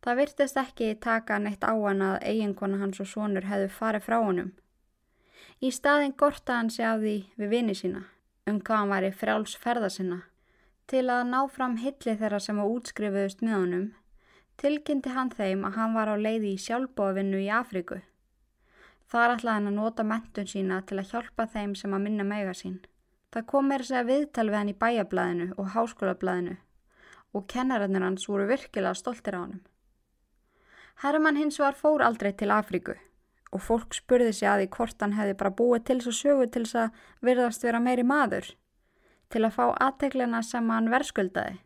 Það 0.00 0.20
virtist 0.22 0.56
ekki 0.56 0.94
taka 0.96 1.36
neitt 1.36 1.60
á 1.60 1.76
hann 1.76 2.00
að 2.06 2.24
eiginkona 2.30 2.78
hans 2.80 3.02
og 3.04 3.10
sonur 3.10 3.44
hefðu 3.50 3.68
farið 3.74 4.06
frá 4.06 4.16
honum. 4.24 4.48
Í 5.60 5.68
staðin 5.76 6.16
gorta 6.16 6.56
hann 6.56 6.72
sig 6.72 6.88
af 6.88 7.04
því 7.04 7.14
við 7.36 7.52
vini 7.52 7.76
sína, 7.76 8.04
um 8.48 8.64
hvað 8.64 8.80
hann 8.80 8.96
var 8.96 9.10
í 9.10 9.12
frjálsferða 9.12 9.92
sinna. 9.92 10.22
Til 10.88 11.04
að 11.12 11.28
ná 11.28 11.40
fram 11.52 11.76
hilli 11.76 12.16
þeirra 12.16 12.40
sem 12.40 12.56
var 12.56 12.74
útskrifuðust 12.78 13.44
með 13.44 13.56
honum, 13.60 13.86
tilkynnti 14.56 15.12
hann 15.12 15.36
þeim 15.36 15.68
að 15.68 15.82
hann 15.82 15.98
var 16.00 16.08
á 16.08 16.16
leiði 16.16 16.54
í 16.56 16.62
sjálfbóðvinnu 16.64 17.44
í 17.44 17.52
Afriku. 17.52 18.00
Þar 19.12 19.36
ætlaði 19.36 19.58
hann 19.58 19.72
að 19.74 19.80
nota 19.84 20.12
mentun 20.16 20.48
sína 20.48 20.80
til 20.88 21.02
að 21.02 21.10
hjálpa 21.12 21.52
þeim 21.52 21.76
sem 21.76 21.92
að 21.92 22.08
minna 22.08 22.24
mega 22.24 22.56
sín. 22.56 22.78
Það 23.34 23.48
kom 23.50 23.66
meira 23.68 23.84
segja 23.84 24.06
viðtal 24.08 24.46
við 24.48 24.58
hann 24.58 24.70
í 24.72 24.78
bæjablaðinu 24.82 25.48
og 25.60 25.74
háskólablaðinu 25.74 26.54
og 27.36 27.44
kennarannir 27.52 28.06
hans 28.06 28.24
voru 28.28 28.46
virkilega 28.48 28.96
stoltir 28.96 29.36
á 29.36 29.40
hann. 29.42 29.58
Herman 31.02 31.36
hins 31.36 31.60
var 31.60 31.76
fór 31.78 32.02
aldrei 32.02 32.32
til 32.32 32.50
Afríku 32.54 32.96
og 33.52 33.62
fólk 33.64 33.94
spurði 33.96 34.32
sig 34.32 34.48
að 34.48 34.62
því 34.62 34.70
hvort 34.76 35.04
hann 35.04 35.16
hefði 35.18 35.36
bara 35.42 35.56
búið 35.60 35.84
til 35.90 36.00
svo 36.04 36.14
sögu 36.16 36.48
til 36.48 36.64
þess 36.64 36.80
að 36.82 37.04
virðast 37.28 37.64
vera 37.68 37.80
meiri 37.84 38.04
maður 38.04 38.50
til 39.32 39.44
að 39.44 39.54
fá 39.56 39.64
aðteglina 39.86 40.42
sem 40.42 40.72
hann 40.72 40.90
verðskuldaði. 40.92 41.58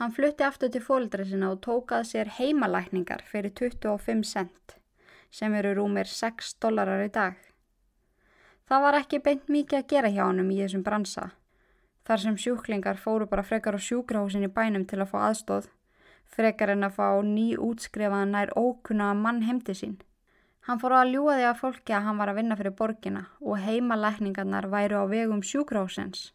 Hann 0.00 0.14
flutti 0.16 0.44
aftur 0.46 0.72
til 0.72 0.80
fólkdra 0.84 1.26
sinna 1.28 1.52
og 1.52 1.60
tókað 1.64 2.06
sér 2.08 2.32
heimalækningar 2.38 3.26
fyrir 3.28 3.52
25 3.52 4.24
cent 4.24 4.76
sem 5.30 5.54
eru 5.54 5.76
rúmir 5.76 6.08
6 6.08 6.56
dólarar 6.62 7.04
í 7.04 7.10
dag. 7.12 7.49
Það 8.70 8.82
var 8.84 8.96
ekki 9.00 9.18
beint 9.18 9.48
mikið 9.50 9.76
að 9.80 9.86
gera 9.90 10.10
hjá 10.14 10.20
honum 10.28 10.50
í 10.54 10.60
þessum 10.60 10.82
bransa. 10.86 11.24
Þar 12.06 12.20
sem 12.22 12.36
sjúklingar 12.38 13.00
fóru 13.02 13.26
bara 13.26 13.42
frekar 13.42 13.74
á 13.74 13.80
sjúkrahúsin 13.82 14.46
í 14.46 14.50
bænum 14.54 14.84
til 14.86 15.00
að 15.02 15.10
fá 15.10 15.16
aðstóð, 15.26 15.66
frekar 16.30 16.70
en 16.76 16.86
að 16.86 16.94
fá 17.00 17.08
ný 17.26 17.48
útskrifaðan 17.58 18.36
nær 18.36 18.52
ókunna 18.54 19.08
mann 19.18 19.42
heimti 19.48 19.74
sín. 19.74 19.96
Hann 20.68 20.78
fór 20.78 20.94
að 21.00 21.10
ljúa 21.16 21.34
því 21.40 21.48
að 21.48 21.58
fólki 21.64 21.96
að 21.98 22.06
hann 22.06 22.22
var 22.22 22.30
að 22.30 22.38
vinna 22.38 22.60
fyrir 22.60 22.76
borgina 22.78 23.24
og 23.40 23.58
heimalækningarnar 23.64 24.70
væru 24.70 25.02
á 25.02 25.04
vegum 25.10 25.42
sjúkrahúsins. 25.42 26.30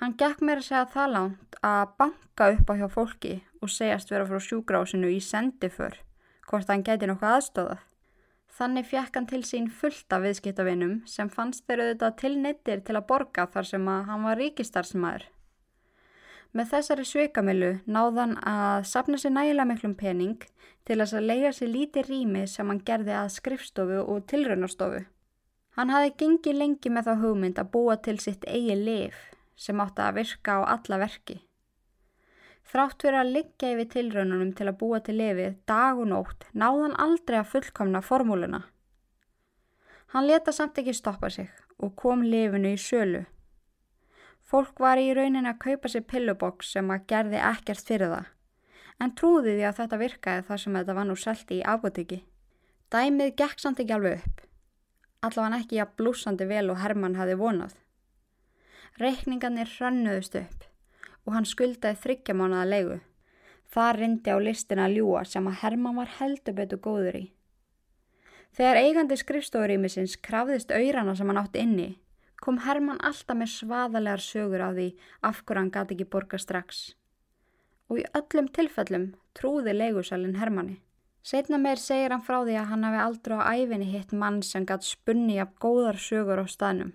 Hann 0.00 0.16
gekk 0.16 0.40
mér 0.40 0.64
að 0.64 0.68
segja 0.70 0.86
það 0.96 1.14
langt 1.18 1.60
að 1.60 1.94
banka 2.00 2.50
upp 2.56 2.72
á 2.72 2.74
hjá 2.80 2.88
fólki 2.96 3.34
og 3.60 3.68
segjast 3.68 4.08
vera 4.08 4.24
frá 4.24 4.40
sjúkrahúsinu 4.40 5.12
í 5.12 5.20
sendiför, 5.20 6.00
hvort 6.48 6.72
hann 6.72 6.86
geti 6.88 7.12
nokkuð 7.12 7.34
aðstóðað. 7.34 7.89
Þannig 8.58 8.88
fjekk 8.90 9.16
hann 9.16 9.28
til 9.30 9.42
sín 9.46 9.68
fullt 9.72 10.12
af 10.12 10.24
viðskiptavinum 10.24 10.96
sem 11.08 11.30
fannst 11.32 11.64
þeir 11.66 11.84
auðvitað 11.84 12.16
tilnittir 12.22 12.82
til 12.84 12.96
að 12.98 13.06
borga 13.12 13.46
þar 13.52 13.68
sem 13.68 13.86
að 13.88 14.08
hann 14.10 14.26
var 14.26 14.40
ríkistarsmaður. 14.40 15.26
Með 16.50 16.72
þessari 16.72 17.04
sveikamilu 17.06 17.70
náðan 17.86 18.34
að 18.42 18.86
sapna 18.90 19.20
sér 19.22 19.36
nægilega 19.36 19.68
miklum 19.70 19.94
pening 19.94 20.40
til 20.88 20.98
að 20.98 21.20
lega 21.22 21.52
sér 21.54 21.70
lítið 21.70 22.10
rými 22.10 22.46
sem 22.50 22.66
hann 22.66 22.82
gerði 22.86 23.14
að 23.14 23.34
skrifstofu 23.36 24.00
og 24.02 24.24
tilraunastofu. 24.32 25.04
Hann 25.78 25.94
hafi 25.94 26.10
gengið 26.18 26.58
lengi 26.58 26.90
með 26.90 27.06
þá 27.06 27.22
hugmynd 27.22 27.60
að 27.62 27.70
búa 27.76 27.94
til 28.02 28.18
sitt 28.18 28.42
eigi 28.50 28.74
lif 28.74 29.20
sem 29.54 29.78
átti 29.80 30.02
að 30.02 30.18
virka 30.18 30.58
á 30.58 30.74
alla 30.74 30.98
verki. 31.04 31.38
Þrátt 32.70 33.02
fyrir 33.02 33.18
að 33.18 33.32
liggja 33.34 33.72
yfir 33.74 33.88
tilraununum 33.94 34.52
til 34.54 34.68
að 34.70 34.78
búa 34.82 35.00
til 35.02 35.16
lefið 35.18 35.56
dag 35.66 35.98
og 35.98 36.10
nótt 36.12 36.46
náðan 36.52 36.94
aldrei 37.02 37.40
að 37.40 37.48
fullkomna 37.54 38.02
formúluna. 38.04 38.60
Hann 40.14 40.26
leta 40.26 40.52
samt 40.52 40.78
ekki 40.78 40.94
stoppa 40.94 41.30
sig 41.30 41.50
og 41.78 41.96
kom 41.98 42.22
lefinu 42.22 42.74
í 42.74 42.78
sölu. 42.78 43.24
Fólk 44.50 44.82
var 44.82 44.98
í 44.98 45.12
raunin 45.14 45.46
að 45.46 45.60
kaupa 45.64 45.90
sér 45.90 46.06
pilluboks 46.10 46.72
sem 46.74 46.88
að 46.90 47.04
gerði 47.10 47.42
ekkert 47.50 47.86
fyrir 47.86 48.14
það, 48.14 48.30
en 48.98 49.14
trúði 49.18 49.54
því 49.56 49.66
að 49.68 49.76
þetta 49.80 50.00
virkaði 50.00 50.46
þar 50.48 50.62
sem 50.62 50.78
þetta 50.78 50.96
var 50.98 51.06
nú 51.10 51.18
selti 51.24 51.60
í 51.60 51.66
apotekki. 51.74 52.22
Dæmið 52.90 53.36
gekk 53.38 53.62
samt 53.62 53.82
ekki 53.82 53.94
alveg 53.94 54.24
upp, 54.24 54.40
allavega 55.26 55.60
ekki 55.62 55.78
að 55.82 55.94
blúsandi 56.00 56.50
vel 56.50 56.66
og 56.74 56.82
Hermann 56.82 57.18
hafi 57.18 57.38
vonað. 57.38 57.76
Reykningarnir 58.98 59.70
hrönnuðust 59.78 60.34
upp 60.42 60.69
og 61.30 61.36
hann 61.36 61.46
skuldaði 61.46 61.94
þryggjamánaða 62.02 62.66
leigu. 62.66 62.94
Það 63.70 63.90
rindi 64.00 64.32
á 64.34 64.38
listina 64.42 64.88
að 64.88 64.96
ljúa 64.98 65.20
sem 65.30 65.46
að 65.46 65.60
Herman 65.60 65.98
var 66.00 66.08
heldur 66.18 66.56
betur 66.58 66.80
góður 66.82 67.18
í. 67.20 67.26
Þegar 68.58 68.80
eigandi 68.80 69.18
skrifstofurýmisins 69.20 70.16
krafðist 70.26 70.74
auðrana 70.74 71.14
sem 71.14 71.30
hann 71.30 71.38
átti 71.38 71.62
inni, 71.62 71.88
kom 72.42 72.58
Herman 72.64 72.98
alltaf 72.98 73.38
með 73.38 73.52
svaðalegar 73.54 74.24
sögur 74.26 74.64
á 74.66 74.70
því 74.74 74.88
af 75.22 75.44
hverju 75.44 75.62
hann 75.62 75.70
gati 75.70 75.94
ekki 75.94 76.08
borga 76.10 76.40
strax. 76.42 76.80
Og 77.86 78.02
í 78.02 78.08
öllum 78.10 78.50
tilfellum 78.50 79.12
trúði 79.38 79.76
leigusalinn 79.76 80.40
Hermanni. 80.42 80.80
Setna 81.22 81.60
meir 81.62 81.78
segir 81.78 82.10
hann 82.10 82.26
frá 82.26 82.40
því 82.40 82.58
að 82.58 82.70
hann 82.72 82.88
hafi 82.88 83.02
aldrei 83.04 83.38
á 83.38 83.42
æfinni 83.54 83.92
hitt 83.92 84.10
mann 84.10 84.42
sem 84.42 84.66
gæti 84.66 84.96
spunni 84.96 85.38
af 85.38 85.54
góðar 85.62 86.00
sögur 86.00 86.42
á 86.42 86.46
staðnum. 86.50 86.90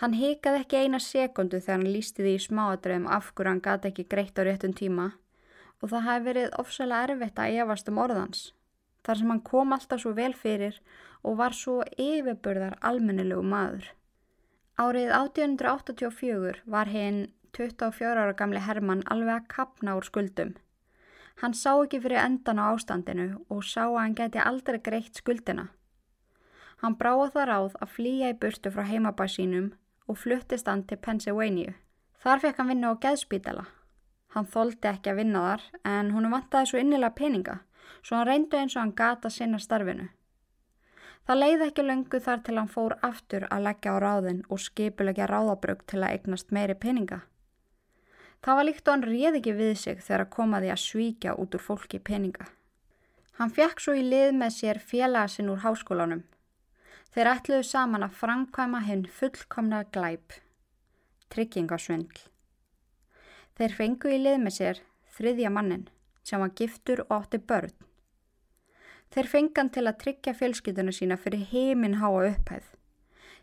Hann 0.00 0.16
hikaði 0.18 0.64
ekki 0.64 0.78
eina 0.82 0.98
sekundu 0.98 1.60
þegar 1.60 1.76
hann 1.76 1.92
lísti 1.94 2.24
því 2.24 2.32
í 2.34 2.42
smáadröðum 2.42 3.04
af 3.16 3.28
hverju 3.30 3.50
hann 3.52 3.62
gati 3.62 3.90
ekki 3.92 4.04
greitt 4.10 4.38
á 4.38 4.42
réttum 4.42 4.72
tíma 4.74 5.12
og 5.80 5.90
það 5.92 6.06
hafi 6.08 6.24
verið 6.24 6.56
ofsalega 6.58 7.14
erfitt 7.14 7.38
að 7.38 7.58
efast 7.62 7.90
um 7.92 8.00
orðans. 8.02 8.40
Þar 9.04 9.20
sem 9.20 9.30
hann 9.30 9.42
kom 9.46 9.74
alltaf 9.76 10.00
svo 10.02 10.14
vel 10.16 10.32
fyrir 10.34 10.80
og 11.22 11.36
var 11.38 11.54
svo 11.54 11.76
yfirburðar 12.00 12.74
almennilegu 12.90 13.44
maður. 13.46 13.86
Árið 14.80 15.12
1884 15.14 16.64
var 16.74 16.90
hinn 16.90 17.20
24 17.54 18.24
ára 18.24 18.34
gamli 18.34 18.64
Hermann 18.64 19.04
alveg 19.14 19.36
að 19.36 19.48
kapna 19.54 19.94
úr 19.94 20.08
skuldum. 20.08 20.56
Hann 21.42 21.54
sá 21.54 21.70
ekki 21.76 22.00
fyrir 22.02 22.22
endan 22.24 22.58
á 22.58 22.72
ástandinu 22.72 23.28
og 23.46 23.62
sá 23.62 23.84
að 23.84 24.00
hann 24.00 24.18
geti 24.18 24.42
aldrei 24.42 24.80
greitt 24.82 25.22
skuldina. 25.22 25.68
Hann 26.82 26.98
bráða 26.98 27.30
það 27.36 27.48
ráð 27.52 27.80
að 27.80 27.94
flýja 27.94 28.34
í 28.34 28.38
burtu 28.42 28.74
frá 28.74 28.86
heimabæð 28.90 29.34
sínum 29.36 29.72
og 30.08 30.18
fluttist 30.18 30.68
hann 30.68 30.84
til 30.88 30.98
Pennsylvania. 30.98 31.74
Þar 32.22 32.40
fekk 32.46 32.58
hann 32.60 32.72
vinna 32.72 32.92
á 32.92 33.00
geðspítala. 33.00 33.66
Hann 34.34 34.50
þóldi 34.50 34.90
ekki 34.90 35.12
að 35.12 35.20
vinna 35.22 35.44
þar 35.48 35.68
en 35.84 36.10
hún 36.14 36.30
vantaði 36.32 36.70
svo 36.70 36.82
innilega 36.82 37.14
peninga 37.14 37.60
svo 38.04 38.18
hann 38.18 38.28
reyndu 38.28 38.58
eins 38.58 38.76
og 38.76 38.82
hann 38.82 38.96
gata 38.96 39.30
sinna 39.30 39.58
starfinu. 39.58 40.08
Það 41.24 41.40
leiði 41.40 41.68
ekki 41.68 41.84
löngu 41.84 42.20
þar 42.20 42.42
til 42.44 42.58
hann 42.58 42.72
fór 42.72 42.96
aftur 43.06 43.46
að 43.50 43.64
leggja 43.68 43.94
á 43.96 44.02
ráðin 44.04 44.42
og 44.52 44.60
skipulegja 44.60 45.28
ráðabrögg 45.30 45.86
til 45.88 46.02
að 46.02 46.18
eignast 46.18 46.52
meiri 46.52 46.76
peninga. 46.76 47.22
Það 48.44 48.58
var 48.58 48.68
líkt 48.68 48.88
og 48.88 48.92
hann 48.92 49.06
réð 49.08 49.38
ekki 49.40 49.54
við 49.56 49.72
sig 49.80 50.02
þegar 50.04 50.26
að 50.26 50.34
koma 50.36 50.60
því 50.60 50.74
að 50.74 50.82
svíkja 50.82 51.36
út 51.40 51.56
úr 51.56 51.64
fólki 51.64 52.00
peninga. 52.10 52.50
Hann 53.40 53.50
fekk 53.50 53.80
svo 53.80 53.94
í 53.96 54.04
lið 54.04 54.36
með 54.36 54.52
sér 54.58 54.82
félagasinn 54.84 55.48
úr 55.48 55.64
háskólanum. 55.64 56.20
Þeir 57.14 57.28
ætluðu 57.30 57.64
saman 57.68 58.02
að 58.02 58.16
framkvæma 58.18 58.80
hinn 58.88 59.04
fullkomna 59.06 59.84
glæp, 59.94 60.34
tryggingasvindl. 61.30 62.24
Þeir 63.54 63.74
fengu 63.78 64.10
í 64.10 64.16
lið 64.18 64.38
með 64.42 64.54
sér 64.56 64.80
þriðja 65.14 65.52
mannin 65.54 65.84
sem 66.26 66.40
var 66.42 66.50
giftur 66.58 67.04
og 67.04 67.12
átti 67.20 67.38
börn. 67.38 67.74
Þeir 69.14 69.28
fengan 69.30 69.70
til 69.70 69.84
að 69.86 70.00
tryggja 70.00 70.34
fjölskylduna 70.34 70.94
sína 70.96 71.18
fyrir 71.20 71.44
heiminn 71.52 72.00
háa 72.00 72.24
upphæð. 72.32 72.64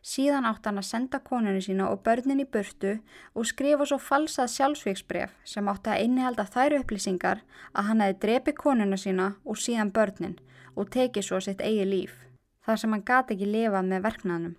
Síðan 0.04 0.50
átt 0.50 0.68
hann 0.68 0.82
að 0.82 0.90
senda 0.90 1.22
koninu 1.24 1.62
sína 1.64 1.88
og 1.94 2.02
börnin 2.04 2.42
í 2.44 2.48
burtu 2.56 2.98
og 3.38 3.48
skrifa 3.48 3.88
svo 3.88 4.02
falsað 4.02 4.52
sjálfsvíksbref 4.56 5.38
sem 5.48 5.72
átti 5.72 5.94
að 5.94 6.04
innihalda 6.10 6.48
þær 6.58 6.76
upplýsingar 6.82 7.46
að 7.72 7.88
hann 7.88 8.04
hefði 8.04 8.20
drepi 8.26 8.56
konuna 8.58 9.00
sína 9.00 9.30
og 9.46 9.62
síðan 9.64 9.94
börnin 9.96 10.36
og 10.76 10.92
tekið 10.92 11.28
svo 11.30 11.40
sitt 11.46 11.64
eigi 11.64 11.88
líf, 11.88 12.18
þar 12.66 12.82
sem 12.82 12.94
hann 12.96 13.06
gati 13.06 13.36
ekki 13.36 13.50
lifað 13.50 13.90
með 13.90 14.06
verknanum. 14.08 14.56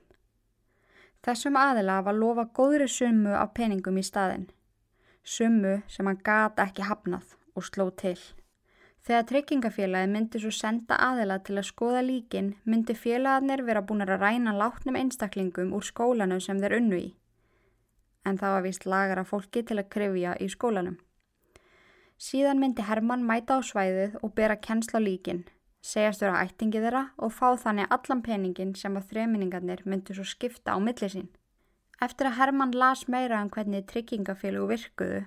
Þessum 1.23 1.57
aðila 1.59 2.01
var 2.03 2.19
lofa 2.19 2.49
góðri 2.51 2.88
summu 2.91 3.35
af 3.38 3.55
peningum 3.55 3.99
í 4.01 4.03
staðin, 4.07 4.49
summu 5.23 5.81
sem 5.88 6.09
hann 6.11 6.23
gati 6.27 6.65
ekki 6.65 6.88
hafnað 6.88 7.37
og 7.55 7.67
sló 7.69 7.91
til. 7.95 8.19
Þegar 9.03 9.25
tryggingafélagi 9.27 10.11
myndi 10.11 10.38
svo 10.38 10.51
senda 10.55 10.95
aðila 11.03 11.41
til 11.43 11.57
að 11.59 11.67
skoða 11.67 12.03
líkin 12.07 12.53
myndi 12.62 12.95
félagarnir 12.95 13.65
vera 13.67 13.83
búin 13.83 14.05
að 14.05 14.12
ræna 14.21 14.53
látnum 14.55 14.99
einstaklingum 14.99 15.73
úr 15.75 15.87
skólanum 15.87 16.43
sem 16.43 16.61
þeir 16.62 16.77
unnu 16.79 17.01
í. 17.01 17.09
En 18.27 18.38
það 18.38 18.55
var 18.55 18.62
vist 18.67 18.87
lagar 18.87 19.19
af 19.19 19.33
fólki 19.35 19.65
til 19.67 19.81
að 19.83 19.91
krifja 19.91 20.37
í 20.38 20.47
skólanum. 20.51 21.01
Síðan 22.15 22.62
myndi 22.62 22.87
Herman 22.87 23.27
mæta 23.27 23.59
á 23.59 23.61
svæðið 23.67 24.21
og 24.23 24.35
bera 24.38 24.55
kennsla 24.55 25.03
líkin, 25.03 25.43
segjast 25.83 26.23
vera 26.23 26.40
ættingi 26.47 26.81
þeirra 26.83 27.03
og 27.18 27.35
fá 27.35 27.53
þannig 27.59 27.90
allan 27.95 28.23
peningin 28.23 28.75
sem 28.79 28.97
að 28.99 29.09
þreminningarnir 29.12 29.83
myndi 29.85 30.14
svo 30.16 30.25
skipta 30.27 30.77
á 30.77 30.79
milli 30.79 31.11
sín. 31.11 31.29
Eftir 32.03 32.31
að 32.31 32.38
Herman 32.38 32.75
las 32.75 33.07
meira 33.11 33.42
um 33.42 33.51
hvernig 33.51 33.87
tryggingafélagu 33.90 34.71
virkuðu 34.71 35.23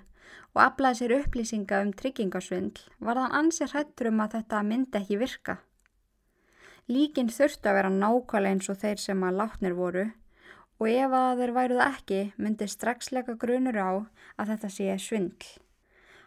og 0.55 0.61
aflaði 0.63 0.99
sér 0.99 1.13
upplýsinga 1.19 1.81
um 1.83 1.93
tryggingasvindl 1.99 2.83
var 3.07 3.19
þann 3.19 3.37
ansið 3.39 3.73
hrættur 3.75 4.11
um 4.11 4.21
að 4.23 4.37
þetta 4.37 4.61
myndi 4.67 4.99
ekki 5.01 5.19
virka. 5.21 5.57
Líkin 6.87 7.31
þurftu 7.33 7.69
að 7.69 7.77
vera 7.79 7.91
nákvæmlega 7.91 8.55
eins 8.55 8.69
og 8.71 8.79
þeir 8.81 9.01
sem 9.01 9.23
að 9.27 9.39
látnir 9.41 9.75
voru 9.75 10.05
og 10.79 10.89
ef 10.91 11.15
að 11.19 11.41
þeir 11.41 11.53
væruð 11.59 11.83
ekki 11.85 12.21
myndi 12.37 12.67
straxleika 12.71 13.35
grunur 13.41 13.79
á 13.79 13.91
að 14.39 14.51
þetta 14.53 14.71
sé 14.77 14.97
svindl. 15.01 15.53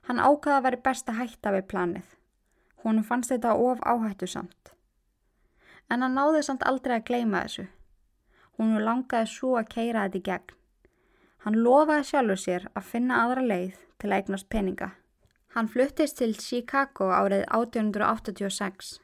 Hann 0.09 0.21
ákvaða 0.21 0.61
að 0.61 0.67
veri 0.69 0.81
best 0.89 1.13
að 1.13 1.21
hætta 1.23 1.53
við 1.55 1.69
planið. 1.73 2.18
Hún 2.85 3.03
fannst 3.05 3.33
þetta 3.33 3.55
of 3.55 3.81
áhættu 3.83 4.29
samt. 4.31 4.73
En 5.91 6.03
hann 6.05 6.15
náði 6.15 6.45
samt 6.47 6.67
aldrei 6.69 6.99
að 6.99 7.09
gleima 7.11 7.43
þessu. 7.47 7.67
Hún 8.59 8.79
langaði 8.85 9.31
svo 9.33 9.57
að 9.59 9.69
keira 9.75 10.07
þetta 10.07 10.19
í 10.19 10.27
gegn. 10.29 10.55
Hann 11.45 11.61
lofaði 11.65 12.09
sjálfur 12.09 12.41
sér 12.43 12.65
að 12.75 12.89
finna 12.93 13.21
aðra 13.25 13.45
leið 13.47 13.77
til 13.99 14.11
að 14.11 14.17
eignast 14.19 14.49
peninga. 14.53 14.89
Hann 15.55 15.71
fluttist 15.71 16.19
til 16.19 16.35
Chicago 16.37 17.09
árið 17.15 17.45
1886 17.55 18.99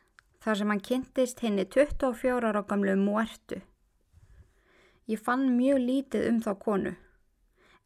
þar 0.44 0.58
sem 0.60 0.72
hann 0.72 0.82
kynntist 0.84 1.40
henni 1.40 1.64
24 1.64 2.50
ára 2.50 2.62
gamlu 2.68 2.96
muertu. 3.00 3.62
Ég 5.08 5.20
fann 5.20 5.46
mjög 5.56 5.80
lítið 5.84 6.28
um 6.28 6.42
þá 6.44 6.52
konu. 6.60 6.92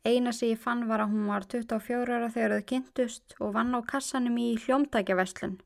Eina 0.07 0.33
sem 0.33 0.53
ég 0.55 0.61
fann 0.62 0.87
var 0.88 1.05
að 1.05 1.14
hún 1.14 1.31
var 1.31 1.46
24 1.46 2.18
ára 2.18 2.33
þegar 2.35 2.57
þau 2.57 2.66
kynntust 2.72 3.38
og 3.38 3.55
vann 3.55 3.74
á 3.74 3.81
kassanum 3.83 4.38
í 4.38 4.51
hljómtækjaveslun. 4.64 5.59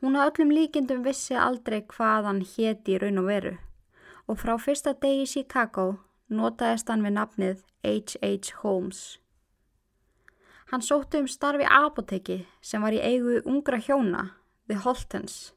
Hún 0.00 0.16
á 0.16 0.24
öllum 0.28 0.52
líkindum 0.56 1.02
vissi 1.04 1.36
aldrei 1.36 1.82
hvað 1.84 2.28
hann 2.28 2.40
héti 2.52 2.96
í 2.96 3.00
raun 3.02 3.20
og 3.20 3.26
veru 3.28 3.56
og 4.30 4.38
frá 4.40 4.54
fyrsta 4.62 4.94
degi 5.02 5.24
í 5.26 5.28
Chicago 5.28 5.86
notaðist 6.30 6.88
hann 6.88 7.02
við 7.04 7.16
nafnið 7.16 7.62
H.H. 7.82 8.54
Holmes. 8.62 9.18
Hann 10.70 10.84
sótti 10.86 11.18
um 11.18 11.26
starfi 11.28 11.66
apoteki 11.66 12.44
sem 12.62 12.82
var 12.82 12.94
í 12.94 13.02
eigu 13.02 13.40
ungra 13.42 13.80
hjóna, 13.82 14.28
The 14.70 14.78
Holtons. 14.84 15.52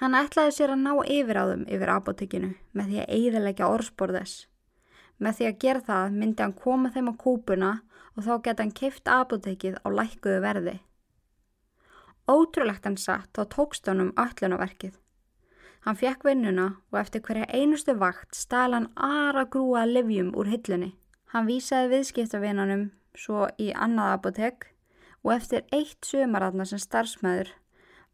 Hann 0.00 0.16
ætlaði 0.16 0.56
sér 0.56 0.72
að 0.72 0.84
ná 0.86 0.92
yfir 1.04 1.36
á 1.36 1.44
þeim 1.52 1.66
yfir 1.68 1.92
apotekinu 1.92 2.52
með 2.72 2.86
því 2.92 3.00
að 3.02 3.10
eigðilegja 3.16 3.72
orðsborðes. 3.74 4.36
Með 5.20 5.36
því 5.36 5.50
að 5.50 5.58
gera 5.64 5.86
það 5.90 6.14
myndi 6.16 6.42
hann 6.46 6.56
koma 6.56 6.90
þeim 6.94 7.10
á 7.12 7.14
kúpuna 7.20 7.72
og 8.16 8.24
þá 8.24 8.32
geta 8.46 8.64
hann 8.64 8.78
keift 8.80 9.10
apotekið 9.12 9.76
á 9.84 9.88
lækkuðu 9.92 10.40
verði. 10.46 10.80
Ótrúlegt 12.30 12.86
hann 12.86 12.98
satt 13.00 13.30
þá 13.34 13.46
tókst 13.54 13.88
hann 13.90 14.04
um 14.04 14.12
öllunaverkið. 14.20 14.94
Hann 15.84 15.96
fekk 15.96 16.26
vinnuna 16.28 16.66
og 16.92 16.98
eftir 17.00 17.22
hverja 17.24 17.48
einustu 17.56 17.94
vakt 17.98 18.36
stæl 18.36 18.76
hann 18.76 18.90
aðra 18.94 19.46
grúa 19.54 19.86
livjum 19.88 20.34
úr 20.36 20.50
hillunni. 20.52 20.92
Hann 21.32 21.48
vísaði 21.48 21.94
viðskiptavinnanum 21.94 22.90
svo 23.16 23.48
í 23.58 23.70
annað 23.72 24.12
apotek 24.18 24.68
og 25.24 25.32
eftir 25.36 25.64
eitt 25.74 26.06
sömaratna 26.06 26.66
sem 26.68 26.80
starfsmæður 26.82 27.54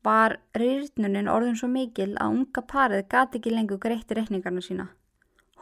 var 0.07 0.37
rýrnunin 0.55 1.31
orðin 1.31 1.59
svo 1.59 1.69
mikil 1.71 2.13
að 2.15 2.39
unga 2.39 2.63
parið 2.73 3.09
gati 3.11 3.41
ekki 3.41 3.55
lengur 3.55 3.83
greitti 3.83 4.15
reikningarna 4.15 4.63
sína. 4.63 4.87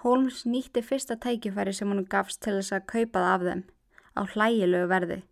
Holmes 0.04 0.42
nýtti 0.44 0.82
fyrsta 0.84 1.16
tækifæri 1.16 1.72
sem 1.72 1.88
hún 1.88 2.04
gafst 2.04 2.42
til 2.44 2.58
þess 2.58 2.76
að 2.76 2.88
kaupa 2.92 3.22
það 3.24 3.30
af 3.34 3.46
þeim 3.48 3.62
á 4.14 4.20
hlægilegu 4.34 4.90
verði. 4.90 5.22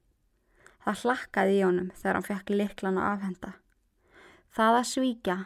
Það 0.83 1.03
hlakkaði 1.05 1.59
í 1.59 1.64
honum 1.66 1.90
þegar 1.99 2.18
hann 2.18 2.29
fekk 2.29 2.55
liklan 2.55 2.99
að 2.99 3.11
afhenda. 3.12 3.53
Það 4.53 4.79
að 4.79 4.88
svíkja 4.90 5.37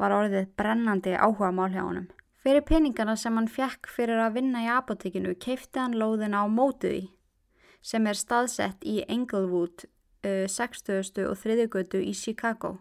var 0.00 0.16
orðið 0.16 0.50
brennandi 0.58 1.14
áhuga 1.14 1.52
mál 1.54 1.70
hjá 1.70 1.84
honum. 1.84 2.08
Fyrir 2.40 2.64
peningana 2.64 3.14
sem 3.20 3.36
hann 3.36 3.48
fekk 3.52 3.88
fyrir 3.92 4.20
að 4.24 4.38
vinna 4.38 4.64
í 4.64 4.68
apotekinu 4.72 5.34
keipti 5.36 5.80
hann 5.80 5.96
lóðina 6.00 6.42
á 6.42 6.46
mótuði 6.48 7.10
sem 7.80 8.06
er 8.08 8.16
staðsett 8.16 8.84
í 8.84 9.00
Englewood, 9.08 9.86
uh, 10.24 10.46
60. 10.48 11.24
og 11.28 11.36
3. 11.40 11.68
götu 11.72 12.00
í 12.00 12.12
Chicago. 12.16 12.78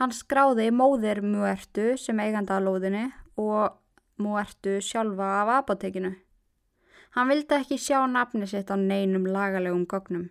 Hann 0.00 0.14
skráði 0.14 0.70
móðir 0.72 1.20
Muertu 1.22 1.92
sem 2.00 2.18
eiganda 2.22 2.58
á 2.58 2.64
lóðinu 2.64 3.10
og 3.38 3.76
Muertu 4.20 4.78
sjálfa 4.80 5.28
af 5.42 5.54
apotekinu. 5.60 6.14
Hann 7.14 7.30
vildi 7.30 7.56
ekki 7.58 7.78
sjá 7.78 8.00
nafni 8.06 8.46
sitt 8.46 8.70
á 8.70 8.76
neinum 8.78 9.26
lagalegum 9.26 9.86
gognum. 9.86 10.28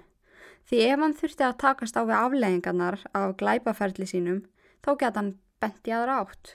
Því 0.70 0.80
ef 0.86 1.02
hann 1.02 1.16
þurfti 1.18 1.46
að 1.48 1.60
takast 1.64 1.96
á 1.98 2.06
við 2.06 2.16
afleggingarnar 2.20 3.00
af 3.18 3.32
glæpaferli 3.42 4.06
sínum, 4.06 4.44
þá 4.86 4.90
geta 5.02 5.18
hann 5.18 5.32
bent 5.58 5.88
í 5.90 5.94
aðra 5.98 6.20
átt. 6.22 6.52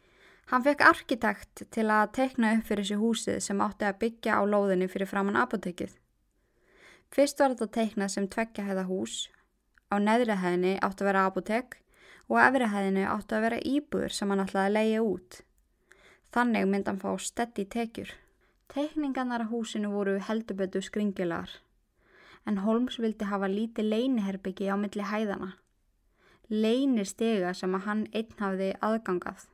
Hann 0.53 0.63
fekk 0.63 0.85
arkitekt 0.87 1.65
til 1.75 1.89
að 1.91 2.13
tekna 2.15 2.53
upp 2.55 2.69
fyrir 2.69 2.85
þessi 2.85 3.01
húsið 3.01 3.39
sem 3.43 3.63
átti 3.65 3.89
að 3.89 3.99
byggja 4.05 4.37
á 4.39 4.43
lóðinni 4.47 4.87
fyrir 4.93 5.11
framann 5.11 5.41
apotekið. 5.41 5.97
Fyrst 7.11 7.43
var 7.43 7.57
þetta 7.57 7.75
teiknað 7.75 8.13
sem 8.15 8.29
tveggja 8.31 8.69
hæða 8.69 8.85
hús, 8.87 9.17
á 9.91 9.99
neðri 9.99 10.39
hæðinni 10.39 10.77
átti 10.79 11.03
að 11.03 11.11
vera 11.11 11.27
apotek 11.31 11.79
og 12.29 12.39
efri 12.45 12.71
hæðinni 12.71 13.09
átti 13.09 13.35
að 13.35 13.45
vera 13.49 13.63
íbúður 13.75 14.15
sem 14.15 14.31
hann 14.31 14.45
ætlaði 14.45 14.71
að 14.71 14.77
leiða 14.79 15.03
út. 15.11 15.41
Þannig 16.35 16.71
myndi 16.71 16.91
hann 16.91 17.03
fá 17.03 17.11
steddi 17.19 17.67
tekjur. 17.71 18.15
Teikningarnar 18.71 19.43
á 19.47 19.51
húsinu 19.51 19.91
voru 19.91 20.21
heldubötu 20.23 20.83
skringilar, 20.83 21.51
en 22.47 22.61
Holmes 22.65 22.99
vildi 23.01 23.29
hafa 23.29 23.49
lítið 23.49 23.91
leiniherbyggi 23.93 24.69
á 24.69 24.77
milli 24.77 25.07
hæðana. 25.09 25.55
Leini 26.51 27.05
stega 27.09 27.55
sem 27.57 27.75
að 27.75 27.87
hann 27.89 28.05
einn 28.13 28.39
hafði 28.41 28.71
aðgangað 28.85 29.49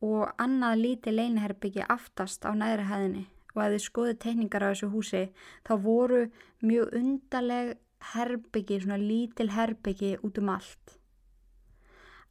og 0.00 0.30
annað 0.40 0.80
lítið 0.84 1.16
leiniherbyggi 1.18 1.84
aftast 1.92 2.46
á 2.46 2.54
neðri 2.56 2.86
hæðinni 2.88 3.24
og 3.54 3.62
að 3.64 3.74
þið 3.74 3.84
skoðu 3.84 4.14
tekningar 4.22 4.64
á 4.64 4.70
þessu 4.70 4.88
húsi 4.94 5.22
þá 5.66 5.72
voru 5.82 6.22
mjög 6.62 6.94
undarleg 6.96 7.74
herbyggi, 8.14 8.80
svona 8.80 8.96
lítil 8.96 9.50
herbyggi 9.52 10.16
út 10.24 10.38
um 10.40 10.54
allt. 10.54 10.96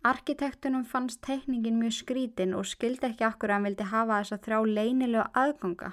Arkitektunum 0.07 0.85
fannst 0.87 1.19
tekningin 1.21 1.77
mjög 1.77 1.97
skrítin 1.99 2.55
og 2.55 2.65
skildi 2.65 3.11
ekki 3.11 3.27
akkur 3.27 3.51
að 3.51 3.59
hann 3.59 3.67
vildi 3.67 3.89
hafa 3.91 4.21
þess 4.21 4.37
að 4.37 4.45
þrjá 4.47 4.59
leinilegu 4.77 5.25
aðganga. 5.43 5.91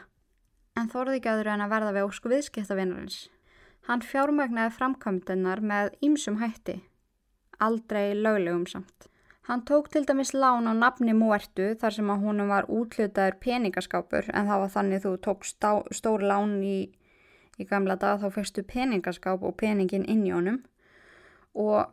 en 0.77 0.91
þorði 0.93 1.17
ekki 1.17 1.31
aður 1.33 1.49
en 1.55 1.65
að 1.65 1.73
verða 1.73 1.93
við 1.97 2.07
ósku 2.07 2.31
viðskiptavinnarins. 2.33 3.19
Hann 3.87 4.03
fjármagnaði 4.03 4.75
framkvæmdennar 4.75 5.63
með 5.63 5.93
ímsum 6.03 6.41
hætti, 6.41 6.81
aldrei 7.63 8.15
löglegum 8.15 8.67
samt. 8.67 9.11
Hann 9.47 9.63
tók 9.63 9.93
til 9.95 10.03
dæmis 10.07 10.33
lán 10.35 10.67
á 10.67 10.75
nafni 10.75 11.15
Muertu 11.15 11.69
þar 11.79 11.95
sem 11.95 12.09
að 12.11 12.25
húnum 12.27 12.49
var 12.51 12.67
útlutaður 12.67 13.37
peningaskápur 13.45 14.31
en 14.33 14.49
það 14.51 14.63
var 14.63 14.73
þannig 14.75 15.05
þú 15.05 15.13
tók 15.23 15.47
stá, 15.47 15.71
stór 15.95 16.25
lán 16.27 16.57
í, 16.67 16.79
í 17.55 17.67
gamla 17.71 17.95
dag 17.95 18.19
þá 18.19 18.27
fyrstu 18.35 18.67
peningaskáp 18.67 19.47
og 19.47 19.55
peningin 19.63 20.09
inn 20.11 20.27
í 20.27 20.35
honum 20.35 20.65
og 21.55 21.93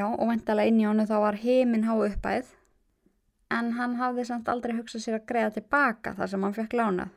og 0.00 0.28
vendalega 0.30 0.70
inn 0.70 0.80
í 0.80 0.86
honum 0.86 1.08
þá 1.10 1.16
var 1.18 1.38
heiminn 1.42 1.84
há 1.84 1.94
uppæð 1.98 2.54
en 3.50 3.72
hann 3.76 3.96
hafði 3.98 4.24
samt 4.28 4.48
aldrei 4.48 4.76
hugsað 4.78 5.04
sér 5.04 5.16
að 5.18 5.26
greiða 5.30 5.54
tilbaka 5.58 6.14
þar 6.18 6.30
sem 6.32 6.44
hann 6.46 6.54
fekk 6.54 6.76
lánað. 6.78 7.16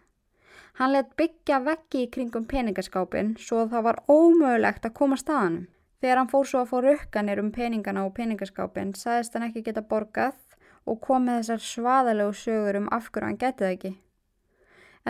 Hann 0.79 0.93
let 0.95 1.11
byggja 1.19 1.59
veggi 1.61 2.05
í 2.05 2.09
kringum 2.09 2.45
peningaskápin 2.49 3.35
svo 3.37 3.67
það 3.69 3.83
var 3.87 3.99
ómögulegt 4.09 4.87
að 4.87 4.95
koma 4.97 5.17
staðanum. 5.21 5.67
Þegar 6.01 6.19
hann 6.19 6.31
fór 6.31 6.47
svo 6.49 6.63
að 6.63 6.71
fá 6.71 6.77
rukkanir 6.83 7.39
um 7.39 7.51
peningana 7.55 8.05
og 8.07 8.15
peningaskápin 8.17 8.95
sagðist 8.97 9.37
hann 9.37 9.45
ekki 9.47 9.61
geta 9.67 9.83
borgað 9.85 10.39
og 10.89 10.97
kom 11.05 11.27
með 11.29 11.43
þessar 11.43 11.61
svaðalegu 11.67 12.33
sögur 12.39 12.79
um 12.81 12.89
af 12.91 13.11
hverju 13.11 13.29
hann 13.29 13.37
getið 13.43 13.69
ekki. 13.69 13.91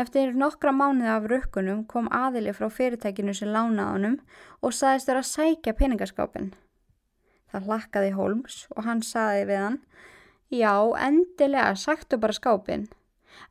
Eftir 0.04 0.34
nokkra 0.38 0.74
mánuði 0.74 1.10
af 1.14 1.30
rukkunum 1.30 1.86
kom 1.90 2.10
aðili 2.12 2.54
frá 2.58 2.68
fyrirtækinu 2.74 3.34
sem 3.38 3.54
lánaði 3.54 3.96
honum 3.96 4.18
og 4.62 4.76
sagðist 4.76 5.10
þurra 5.10 5.22
að 5.24 5.30
sækja 5.32 5.76
peningaskápin. 5.80 6.52
Það 7.54 7.70
lakkaði 7.70 8.12
Holmes 8.18 8.60
og 8.76 8.88
hann 8.90 9.06
sagði 9.06 9.48
við 9.52 9.64
hann 9.64 9.80
Já, 10.54 10.74
endilega, 11.08 11.74
sagtu 11.74 12.20
bara 12.22 12.36
skápin. 12.36 12.90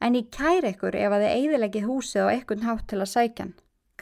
En 0.01 0.17
ég 0.19 0.31
kæri 0.35 0.73
ykkur 0.73 0.97
ef 0.99 1.13
að 1.13 1.25
þið 1.25 1.35
eigðilegið 1.37 1.89
húsið 1.89 2.27
á 2.27 2.35
ekkun 2.37 2.67
hátt 2.67 2.89
til 2.91 3.01
að 3.01 3.13
sækjan. 3.13 3.53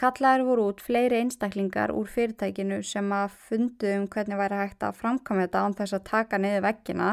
Kallaður 0.01 0.47
voru 0.49 0.67
út 0.71 0.79
fleiri 0.81 1.19
einstaklingar 1.21 1.93
úr 1.93 2.09
fyrirtækinu 2.09 2.79
sem 2.87 3.11
að 3.13 3.35
fundu 3.49 3.91
um 3.99 4.07
hvernig 4.09 4.39
væri 4.41 4.61
hægt 4.63 4.87
að 4.87 4.97
framkama 5.01 5.45
þetta 5.45 5.65
án 5.65 5.77
þess 5.81 5.97
að 5.99 6.07
taka 6.09 6.41
niður 6.41 6.65
vekkina 6.69 7.09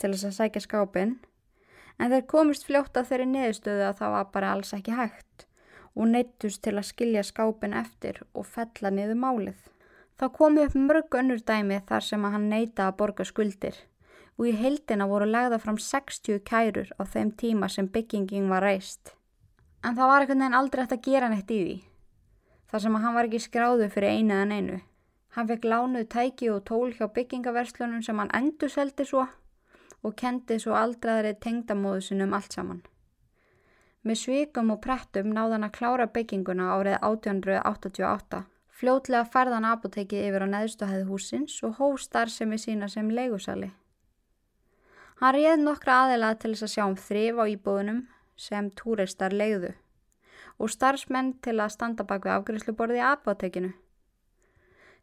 til 0.00 0.12
þess 0.14 0.28
að 0.30 0.36
sækja 0.38 0.62
skápin. 0.64 1.12
En 2.00 2.12
þeir 2.12 2.24
komist 2.30 2.64
fljótt 2.68 2.96
að 2.96 3.10
þeirri 3.10 3.26
niðurstöðu 3.32 3.84
að 3.88 3.98
það 4.00 4.14
var 4.16 4.30
bara 4.32 4.52
alls 4.54 4.72
ekki 4.76 4.96
hægt 4.96 5.46
og 5.96 6.08
neittust 6.12 6.62
til 6.64 6.76
að 6.76 6.88
skilja 6.90 7.24
skápin 7.24 7.76
eftir 7.76 8.22
og 8.32 8.48
fella 8.48 8.92
niður 8.92 9.20
málið. 9.20 9.60
Þá 10.16 10.26
komi 10.32 10.64
upp 10.64 10.76
mörg 10.76 11.20
önnur 11.20 11.44
dæmi 11.44 11.82
þar 11.88 12.04
sem 12.04 12.24
að 12.24 12.36
hann 12.36 12.48
neita 12.52 12.88
að 12.88 12.98
borga 13.02 13.28
skuldir 13.28 13.76
og 14.36 14.48
í 14.48 14.54
heildina 14.56 15.06
voru 15.08 15.28
lagða 15.28 15.58
fram 15.62 15.78
60 15.80 16.42
kærur 16.48 16.90
á 17.00 17.02
þeim 17.04 17.30
tíma 17.40 17.68
sem 17.72 17.88
byggingin 17.88 18.50
var 18.52 18.64
reist. 18.64 19.14
En 19.84 19.96
það 19.96 20.10
var 20.10 20.24
einhvern 20.24 20.42
veginn 20.44 20.58
aldrei 20.58 20.82
eftir 20.82 20.98
að 20.98 21.06
gera 21.08 21.30
neitt 21.32 21.50
í 21.50 21.62
því, 21.62 21.76
þar 22.70 22.84
sem 22.84 22.98
að 22.98 23.06
hann 23.06 23.16
var 23.16 23.28
ekki 23.28 23.42
skráðu 23.44 23.88
fyrir 23.94 24.18
einu 24.18 24.36
en 24.42 24.52
einu. 24.52 24.78
Hann 25.36 25.48
fekk 25.48 25.66
lánuð 25.68 26.08
tæki 26.12 26.50
og 26.50 26.64
tól 26.64 26.92
hjá 26.96 27.06
byggingaverslunum 27.12 28.02
sem 28.02 28.18
hann 28.18 28.32
endur 28.34 28.72
seldi 28.72 29.04
svo 29.04 29.26
og 30.06 30.14
kendi 30.16 30.58
svo 30.62 30.76
aldraðri 30.78 31.34
tengdamóðu 31.42 32.04
sinum 32.08 32.34
allt 32.36 32.56
saman. 32.56 32.82
Með 34.06 34.20
svikum 34.20 34.70
og 34.70 34.82
prettum 34.84 35.32
náðan 35.34 35.66
að 35.66 35.74
klára 35.80 36.06
bygginguna 36.14 36.68
árið 36.76 36.98
1888. 37.00 38.44
Fljótlega 38.76 39.24
færðan 39.32 39.66
apotekið 39.66 40.28
yfir 40.28 40.44
á 40.46 40.48
neðstuhæðu 40.52 41.08
húsins 41.08 41.56
og 41.66 41.80
hóstar 41.80 42.30
sem 42.30 42.52
er 42.52 42.62
sína 42.62 42.88
sem 42.92 43.08
leigusali. 43.10 43.72
Hann 45.20 45.32
réð 45.32 45.62
nokkra 45.62 46.02
aðeilað 46.04 46.38
til 46.42 46.52
þess 46.52 46.66
að 46.66 46.72
sjá 46.74 46.84
um 46.84 46.96
þrif 47.00 47.38
á 47.40 47.44
íbúðunum 47.48 48.00
sem 48.36 48.70
túristar 48.76 49.32
leiðu 49.32 49.72
og 50.60 50.72
starfsmenn 50.72 51.34
til 51.44 51.56
að 51.60 51.72
standa 51.72 52.04
bak 52.08 52.24
við 52.24 52.34
afgriðsluborði 52.34 53.00
í 53.00 53.04
apotekinu. 53.04 53.72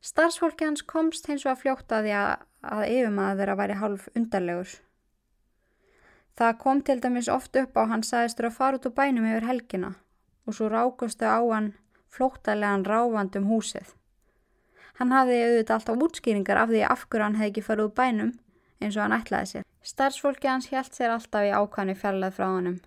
Starfsfólki 0.04 0.68
hans 0.68 0.84
komst 0.84 1.30
hins 1.30 1.46
og 1.46 1.54
að 1.54 1.62
fljóta 1.62 2.02
því 2.04 2.14
að, 2.20 2.32
að 2.76 2.84
yfirmaður 2.92 3.40
þeirra 3.40 3.58
væri 3.62 3.78
hálf 3.80 4.08
undarlegur. 4.14 4.72
Það 6.38 6.56
kom 6.64 6.82
til 6.82 7.00
dæmis 7.02 7.30
oft 7.30 7.58
upp 7.62 7.78
á 7.78 7.84
hann 7.90 8.06
sagðistur 8.06 8.50
að 8.50 8.58
fara 8.58 8.80
út 8.80 8.88
úr 8.90 8.96
bænum 8.98 9.28
yfir 9.30 9.50
helgina 9.50 9.94
og 10.46 10.58
svo 10.58 10.70
rákustu 10.74 11.30
á 11.30 11.40
hann 11.40 11.74
flóttalegan 12.14 12.86
ráfandum 12.86 13.50
húsið. 13.50 13.94
Hann 15.00 15.14
hafði 15.14 15.42
auðvitað 15.42 15.78
alltaf 15.78 16.08
útskýringar 16.08 16.62
af 16.62 16.74
því 16.74 16.82
af 16.90 17.06
hverju 17.08 17.26
hann 17.26 17.38
hefði 17.42 17.54
ekki 17.54 17.68
farið 17.70 17.88
úr 17.88 17.96
bænum 17.98 18.34
eins 18.82 18.98
og 18.98 19.06
hann 19.06 19.18
ætlaði 19.22 19.52
sér. 19.54 19.70
Starfsfólki 19.84 20.48
hans 20.48 20.70
hjælt 20.72 20.96
sér 20.96 21.12
alltaf 21.12 21.44
í 21.44 21.50
ákvæmni 21.52 21.94
fjarlæð 22.00 22.36
frá 22.38 22.46
honum 22.48 22.78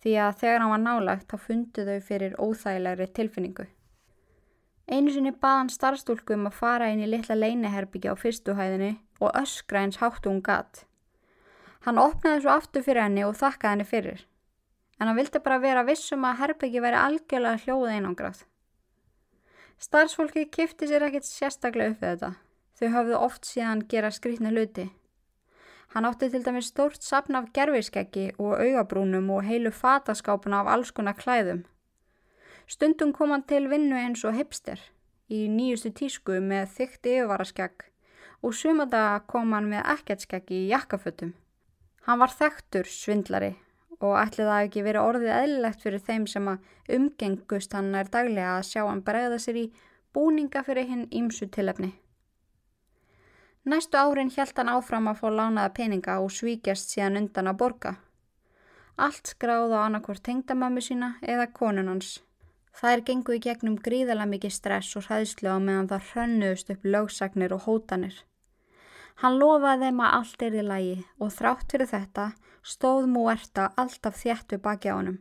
því 0.00 0.12
að 0.24 0.36
þegar 0.40 0.62
hann 0.62 0.70
var 0.72 0.80
nálagt 0.80 1.26
þá 1.28 1.42
fundu 1.46 1.82
þau 1.84 1.98
fyrir 2.06 2.36
óþægilegri 2.40 3.06
tilfinningu. 3.18 3.66
Einu 4.88 5.12
sinni 5.12 5.32
bað 5.42 5.58
hann 5.58 5.72
starfstúlku 5.74 6.38
um 6.38 6.46
að 6.48 6.56
fara 6.56 6.88
inn 6.88 7.02
í 7.04 7.08
litla 7.10 7.36
leineherbyggja 7.36 8.14
á 8.16 8.20
fyrstuhæðinni 8.22 8.94
og 9.20 9.36
öskra 9.42 9.82
eins 9.84 10.00
háttu 10.00 10.32
hún 10.32 10.40
gatt. 10.46 10.86
Hann 11.84 12.00
opnaði 12.00 12.46
svo 12.46 12.54
aftur 12.54 12.86
fyrir 12.86 13.04
henni 13.04 13.26
og 13.26 13.36
þakkaði 13.36 13.72
henni 13.74 13.88
fyrir 13.90 14.24
en 15.00 15.08
hann 15.08 15.18
vildi 15.20 15.42
bara 15.44 15.60
vera 15.60 15.84
vissum 15.84 16.24
að 16.28 16.40
herbyggi 16.40 16.80
veri 16.80 16.96
algjörlega 17.00 17.60
hljóð 17.66 17.92
einangrað. 17.92 18.40
Starfsfólki 19.80 20.46
kifti 20.48 20.88
sér 20.88 21.04
ekkert 21.10 21.28
sérstaklega 21.28 21.92
upp 21.92 22.00
við 22.00 22.10
þetta. 22.14 22.32
Þau 22.80 22.88
hafðu 22.96 23.20
oft 23.20 23.48
síðan 23.48 23.84
gera 23.88 24.12
skrítna 24.12 24.52
hluti 24.52 24.88
Hann 25.90 26.06
átti 26.06 26.28
til 26.30 26.44
dæmis 26.46 26.70
stórt 26.70 27.02
sapn 27.02 27.34
af 27.34 27.48
gerfiskeggi 27.54 28.30
og 28.38 28.60
augabrúnum 28.62 29.30
og 29.34 29.42
heilu 29.42 29.70
fataskápuna 29.74 30.60
af 30.62 30.72
alls 30.74 30.90
konar 30.94 31.18
klæðum. 31.18 31.64
Stundum 32.66 33.12
kom 33.12 33.30
hann 33.34 33.42
til 33.42 33.66
vinnu 33.70 33.96
eins 33.98 34.22
og 34.24 34.36
hipster 34.38 34.78
í 35.30 35.48
nýjustu 35.50 35.90
tísku 36.00 36.36
með 36.42 36.70
þygt 36.76 37.08
yfirvaraskegg 37.12 37.88
og 38.42 38.54
sumadaga 38.54 39.24
kom 39.32 39.50
hann 39.56 39.66
með 39.72 39.88
ekkert-skeggi 39.96 40.60
í 40.60 40.68
jakkafötum. 40.70 41.32
Hann 42.06 42.22
var 42.22 42.32
þekktur 42.38 42.86
svindlari 42.86 43.50
og 43.98 44.14
ætli 44.20 44.46
það 44.46 44.66
ekki 44.68 44.84
verið 44.86 45.08
orðið 45.08 45.32
eðlilegt 45.40 45.82
fyrir 45.84 46.04
þeim 46.06 46.28
sem 46.30 46.46
að 46.52 46.94
umgengust 46.96 47.74
hann 47.76 47.90
er 47.98 48.12
daglega 48.14 48.54
að 48.60 48.68
sjá 48.70 48.84
hann 48.86 49.02
bregða 49.10 49.42
sér 49.42 49.58
í 49.64 49.66
búninga 50.14 50.62
fyrir 50.66 50.88
hinn 50.88 51.04
ímsu 51.10 51.50
tilefni. 51.50 51.92
Næstu 53.64 53.98
árin 54.00 54.30
hjælt 54.32 54.56
hann 54.56 54.72
áfram 54.72 55.10
að 55.10 55.18
fá 55.20 55.28
lánaða 55.28 55.72
peninga 55.76 56.14
og 56.24 56.30
svíkjast 56.32 56.94
síðan 56.94 57.20
undan 57.20 57.50
að 57.50 57.58
borga. 57.60 57.92
Allt 58.96 59.34
skráð 59.34 59.74
á 59.76 59.84
annarkvort 59.84 60.22
tengdamömmu 60.24 60.80
sína 60.80 61.10
eða 61.20 61.46
konun 61.52 61.92
hans. 61.92 62.22
Það 62.72 62.92
er 62.94 63.04
genguð 63.10 63.36
í 63.36 63.42
gegnum 63.44 63.76
gríðala 63.76 64.26
mikið 64.32 64.56
stress 64.56 64.96
og 64.96 65.04
hræðslu 65.10 65.52
á 65.52 65.58
meðan 65.60 65.92
það 65.92 66.08
hrönnuðust 66.08 66.72
upp 66.72 66.88
lögsagnir 66.94 67.52
og 67.52 67.64
hótanir. 67.68 68.16
Hann 69.20 69.36
lofaði 69.36 69.90
þeim 69.90 70.04
að 70.06 70.14
allt 70.18 70.42
er 70.48 70.56
í 70.56 70.66
lagi 70.72 70.98
og 71.20 71.32
þrátt 71.36 71.72
fyrir 71.72 71.92
þetta 71.92 72.28
stóð 72.64 73.08
Múerta 73.12 73.72
alltaf 73.76 74.22
þjættu 74.22 74.56
baki 74.56 74.88
á 74.88 74.96
honum. 74.96 75.18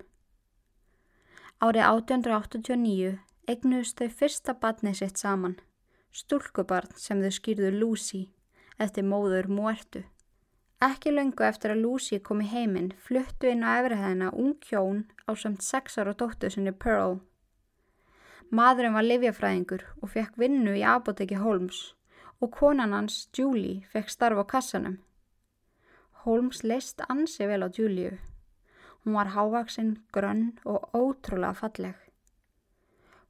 Árið 1.59 1.89
1889 1.91 3.17
eignuðust 3.51 3.99
þau 3.99 4.15
fyrsta 4.21 4.55
badni 4.55 4.95
sitt 4.95 5.19
saman 5.19 5.59
stúlkubarn 6.15 6.95
sem 6.97 7.21
þau 7.23 7.33
skýrðu 7.35 7.71
Lucy 7.75 8.21
eftir 8.79 9.05
móður 9.05 9.49
Muertu. 9.51 10.03
Ekki 10.79 11.11
löngu 11.11 11.43
eftir 11.43 11.73
að 11.73 11.81
Lucy 11.83 12.21
kom 12.23 12.39
í 12.39 12.47
heiminn 12.47 12.93
fluttu 13.05 13.49
inn 13.51 13.65
á 13.67 13.81
efrihæðina 13.81 14.29
ung 14.31 14.55
hjón 14.69 15.03
á 15.27 15.35
samt 15.35 15.65
sex 15.65 15.99
ára 15.99 16.13
dóttu 16.15 16.49
sinni 16.49 16.71
Pearl. 16.71 17.19
Madurinn 18.49 18.95
var 18.95 19.05
livjafræðingur 19.05 19.83
og 20.01 20.13
fekk 20.15 20.39
vinnu 20.39 20.77
í 20.79 20.85
apoteki 20.87 21.37
Holmes 21.43 21.81
og 22.39 22.53
konan 22.55 22.95
hans, 22.95 23.27
Julie, 23.35 23.83
fekk 23.91 24.09
starf 24.09 24.39
á 24.39 24.45
kassanum. 24.47 24.97
Holmes 26.23 26.63
leist 26.63 27.03
ansi 27.11 27.45
vel 27.47 27.67
á 27.67 27.69
Juliu. 27.69 28.15
Hún 29.03 29.19
var 29.19 29.35
hávaksinn, 29.35 29.97
grönn 30.15 30.55
og 30.65 30.89
ótrúlega 30.95 31.55
falleg. 31.55 32.08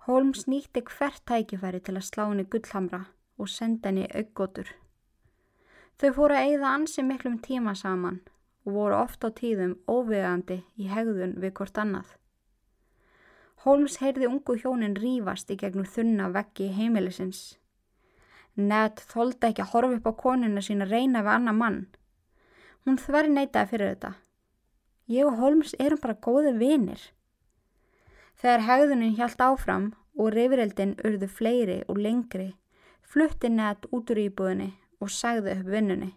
Holmes 0.07 0.45
nýtti 0.47 0.83
hvert 0.87 1.25
tækifæri 1.27 1.81
til 1.83 1.97
að 1.99 2.07
slá 2.07 2.23
henni 2.29 2.45
gullhamra 2.45 3.01
og 3.37 3.49
senda 3.51 3.89
henni 3.89 4.07
aukgotur. 4.15 4.69
Þau 5.99 6.11
fóru 6.15 6.37
að 6.37 6.45
eigða 6.47 6.73
ansi 6.77 7.03
miklum 7.03 7.39
tíma 7.43 7.75
saman 7.75 8.21
og 8.65 8.73
voru 8.77 8.95
oft 8.95 9.25
á 9.27 9.29
tíðum 9.35 9.75
óvegandi 9.91 10.61
í 10.79 10.87
hegðun 10.87 11.35
við 11.43 11.53
hvort 11.59 11.81
annað. 11.83 12.15
Holmes 13.65 13.97
heyrði 13.99 14.29
ungu 14.29 14.55
hjónin 14.61 14.95
rýfast 14.95 15.51
í 15.51 15.57
gegnum 15.59 15.87
þunna 15.87 16.29
veggi 16.31 16.69
heimilisins. 16.77 17.57
Ned 18.55 19.03
þólda 19.11 19.51
ekki 19.51 19.65
að 19.65 19.73
horfa 19.73 19.97
upp 19.99 20.07
á 20.07 20.13
konuna 20.23 20.63
sín 20.63 20.85
að 20.85 20.95
reyna 20.95 21.23
við 21.25 21.33
annar 21.35 21.57
mann. 21.59 21.79
Hún 22.87 22.99
þverri 23.03 23.35
neytaði 23.35 23.71
fyrir 23.73 23.91
þetta. 23.93 24.13
Ég 25.11 25.27
og 25.27 25.39
Holmes 25.43 25.75
erum 25.79 25.99
bara 25.99 26.15
góði 26.15 26.55
vinir. 26.55 27.01
Þegar 28.39 28.65
hegðunin 28.67 29.15
hjælt 29.17 29.41
áfram 29.43 29.89
og 30.15 30.31
reyfrildin 30.31 30.95
urðu 31.03 31.27
fleiri 31.27 31.81
og 31.91 31.99
lengri, 31.99 32.53
flutti 33.03 33.49
Ned 33.51 33.87
út 33.91 34.11
úr 34.13 34.21
íbúðinni 34.23 34.69
og 35.03 35.11
sagði 35.11 35.57
upp 35.57 35.71
vinnunni. 35.73 36.13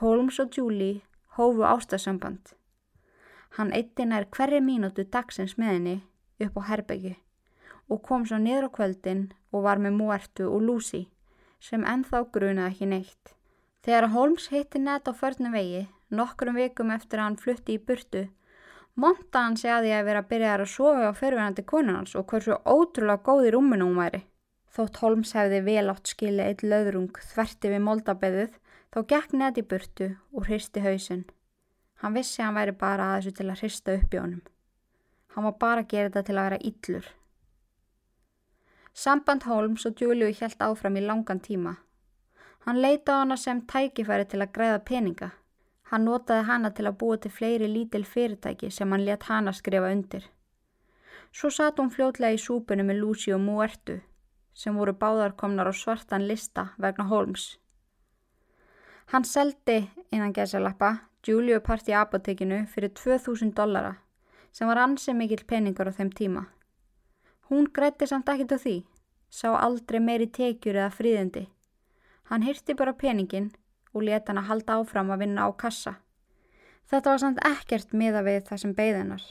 Holmes 0.00 0.40
og 0.42 0.52
Julie 0.52 1.00
hófu 1.36 1.64
ástasamband. 1.64 2.52
Hann 3.56 3.72
eitti 3.72 4.04
nær 4.04 4.28
hverri 4.28 4.60
mínútu 4.60 5.06
dagsins 5.08 5.56
með 5.56 5.72
henni 5.72 5.96
upp 6.44 6.58
á 6.60 6.62
herbyggi 6.68 7.14
og 7.88 8.02
kom 8.02 8.26
svo 8.28 8.36
niður 8.42 8.68
á 8.68 8.70
kvöldin 8.76 9.22
og 9.54 9.64
var 9.64 9.80
með 9.80 9.96
Muertu 9.96 10.48
og 10.50 10.64
Lucy 10.68 11.06
sem 11.62 11.84
ennþá 11.88 12.24
grunaði 12.34 12.74
ekki 12.74 12.88
neitt. 12.90 13.32
Þegar 13.86 14.10
Holmes 14.12 14.48
hitti 14.52 14.82
nett 14.82 15.08
á 15.08 15.12
förnum 15.14 15.54
vegi, 15.54 15.86
nokkrum 16.10 16.58
vikum 16.58 16.90
eftir 16.90 17.20
að 17.20 17.28
hann 17.28 17.40
flutti 17.40 17.76
í 17.76 17.82
burtu, 17.82 18.26
monta 18.96 19.44
hann 19.44 19.56
sig 19.60 19.70
að 19.72 19.88
vera 20.08 20.22
að 20.22 20.30
byrja 20.32 20.54
að 20.56 20.66
sofa 20.72 21.10
á 21.10 21.18
fyrirvenandi 21.18 21.64
konunans 21.68 22.16
og 22.16 22.26
hversu 22.30 22.56
ótrúlega 22.64 23.22
góð 23.26 23.48
í 23.48 23.52
rúminu 23.54 23.88
hún 23.88 24.00
væri. 24.00 24.22
Þótt 24.76 25.00
Holmes 25.00 25.32
hefði 25.32 25.62
vel 25.64 25.86
átt 25.92 26.10
skilja 26.12 26.48
eitt 26.50 26.62
löðrung 26.64 27.16
þverti 27.30 27.70
við 27.72 27.84
moldabeðið, 27.86 28.56
þá 28.92 28.98
gekk 29.12 29.32
nett 29.32 29.60
í 29.60 29.64
burtu 29.70 30.10
og 30.32 30.48
hristi 30.48 30.82
hausinn. 30.84 31.24
Hann 32.02 32.16
vissi 32.16 32.42
að 32.42 32.46
hann 32.48 32.58
væri 32.60 32.74
bara 32.76 33.12
að 33.12 33.16
þessu 33.20 33.36
til 33.38 33.46
að 33.48 33.62
hrista 33.62 33.94
upp 33.96 34.16
í 34.16 34.20
honum. 34.20 34.42
Hann 35.32 35.46
var 35.48 35.56
bara 35.60 35.84
að 35.84 35.88
gera 35.92 36.10
þetta 36.10 36.26
til 36.26 36.36
að 36.36 36.46
vera 36.48 36.58
yllur. 36.70 37.08
Samband 38.96 39.44
Holmes 39.44 39.86
og 39.88 40.00
Juliu 40.00 40.28
helt 40.32 40.62
áfram 40.64 40.96
í 40.96 41.04
langan 41.04 41.40
tíma. 41.44 41.74
Hann 42.64 42.80
leita 42.80 43.16
á 43.16 43.20
hana 43.20 43.36
sem 43.36 43.60
tækifæri 43.60 44.24
til 44.28 44.40
að 44.40 44.52
græða 44.56 44.78
peninga. 44.88 45.30
Hann 45.90 46.04
notaði 46.04 46.46
hana 46.48 46.70
til 46.74 46.86
að 46.88 46.98
búa 47.00 47.16
til 47.22 47.30
fleiri 47.30 47.68
lítil 47.70 48.04
fyrirtæki 48.04 48.70
sem 48.74 48.90
hann 48.92 49.04
let 49.06 49.28
hana 49.30 49.52
skrifa 49.54 49.92
undir. 49.94 50.24
Svo 51.32 51.50
satt 51.50 51.78
hún 51.78 51.92
fljótlega 51.94 52.34
í 52.34 52.40
súpunum 52.42 52.88
með 52.90 53.02
Lucy 53.02 53.34
og 53.36 53.42
Muertu 53.44 54.00
sem 54.56 54.74
voru 54.74 54.94
báðarkomnar 54.96 55.68
á 55.68 55.74
svartan 55.76 56.26
lista 56.26 56.70
vegna 56.80 57.04
Holmes. 57.10 57.58
Hann 59.12 59.24
seldi, 59.24 59.84
innan 60.10 60.32
gesalappa, 60.32 60.96
Juliu 61.26 61.60
part 61.60 61.88
í 61.90 61.94
apotekinu 61.94 62.64
fyrir 62.72 62.92
2000 62.94 63.52
dollara 63.54 63.96
sem 64.56 64.68
var 64.70 64.80
ansið 64.80 65.18
mikill 65.18 65.44
peningur 65.46 65.90
á 65.90 65.92
þeim 65.92 66.10
tíma. 66.10 66.46
Hún 67.50 67.68
grætti 67.70 68.08
samt 68.08 68.30
ekkert 68.32 68.56
á 68.56 68.58
því, 68.58 68.76
sá 69.30 69.52
aldrei 69.54 70.00
meiri 70.00 70.26
tekjur 70.26 70.78
eða 70.80 70.94
fríðindi. 70.94 71.44
Hann 72.30 72.42
hyrti 72.42 72.74
bara 72.74 72.96
peningin 72.96 73.52
og 73.96 74.04
leta 74.04 74.32
hann 74.32 74.42
að 74.42 74.50
halda 74.50 74.76
áfram 74.80 75.14
að 75.14 75.24
vinna 75.24 75.48
á 75.48 75.50
kassa. 75.56 75.96
Þetta 76.90 77.12
var 77.12 77.22
samt 77.22 77.40
ekkert 77.48 77.96
miða 77.96 78.22
við 78.26 78.44
það 78.50 78.62
sem 78.62 78.74
beigðinnar. 78.76 79.24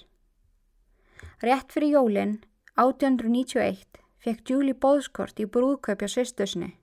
Rétt 1.45 1.71
fyrir 1.75 1.93
jólinn, 1.95 2.39
1891, 2.81 4.01
fekk 4.25 4.49
Julie 4.49 4.75
bóðskort 4.75 5.39
í 5.39 5.45
brúðkaupja 5.47 6.09
svistusni. 6.11 6.73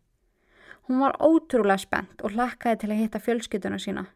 Hún 0.89 1.03
var 1.03 1.19
ótrúlega 1.21 1.83
spennt 1.83 2.23
og 2.25 2.35
hlakkaði 2.37 2.81
til 2.81 2.91
að 2.93 3.01
hitta 3.03 3.21
fjölskytuna 3.23 3.79
sína. 3.83 4.07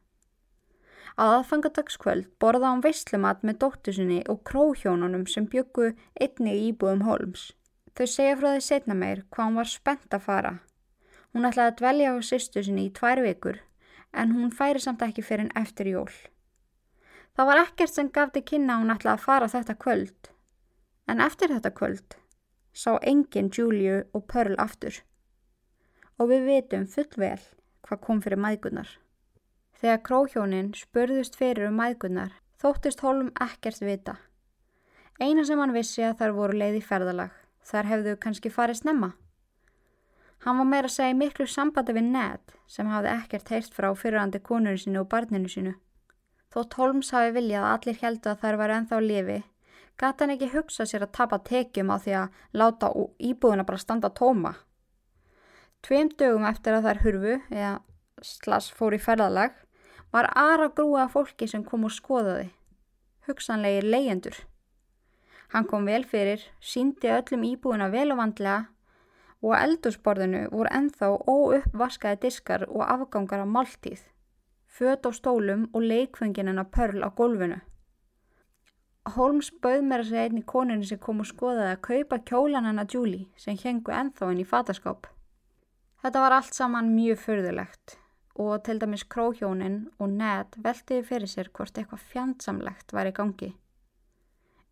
Að 1.17 1.35
aðfangadagskvöld 1.39 2.27
borða 2.43 2.73
hann 2.73 2.83
veislumat 2.85 3.45
með 3.47 3.61
dóttusinni 3.63 4.19
og 4.29 4.43
króhjónunum 4.49 5.25
sem 5.33 5.47
byggu 5.49 5.93
einni 6.21 6.57
íbúðum 6.69 7.07
Holmes. 7.09 7.51
Þau 7.97 8.07
segja 8.13 8.37
frá 8.37 8.51
því 8.51 8.65
setna 8.67 8.97
meir 8.97 9.23
hvað 9.31 9.45
hann 9.47 9.61
var 9.61 9.71
spennt 9.73 10.17
að 10.17 10.27
fara. 10.27 10.53
Hún 11.37 11.45
ætlaði 11.45 11.69
að 11.69 11.79
dvelja 11.83 12.13
á 12.13 12.25
sýstu 12.25 12.63
sinni 12.65 12.87
í 12.89 12.93
tvær 12.97 13.21
vikur 13.21 13.59
en 14.17 14.31
hún 14.33 14.53
færi 14.57 14.81
samt 14.81 15.03
ekki 15.05 15.21
fyrir 15.21 15.45
en 15.45 15.59
eftir 15.61 15.91
jól. 15.91 16.13
Það 17.37 17.49
var 17.51 17.61
ekkert 17.61 17.93
sem 17.93 18.09
gaf 18.09 18.31
til 18.33 18.41
kynna 18.51 18.79
hún 18.81 18.95
ætlaði 18.95 19.19
að 19.19 19.25
fara 19.27 19.49
þetta 19.53 19.75
kvöld. 19.83 20.31
En 21.13 21.21
eftir 21.21 21.53
þetta 21.53 21.75
kvöld 21.77 22.17
sá 22.73 22.95
enginn 23.13 23.51
Júliu 23.53 23.99
og 24.17 24.25
Pearl 24.33 24.57
aftur. 24.65 24.97
Og 26.17 26.33
við 26.33 26.49
vitum 26.49 26.89
fullvel 26.89 27.45
hvað 27.85 28.03
kom 28.09 28.25
fyrir 28.25 28.41
maðgunar. 28.41 28.89
Þegar 29.77 30.03
króhjónin 30.09 30.73
spurðust 30.73 31.37
fyrir 31.37 31.69
um 31.69 31.77
mæðgunnar 31.83 32.33
þóttist 32.57 33.05
Holm 33.05 33.29
ekkert 33.45 33.85
vita. 33.85 34.17
Eina 35.21 35.45
sem 35.45 35.61
hann 35.61 35.77
vissi 35.77 36.01
að 36.01 36.17
þar 36.23 36.37
voru 36.41 36.57
leið 36.65 36.81
í 36.81 36.85
ferðalag, 36.89 37.37
þar 37.61 37.93
hefðu 37.93 38.19
kannski 38.25 38.57
farið 38.57 38.81
snemma. 38.81 39.13
Hann 40.45 40.59
var 40.61 40.69
meira 40.69 40.91
að 40.91 40.97
segja 40.99 41.17
miklu 41.17 41.47
sambandi 41.51 41.95
við 41.97 42.09
Ned 42.13 42.55
sem 42.71 42.89
hafði 42.91 43.13
ekkert 43.15 43.51
heist 43.55 43.75
frá 43.75 43.89
fyrirandi 43.97 44.41
konurinn 44.43 44.83
sinu 44.83 45.03
og 45.03 45.11
barninu 45.11 45.51
sinu. 45.51 45.75
Þótt 46.53 46.77
Holmes 46.79 47.11
hafi 47.15 47.33
viljað 47.37 47.65
að 47.67 47.75
allir 47.77 48.01
heldu 48.03 48.31
að 48.31 48.43
þær 48.43 48.59
var 48.61 48.73
ennþá 48.77 49.01
lifi, 49.03 49.39
gata 50.01 50.25
hann 50.25 50.35
ekki 50.37 50.53
hugsa 50.55 50.87
sér 50.87 51.07
að 51.07 51.15
tapa 51.19 51.39
tekjum 51.45 51.93
á 51.93 51.97
því 52.01 52.15
að 52.21 52.41
láta 52.61 52.91
íbúðuna 53.31 53.67
bara 53.69 53.83
standa 53.83 54.11
tóma. 54.11 54.55
Tveim 55.83 56.11
dögum 56.19 56.47
eftir 56.49 56.77
að 56.77 56.89
þær 56.89 57.03
hurfu, 57.05 57.35
eða 57.51 57.73
slags 58.25 58.71
fór 58.73 58.97
í 58.97 59.01
ferðalag, 59.03 59.53
var 60.13 60.31
aðra 60.33 60.71
grúa 60.79 61.09
fólki 61.13 61.49
sem 61.51 61.65
kom 61.65 61.85
og 61.89 61.93
skoðaði, 61.95 62.49
hugsanlegir 63.29 63.85
leyendur. 63.85 64.39
Hann 65.53 65.67
kom 65.69 65.87
vel 65.87 66.05
fyrir, 66.09 66.41
síndi 66.61 67.11
öllum 67.13 67.45
íbúina 67.47 67.91
vel 67.93 68.09
og 68.15 68.23
vandlega 68.23 68.65
og 69.47 69.55
að 69.55 69.65
eldursporðinu 69.69 70.43
voru 70.51 70.71
enþá 70.75 71.09
óuppvaskaði 71.31 72.19
diskar 72.25 72.65
og 72.67 72.83
afgangar 72.83 73.45
af 73.45 73.51
máltíð, 73.55 74.01
föt 74.67 75.07
á 75.07 75.11
stólum 75.15 75.69
og 75.73 75.87
leikfenginin 75.87 76.59
af 76.59 76.73
pörl 76.75 77.07
á 77.07 77.11
gólfinu. 77.15 77.61
Holmes 79.15 79.53
bauð 79.63 79.85
mér 79.87 80.03
að 80.03 80.09
segja 80.09 80.25
einn 80.27 80.41
í 80.41 80.49
koninu 80.53 80.89
sem 80.89 80.99
kom 80.99 81.23
og 81.23 81.29
skoðaði 81.31 81.77
að 81.77 81.85
kaupa 81.87 82.19
kjólan 82.27 82.67
hennar 82.67 82.91
Julie 82.91 83.29
sem 83.39 83.59
hengu 83.61 83.95
enþá 83.95 84.33
inn 84.33 84.43
í 84.43 84.49
fataskáp. 84.51 85.07
Þetta 86.03 86.25
var 86.25 86.35
allt 86.35 86.59
saman 86.59 86.91
mjög 86.97 87.23
förðulegt 87.23 87.97
og 88.43 88.65
til 88.67 88.81
dæmis 88.83 89.07
króhjónin 89.07 89.79
og 90.03 90.11
Ned 90.11 90.59
veltiði 90.65 91.07
fyrir 91.07 91.31
sér 91.31 91.53
hvort 91.55 91.79
eitthvað 91.79 92.03
fjandsamlegt 92.11 92.93
var 92.93 93.07
í 93.07 93.15
gangi. 93.15 93.53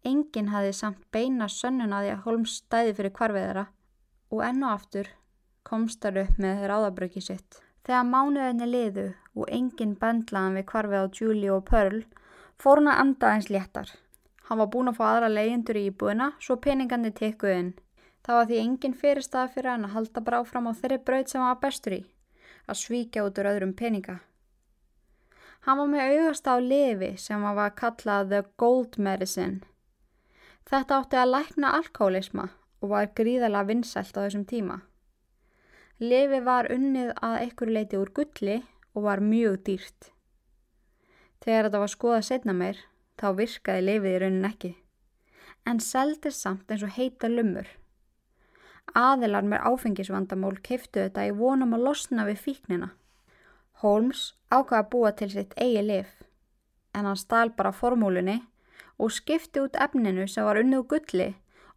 Engin 0.04 0.50
hafi 0.52 0.74
samt 0.76 1.06
beina 1.14 1.46
sönnun 1.48 1.94
að 1.94 2.08
því 2.08 2.12
að 2.16 2.24
Holmes 2.26 2.58
stæði 2.58 2.98
fyrir 2.98 3.14
kvarfið 3.14 3.46
þeirra 3.46 3.66
og 4.34 4.42
enn 4.48 4.64
og 4.66 4.74
aftur 4.76 5.10
komst 5.64 6.02
þar 6.04 6.24
upp 6.24 6.40
með 6.42 6.66
ráðabröki 6.70 7.22
sitt. 7.24 7.60
Þegar 7.84 8.08
mánuðinni 8.08 8.66
liðu 8.68 9.06
og 9.34 9.50
engin 9.52 9.94
bendlaðan 10.00 10.58
við 10.58 10.66
kvarfið 10.70 11.04
á 11.04 11.14
Julie 11.18 11.52
og 11.52 11.64
Pearl 11.68 12.02
fór 12.60 12.80
hann 12.80 12.90
að 12.92 13.00
anda 13.04 13.32
eins 13.32 13.50
léttar. 13.52 13.90
Hann 14.48 14.60
var 14.60 14.70
búin 14.72 14.92
að 14.92 14.98
fá 15.00 15.04
aðra 15.08 15.30
leyendur 15.32 15.80
í 15.80 15.86
íbúina 15.88 16.32
svo 16.40 16.56
peningandi 16.60 17.12
tekkuð 17.16 17.56
inn. 17.56 17.72
Það 18.24 18.38
var 18.38 18.48
því 18.48 18.60
engin 18.60 18.96
fyrirstað 19.00 19.52
fyrir 19.54 19.70
hann 19.72 19.88
að 19.88 19.96
halda 19.96 20.24
bara 20.24 20.40
áfram 20.44 20.68
á 20.68 20.72
þeirri 20.80 21.00
braut 21.08 21.32
sem 21.32 21.40
hann 21.40 21.52
var 21.52 21.62
bestur 21.64 21.96
í 21.98 22.02
að 22.64 22.80
svíkja 22.80 23.24
út 23.26 23.40
úr 23.40 23.50
öðrum 23.50 23.74
peninga. 23.76 24.18
Hann 25.64 25.80
var 25.80 25.88
með 25.88 26.10
augast 26.12 26.48
á 26.48 26.56
lifi 26.60 27.14
sem 27.20 27.44
hann 27.44 27.56
var 27.56 27.72
kallað 27.76 28.32
The 28.32 28.42
Gold 28.60 28.96
Medicine. 28.96 29.60
Þetta 30.68 31.00
átti 31.00 31.20
að 31.20 31.32
lækna 31.34 31.72
alkoholisma 31.76 32.48
og 32.84 32.90
var 32.92 33.12
gríðalega 33.16 33.70
vinsælt 33.70 34.12
á 34.12 34.20
þessum 34.26 34.44
tíma. 34.44 34.82
Lifi 36.04 36.40
var 36.44 36.68
unnið 36.74 37.14
að 37.24 37.36
ekkur 37.46 37.70
leiti 37.72 37.96
úr 37.96 38.10
gulli 38.12 38.58
og 38.92 39.06
var 39.06 39.22
mjög 39.24 39.62
dýrt. 39.68 40.10
Þegar 41.40 41.68
þetta 41.68 41.80
var 41.80 41.92
skoðað 41.92 42.26
setna 42.28 42.54
meir, 42.56 42.80
þá 43.16 43.28
virkaði 43.38 43.86
lifið 43.86 44.16
í 44.16 44.18
raunin 44.20 44.48
ekki. 44.50 44.72
En 45.64 45.80
seldir 45.80 46.34
samt 46.36 46.68
eins 46.68 46.84
og 46.84 46.92
heita 46.98 47.30
lumur. 47.30 47.68
Aðilar 48.92 49.46
með 49.48 49.64
áfengisvandamól 49.70 50.58
keiftu 50.66 51.06
þetta 51.06 51.24
í 51.30 51.32
vonum 51.38 51.72
að 51.76 51.86
losna 51.88 52.26
við 52.28 52.42
fíknina. 52.42 52.90
Holmes 53.80 54.34
ákvaði 54.52 54.80
að 54.82 54.90
búa 54.92 55.14
til 55.16 55.30
sitt 55.32 55.56
eigi 55.56 55.80
lif, 55.82 56.10
en 56.92 57.08
hann 57.08 57.20
stál 57.20 57.48
bara 57.56 57.72
formúlunni 57.72 58.42
og 58.98 59.14
skipti 59.14 59.62
út 59.64 59.78
efninu 59.80 60.28
sem 60.28 60.44
var 60.46 60.60
unnið 60.60 60.82
úr 60.82 60.90
gulli 60.92 61.30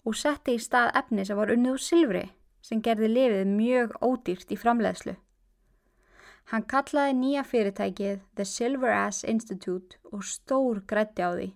og 0.08 0.16
setti 0.16 0.56
í 0.56 0.64
stað 0.64 0.94
efni 1.02 1.26
sem 1.28 1.38
var 1.40 1.52
unnið 1.52 1.76
úr 1.76 1.84
silfri 1.84 2.26
sem 2.64 2.82
gerði 2.84 3.10
lifið 3.12 3.50
mjög 3.52 3.96
ódýrt 4.04 4.52
í 4.52 4.60
framleiðslu. 4.60 5.16
Hann 6.48 6.64
kallaði 6.72 7.16
nýja 7.20 7.44
fyrirtækið 7.44 8.22
The 8.40 8.46
Silver 8.48 8.94
Ass 8.96 9.26
Institute 9.28 10.00
og 10.16 10.24
stór 10.24 10.80
grætti 10.88 11.24
á 11.28 11.36
því 11.36 11.50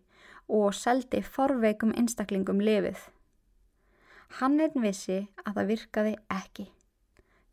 og 0.51 0.75
seldi 0.75 1.21
forveikum 1.23 1.93
einstaklingum 1.95 2.59
lifið. 2.59 2.99
Hann 4.39 4.59
einn 4.63 4.83
vissi 4.83 5.21
að 5.45 5.57
það 5.57 5.71
virkaði 5.71 6.13
ekki. 6.35 6.67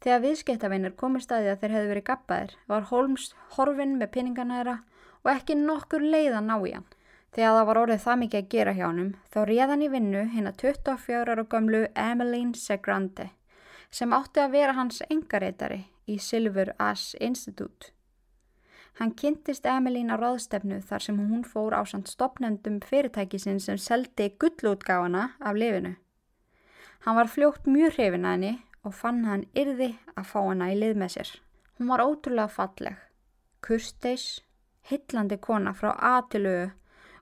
Þegar 0.03 0.23
viðskiptavinnir 0.25 0.95
komið 0.99 1.25
staði 1.27 1.53
að 1.53 1.63
þeir 1.63 1.75
hefðu 1.77 1.93
verið 1.93 2.07
gappaðir 2.11 2.57
var 2.71 2.91
Holmes 2.91 3.33
horfinn 3.55 3.97
með 3.99 4.13
pinninganæra 4.17 4.77
og 5.25 5.31
ekki 5.33 5.59
nokkur 5.59 6.03
leið 6.03 6.37
að 6.39 6.47
ná 6.51 6.57
í 6.59 6.75
hann. 6.75 6.87
Þegar 7.35 7.57
það 7.59 7.66
var 7.68 7.81
orðið 7.83 8.01
það 8.05 8.20
mikið 8.22 8.41
að 8.41 8.49
gera 8.55 8.72
hjá 8.79 8.87
hann 8.87 9.11
þá 9.33 9.39
réð 9.51 9.72
hann 9.72 9.85
í 9.85 9.91
vinnu 9.93 10.22
hinn 10.33 10.49
að 10.49 10.62
24 10.62 11.35
ára 11.35 11.45
gamlu 11.45 11.83
Emmeline 11.95 12.57
Segrande 12.57 13.29
sem 13.91 14.12
átti 14.12 14.41
að 14.43 14.55
vera 14.57 14.74
hans 14.76 15.03
engareitari 15.09 15.85
í 16.09 16.18
Silver 16.20 16.74
Ass 16.79 17.14
Institute. 17.20 17.93
Hann 18.99 19.12
kynntist 19.14 19.66
Emmeline 19.68 20.11
á 20.11 20.16
ráðstefnu 20.18 20.81
þar 20.83 21.05
sem 21.05 21.18
hún 21.20 21.45
fór 21.47 21.76
á 21.76 21.87
samt 21.87 22.11
stopnendum 22.11 22.81
fyrirtækisinn 22.83 23.61
sem 23.62 23.79
seldi 23.79 24.33
gullútgáfana 24.41 25.29
af 25.39 25.55
lifinu. 25.55 25.95
Hann 27.05 27.16
var 27.16 27.31
fljótt 27.31 27.68
mjög 27.70 27.95
hrifin 27.95 28.26
að 28.26 28.35
henni 28.35 28.55
og 28.83 28.97
fann 28.99 29.22
hann 29.29 29.45
yrði 29.55 29.93
að 30.16 30.26
fá 30.33 30.41
hana 30.41 30.72
í 30.72 30.81
lið 30.81 30.99
með 30.99 31.14
sér. 31.14 31.31
Hún 31.79 31.93
var 31.93 32.03
ótrúlega 32.03 32.51
falleg, 32.51 32.97
kursteis, 33.62 34.26
hillandi 34.91 35.39
kona 35.39 35.76
frá 35.79 35.93
atilögu 36.16 36.72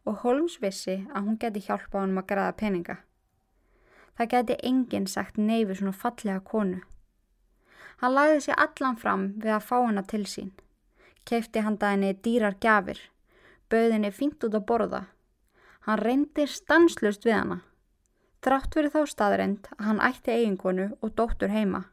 og 0.07 0.22
Holmes 0.22 0.61
vissi 0.62 1.00
að 1.12 1.26
hún 1.26 1.38
geti 1.42 1.62
hjálpa 1.66 2.00
honum 2.00 2.22
að 2.22 2.28
græða 2.32 2.52
peninga. 2.61 2.96
Það 4.16 4.30
geti 4.32 4.59
enginn 4.70 5.09
sagt 5.11 5.36
neyfi 5.36 5.76
svona 5.76 5.92
fallega 5.92 6.40
konu. 6.40 6.80
Hann 8.00 8.14
lagði 8.14 8.40
sér 8.46 8.62
allan 8.62 8.96
fram 9.00 9.26
við 9.42 9.52
að 9.57 9.66
fá 9.68 9.76
hana 9.80 10.04
til 10.04 10.24
sín. 10.28 10.52
Keifti 11.26 11.64
handa 11.64 11.90
henni 11.92 12.12
dýrar 12.24 12.57
gafir, 12.62 13.00
bauð 13.72 13.96
henni 13.96 14.12
fínt 14.14 14.44
út 14.46 14.54
að 14.54 14.66
borða. 14.68 15.02
Hann 15.88 16.02
reyndi 16.02 16.46
stanslust 16.46 17.26
við 17.26 17.38
hana. 17.38 17.59
Drátt 18.44 18.76
verið 18.78 18.94
þá 18.94 19.11
staðreind 19.11 19.68
að 19.76 19.84
hann 19.88 20.02
ætti 20.07 20.34
eigingonu 20.36 20.90
og 21.00 21.14
dóttur 21.18 21.50
heima. 21.50 21.86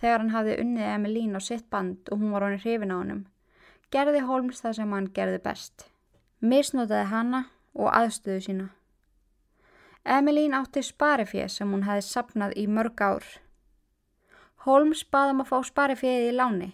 Þegar 0.00 0.22
hann 0.22 0.32
hafði 0.32 0.56
unnið 0.62 0.92
Emilín 0.94 1.36
á 1.36 1.40
sitt 1.44 1.66
band 1.70 2.08
og 2.08 2.22
hún 2.22 2.32
var 2.32 2.46
honir 2.46 2.62
hrifin 2.64 2.94
á 2.94 2.96
honum, 2.96 3.24
gerði 3.92 4.22
Holmes 4.24 4.62
það 4.64 4.78
sem 4.78 4.94
hann 4.96 5.10
gerði 5.12 5.42
best. 5.44 5.89
Misnotaði 6.40 7.04
hana 7.10 7.40
og 7.76 7.90
aðstöðu 7.92 8.42
sína. 8.44 8.66
Emilín 10.08 10.54
átti 10.56 10.80
sparifið 10.80 11.50
sem 11.52 11.68
hún 11.68 11.84
hefði 11.84 12.06
sapnað 12.06 12.54
í 12.56 12.64
mörg 12.64 13.02
ár. 13.04 13.26
Holmes 14.64 15.02
baðum 15.04 15.42
að 15.44 15.50
fá 15.50 15.58
sparifið 15.68 16.30
í 16.30 16.32
láni, 16.32 16.70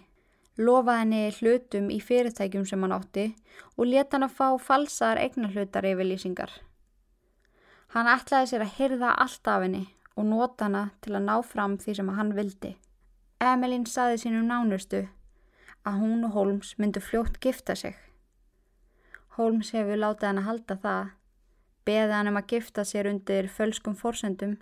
lofaði 0.55 1.03
henni 1.03 1.35
hlutum 1.39 1.91
í 1.91 1.99
fyrirtækjum 1.99 2.63
sem 2.71 2.87
hann 2.87 2.95
átti 2.95 3.27
og 3.75 3.91
leta 3.91 4.15
hann 4.15 4.29
að 4.29 4.39
fá 4.39 4.47
falsaðar 4.69 5.21
eignarhlutar 5.25 5.89
yfir 5.91 6.11
lýsingar. 6.13 6.55
Hann 7.91 8.07
ætlaði 8.07 8.53
sér 8.53 8.63
að 8.63 8.75
hyrða 8.79 9.13
allt 9.19 9.51
af 9.51 9.67
henni 9.67 9.85
og 10.15 10.31
nota 10.31 10.71
hana 10.71 10.87
til 11.03 11.17
að 11.19 11.27
ná 11.27 11.35
fram 11.43 11.75
því 11.83 11.99
sem 11.99 12.15
hann 12.15 12.35
vildi. 12.39 12.77
Emilín 13.43 13.83
saði 13.83 14.23
sínum 14.23 14.47
nánustu 14.47 15.09
að 15.83 15.99
hún 15.99 16.23
og 16.23 16.39
Holmes 16.39 16.77
myndu 16.79 17.03
fljótt 17.03 17.41
gifta 17.43 17.75
sig. 17.75 18.06
Holmes 19.37 19.69
hefur 19.75 20.01
látið 20.01 20.27
hann 20.27 20.41
að 20.41 20.47
halda 20.49 20.77
það, 20.83 21.11
beði 21.85 22.15
hann 22.17 22.31
um 22.31 22.39
að 22.41 22.49
gifta 22.53 22.85
sér 22.89 23.09
undir 23.11 23.49
fölskum 23.53 23.95
fórsendum, 23.95 24.57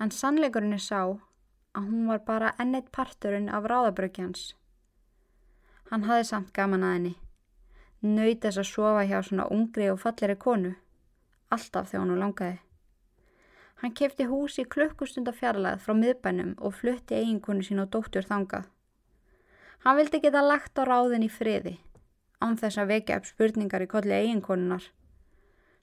en 0.00 0.12
sannleikurinn 0.12 0.76
er 0.76 0.84
sá 0.84 1.00
að 1.00 1.88
hún 1.88 2.06
var 2.12 2.22
bara 2.28 2.54
enneitt 2.60 2.92
parturinn 2.92 3.48
af 3.48 3.66
ráðabrökjans. 3.70 4.52
Hann 5.90 6.04
hafði 6.08 6.28
samt 6.30 6.52
gaman 6.52 6.84
að 6.84 6.96
henni, 6.98 7.14
nöytast 8.02 8.60
að 8.60 8.70
sofa 8.70 9.04
hjá 9.08 9.18
svona 9.22 9.48
ungri 9.50 9.90
og 9.90 10.00
falleri 10.04 10.36
konu 10.36 10.74
alltaf 11.54 11.90
þegar 11.90 12.04
hann 12.04 12.22
langaði. 12.22 12.58
Hann 13.82 13.94
kefti 13.98 14.26
hús 14.30 14.58
í 14.62 14.66
klukkustunda 14.74 15.32
fjarlæð 15.34 15.82
frá 15.84 15.96
miðbænum 15.98 16.54
og 16.58 16.76
flutti 16.78 17.18
eiginkonu 17.18 17.64
sín 17.66 17.82
á 17.82 17.86
dóttur 17.86 18.26
þangað. 18.28 18.68
Hann 19.84 19.98
vildi 19.98 20.20
geta 20.24 20.44
lagt 20.44 20.78
á 20.80 20.82
ráðin 20.88 21.26
í 21.26 21.30
friði, 21.32 21.74
án 22.44 22.58
þess 22.60 22.80
að 22.82 22.92
vekja 22.92 23.18
upp 23.20 23.30
spurningar 23.30 23.84
í 23.84 23.90
kolli 23.90 24.14
eiginkonunar. 24.18 24.84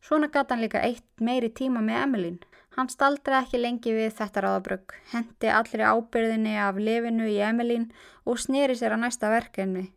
Svona 0.01 0.31
gata 0.33 0.55
hann 0.55 0.63
líka 0.63 0.81
eitt 0.81 1.05
meiri 1.21 1.51
tíma 1.53 1.81
með 1.85 2.03
Emilín. 2.05 2.37
Hann 2.77 2.89
staldri 2.89 3.35
ekki 3.37 3.59
lengi 3.59 3.93
við 3.93 4.13
þetta 4.17 4.41
ráðabrögg, 4.45 4.93
hendi 5.11 5.49
allri 5.51 5.83
ábyrðinni 5.83 6.55
af 6.63 6.79
lefinu 6.79 7.27
í 7.27 7.37
Emilín 7.43 7.89
og 8.25 8.39
sneri 8.39 8.77
sér 8.79 8.95
að 8.95 9.03
næsta 9.03 9.29
verkefni, 9.29 9.89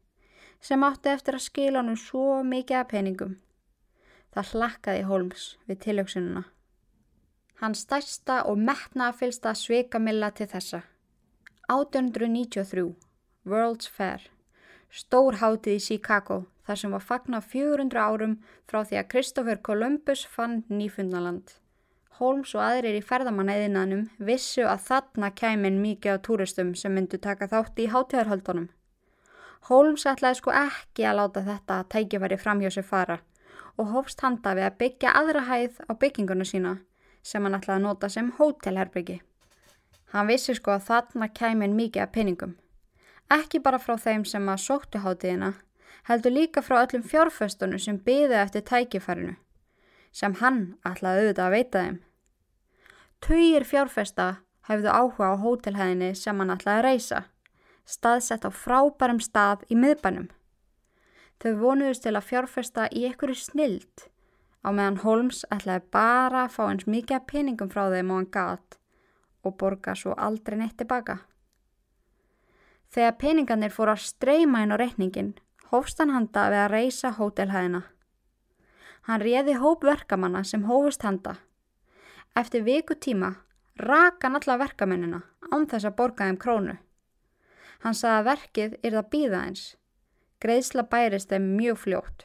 sem 0.60 0.82
átti 0.82 1.12
eftir 1.12 1.38
að 1.38 1.46
skila 1.46 1.80
hann 1.80 1.92
um 1.92 2.00
svo 2.00 2.42
mikið 2.42 2.80
af 2.80 2.88
peningum. 2.90 3.36
Það 4.34 4.50
hlakkaði 4.52 5.04
Holmes 5.06 5.44
við 5.70 5.80
tilöksununa. 5.86 6.42
Hann 7.62 7.78
stærsta 7.78 8.40
og 8.50 8.58
metnafylsta 8.58 9.54
sveikamilla 9.54 10.32
til 10.34 10.48
þessa. 10.50 10.82
1893, 11.70 12.90
World's 13.46 13.88
Fair, 13.88 14.26
stór 14.90 15.38
hátið 15.38 15.78
í 15.78 15.84
Chicago 15.86 16.42
þar 16.66 16.80
sem 16.80 16.94
var 16.96 17.04
fagna 17.04 17.40
400 17.40 18.00
árum 18.00 18.38
frá 18.70 18.80
því 18.84 19.00
að 19.00 19.10
Christopher 19.12 19.60
Columbus 19.68 20.24
fann 20.24 20.62
nýfundaland. 20.68 21.56
Holmes 22.20 22.54
og 22.54 22.62
aðrir 22.62 22.94
í 23.00 23.02
ferðamanæðinanum 23.02 24.06
vissu 24.22 24.62
að 24.70 24.84
þarna 24.86 25.32
kæmin 25.34 25.80
mikið 25.82 26.16
á 26.16 26.24
túristum 26.28 26.72
sem 26.78 26.94
myndu 26.94 27.18
taka 27.18 27.48
þátt 27.50 27.80
í 27.82 27.88
hátíðarhaldunum. 27.90 28.68
Holmes 29.68 30.04
ætlaði 30.06 30.38
sko 30.38 30.54
ekki 30.54 31.06
að 31.08 31.18
láta 31.20 31.42
þetta 31.42 31.78
að 31.80 31.88
tækifæri 31.94 32.38
fram 32.38 32.60
hjá 32.62 32.70
sig 32.70 32.86
fara 32.86 33.18
og 33.80 33.90
hófst 33.90 34.20
handa 34.22 34.54
við 34.54 34.68
að 34.68 34.76
byggja 34.82 35.14
aðra 35.18 35.46
hæð 35.48 35.80
á 35.90 35.92
byggingunum 35.98 36.46
sína 36.46 36.74
sem 37.24 37.42
hann 37.42 37.56
ætlaði 37.58 37.80
að 37.80 37.86
nota 37.88 38.10
sem 38.12 38.28
hótelherbyggi. 38.38 39.20
Hann 40.14 40.28
vissi 40.30 40.54
sko 40.54 40.76
að 40.76 40.86
þarna 40.88 41.28
kæmin 41.34 41.74
mikið 41.74 42.04
af 42.04 42.12
pinningum. 42.14 42.52
Ekki 43.32 43.58
bara 43.64 43.80
frá 43.82 43.96
þeim 43.98 44.22
sem 44.28 44.48
að 44.52 44.60
sóttu 44.62 45.00
hátíðina, 45.02 45.54
heldur 46.08 46.34
líka 46.34 46.62
frá 46.62 46.82
öllum 46.82 47.04
fjárföstunum 47.08 47.80
sem 47.80 47.98
byði 48.06 48.38
eftir 48.40 48.64
tækifærinu, 48.68 49.34
sem 50.12 50.36
hann 50.40 50.60
ætlaði 50.84 51.24
auðvitað 51.24 51.46
að 51.46 51.54
veita 51.56 51.84
þeim. 51.84 51.98
Töyir 53.24 53.64
fjárfesta 53.64 54.28
hefðu 54.68 54.92
áhuga 54.92 55.32
á 55.32 55.42
hótelhæðinni 55.42 56.14
sem 56.18 56.40
hann 56.40 56.52
ætlaði 56.54 56.80
að 56.80 56.86
reysa, 56.88 57.20
staðsett 57.84 58.44
á 58.44 58.50
frábærum 58.52 59.20
stað 59.20 59.64
í 59.68 59.78
miðbænum. 59.80 60.28
Þau 61.40 61.52
vonuðust 61.60 62.04
til 62.04 62.14
að 62.14 62.28
fjárfesta 62.28 62.88
í 62.92 63.04
einhverju 63.08 63.36
snild 63.40 64.08
á 64.64 64.68
meðan 64.72 65.02
Holmes 65.04 65.44
ætlaði 65.52 65.84
bara 65.92 66.46
að 66.46 66.54
fá 66.56 66.64
eins 66.70 66.86
mikið 66.88 67.26
peningum 67.28 67.70
frá 67.72 67.88
þeim 67.92 68.12
og 68.12 68.20
hann 68.20 68.30
gat 68.32 68.78
og 69.44 69.56
borga 69.60 69.94
svo 69.98 70.14
aldrei 70.16 70.56
neitt 70.58 70.78
tilbaka. 70.80 71.18
Þegar 72.94 73.18
peningarnir 73.20 73.74
fór 73.74 73.92
að 73.92 74.06
streyma 74.06 74.62
inn 74.64 74.72
á 74.72 74.80
reikningin, 74.80 75.34
hófst 75.74 75.98
hann 75.98 76.14
handa 76.14 76.46
við 76.52 76.62
að 76.62 76.72
reysa 76.72 77.10
hótelhæðina. 77.18 77.82
Hann 79.04 79.20
réði 79.20 79.58
hóp 79.60 79.84
verkamanna 79.84 80.44
sem 80.46 80.64
hófust 80.68 81.02
handa. 81.04 81.36
Eftir 82.38 82.62
viku 82.64 82.94
tíma 82.94 83.34
raka 83.76 84.28
hann 84.28 84.38
alla 84.38 84.60
verkamennina 84.62 85.22
án 85.50 85.66
þess 85.66 85.90
að 85.90 85.96
borga 85.98 86.28
þeim 86.28 86.38
krónu. 86.40 86.76
Hann 87.82 87.98
sagði 87.98 88.20
að 88.20 88.28
verkið 88.30 88.76
er 88.82 88.94
það 88.94 89.10
býða 89.14 89.40
eins 89.48 89.64
Greiðsla 90.44 90.84
bærist 90.92 91.30
þeim 91.32 91.44
mjög 91.56 91.78
fljótt. 91.80 92.24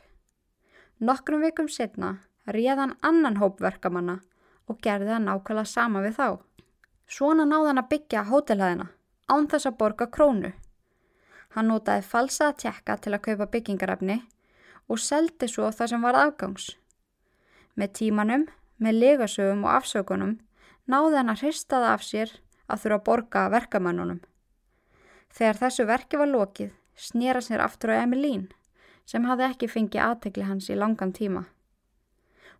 Nokkrum 0.99 1.43
vikum 1.45 1.69
setna 1.71 2.17
réðan 2.51 2.97
annan 3.05 3.37
hópverkamanna 3.39 4.17
og 4.67 4.81
gerði 4.83 5.13
það 5.13 5.25
nákvæmlega 5.25 5.71
sama 5.71 6.01
við 6.03 6.17
þá. 6.17 6.27
Svona 7.07 7.45
náði 7.47 7.69
hann 7.71 7.81
að 7.81 7.91
byggja 7.93 8.25
hótelhæðina 8.29 8.89
án 9.31 9.47
þess 9.49 9.69
að 9.69 9.77
borga 9.79 10.09
krónu. 10.11 10.51
Hann 11.55 11.71
notaði 11.71 12.05
falsaða 12.05 12.57
tjekka 12.63 12.97
til 13.01 13.15
að 13.15 13.23
kaupa 13.27 13.49
byggingarafni 13.53 14.19
og 14.89 15.01
seldi 15.01 15.49
svo 15.49 15.69
það 15.73 15.93
sem 15.93 16.05
var 16.05 16.17
afgangs. 16.17 16.69
Með 17.75 17.93
tímanum, 18.01 18.45
með 18.77 18.99
legasögum 19.03 19.65
og 19.65 19.75
afsökunum 19.79 20.37
náði 20.89 21.19
hann 21.19 21.33
að 21.33 21.45
hristaða 21.45 21.93
af 21.95 22.05
sér 22.05 22.33
að 22.69 22.83
þurfa 22.83 22.99
að 22.99 23.05
borga 23.09 23.45
verkamannunum. 23.53 24.19
Þegar 25.29 25.61
þessu 25.63 25.85
verki 25.89 26.19
var 26.21 26.31
lokið 26.31 26.73
snýra 26.99 27.41
sér 27.41 27.63
aftur 27.63 27.93
á 27.95 28.03
Emilín 28.03 28.49
sem 29.09 29.25
hafði 29.25 29.47
ekki 29.49 29.69
fengið 29.71 30.05
aðtegli 30.05 30.45
hans 30.45 30.69
í 30.69 30.77
langan 30.77 31.13
tíma. 31.15 31.45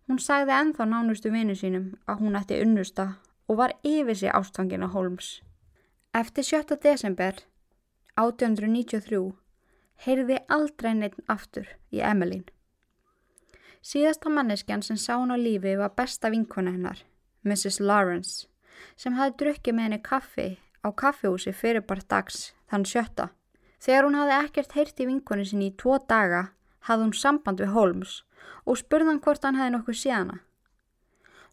Hún 0.08 0.18
sagði 0.18 0.56
enþá 0.56 0.86
nánustu 0.90 1.30
vinu 1.30 1.54
sínum 1.54 1.92
að 2.10 2.24
hún 2.24 2.38
ætti 2.38 2.58
unnusta 2.64 3.06
og 3.46 3.60
var 3.60 3.76
yfir 3.86 4.16
sig 4.16 4.32
ástfangin 4.34 4.86
á 4.86 4.88
Holmes. 4.90 5.40
Eftir 6.14 6.42
7. 6.42 6.78
desember 6.82 7.38
1893 8.20 9.20
heyrði 10.04 10.38
aldrei 10.48 10.94
neitt 10.96 11.18
aftur 11.28 11.68
í 11.92 12.00
Emilín. 12.04 12.44
Síðasta 13.80 14.28
manneskjan 14.28 14.82
sem 14.84 14.98
sá 15.00 15.14
hún 15.16 15.32
á 15.32 15.38
lífi 15.40 15.76
var 15.80 15.94
besta 15.96 16.30
vinkona 16.32 16.74
hennar, 16.74 16.98
Mrs. 17.44 17.80
Lawrence, 17.80 18.48
sem 18.96 19.16
hafi 19.16 19.36
drukkið 19.40 19.76
með 19.76 19.86
henni 19.88 20.00
kaffi 20.04 20.48
á 20.84 20.88
kaffihúsi 20.92 21.52
fyrir 21.56 21.84
bara 21.88 22.04
dags 22.08 22.50
þann 22.68 22.84
sjötta. 22.84 23.30
Þegar 23.80 24.04
hún 24.04 24.18
hafði 24.20 24.36
ekkert 24.44 24.76
heyrt 24.76 25.00
í 25.00 25.08
vinkonu 25.08 25.46
sinni 25.48 25.70
í 25.70 25.76
tvo 25.80 25.96
daga 26.08 26.50
hafði 26.88 27.06
hún 27.06 27.16
samband 27.16 27.60
við 27.64 27.72
Holmes 27.76 28.20
og 28.68 28.80
spurðan 28.80 29.20
hvort 29.24 29.44
hann 29.44 29.56
hefði 29.56 29.76
nokkuð 29.76 30.00
síðana. 30.02 30.36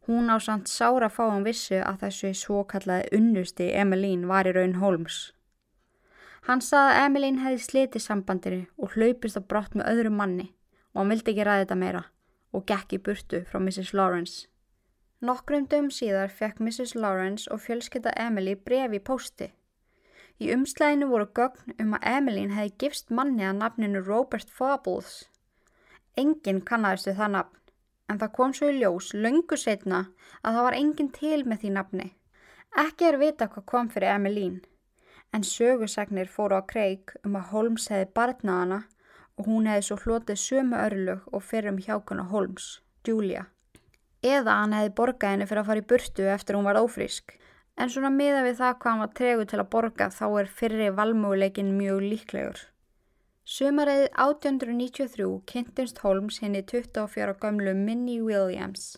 Hún 0.08 0.32
á 0.32 0.40
samt 0.40 0.72
sára 0.72 1.10
fáum 1.12 1.44
vissu 1.44 1.80
að 1.84 2.04
þessu 2.06 2.34
svokallaði 2.42 3.10
unnusti 3.18 3.72
Emilín 3.76 4.28
var 4.28 4.48
í 4.48 4.54
raun 4.56 4.78
Holmes. 4.84 5.34
Hann 6.48 6.64
saði 6.64 6.94
að 6.96 7.06
Emilín 7.06 7.42
hefði 7.44 7.64
slitið 7.64 8.06
sambandinu 8.06 8.62
og 8.80 8.96
hlaupist 8.96 9.40
á 9.40 9.42
brott 9.44 9.76
með 9.76 9.90
öðru 9.94 10.14
manni 10.16 10.48
og 10.94 11.02
hann 11.02 11.12
vildi 11.12 11.34
ekki 11.34 11.48
ræði 11.48 11.66
þetta 11.66 11.80
meira 11.84 12.04
og 12.56 12.66
gekk 12.72 12.96
í 12.96 13.04
burtu 13.04 13.44
frá 13.50 13.60
Mrs. 13.60 13.94
Lawrence. 13.94 14.48
Nokkrum 15.20 15.68
dögum 15.68 15.92
síðar 15.92 16.32
fekk 16.32 16.62
Mrs. 16.64 16.96
Lawrence 16.96 17.52
og 17.52 17.62
fjölskylda 17.66 18.16
Emily 18.16 18.56
brefi 18.56 19.02
í 19.02 19.04
pósti 19.04 19.52
Í 20.38 20.52
umslæðinu 20.54 21.08
voru 21.10 21.26
gögn 21.38 21.74
um 21.82 21.96
að 21.98 22.04
Emilín 22.12 22.52
hefði 22.54 22.74
gifst 22.84 23.08
manni 23.20 23.46
að 23.46 23.58
nafninu 23.58 24.04
Robert 24.06 24.52
Fables. 24.54 25.24
Enginn 26.14 26.60
kannadist 26.68 27.10
við 27.10 27.18
það 27.22 27.32
nafn, 27.36 27.56
en 28.10 28.20
það 28.22 28.34
kom 28.36 28.54
svo 28.54 28.70
í 28.70 28.76
ljós 28.78 29.08
löngu 29.18 29.58
setna 29.58 30.04
að 30.44 30.60
það 30.60 30.68
var 30.68 30.78
enginn 30.78 31.10
til 31.16 31.40
með 31.42 31.64
því 31.64 31.72
nafni. 31.78 32.08
Ekki 32.86 33.10
er 33.10 33.18
vita 33.24 33.48
hvað 33.50 33.66
kom 33.72 33.90
fyrir 33.90 34.14
Emilín, 34.14 34.60
en 35.38 35.44
sögursagnir 35.46 36.30
fóru 36.34 36.58
á 36.58 36.66
kreik 36.66 37.14
um 37.22 37.36
að 37.38 37.50
Holmes 37.52 37.86
hefði 37.94 38.08
barnað 38.18 38.62
hana 38.62 38.80
og 39.38 39.50
hún 39.52 39.68
hefði 39.70 39.86
svo 39.86 39.98
hlotið 40.04 40.40
sömu 40.44 40.80
örlug 40.82 41.28
og 41.30 41.44
fyrir 41.46 41.70
um 41.72 41.82
hjákuna 41.86 42.26
Holmes, 42.32 42.80
Julia. 43.06 43.44
Eða 44.26 44.56
hann 44.62 44.74
hefði 44.74 44.96
borgað 44.98 45.36
henni 45.36 45.48
fyrir 45.50 45.62
að 45.62 45.70
fara 45.70 45.84
í 45.84 45.90
burtu 45.92 46.26
eftir 46.34 46.58
hún 46.58 46.66
var 46.66 46.80
ófrísk. 46.82 47.36
En 47.78 47.94
svona 47.94 48.10
miða 48.10 48.42
við 48.48 48.58
það 48.58 48.80
hvað 48.80 48.92
hann 48.92 49.04
var 49.04 49.14
tregu 49.20 49.46
til 49.46 49.60
að 49.62 49.70
borga 49.76 50.10
þá 50.18 50.26
er 50.42 50.54
fyrri 50.60 50.90
valmöguleikin 50.98 51.76
mjög 51.78 52.02
líklegur. 52.08 52.64
Sumarið 53.48 54.08
1893 54.18 55.28
kynntinst 55.52 56.02
Holmes 56.02 56.42
henni 56.42 56.64
24 56.66 57.38
gamlu 57.44 57.78
Minnie 57.78 58.26
Williams. 58.26 58.96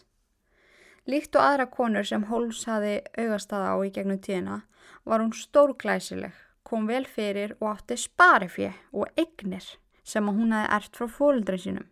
Líkt 1.10 1.34
og 1.39 1.41
aðra 1.41 1.66
konur 1.74 2.05
sem 2.05 2.28
Holmes 2.30 2.66
hafi 2.70 2.99
augastaða 3.18 3.74
á 3.74 3.78
í 3.82 3.89
gegnum 3.93 4.20
tíðina 4.22 4.60
var 5.10 5.24
hún 5.24 5.32
stórglæsileg, 5.34 6.36
kom 6.62 6.86
vel 6.86 7.05
fyrir 7.10 7.55
og 7.57 7.72
átti 7.72 7.97
sparifje 7.97 8.76
og 8.93 9.10
eignir 9.18 9.66
sem 10.05 10.30
hún 10.30 10.53
hafi 10.53 10.70
ert 10.78 10.99
frá 10.99 11.10
fólundrið 11.10 11.64
sínum. 11.66 11.88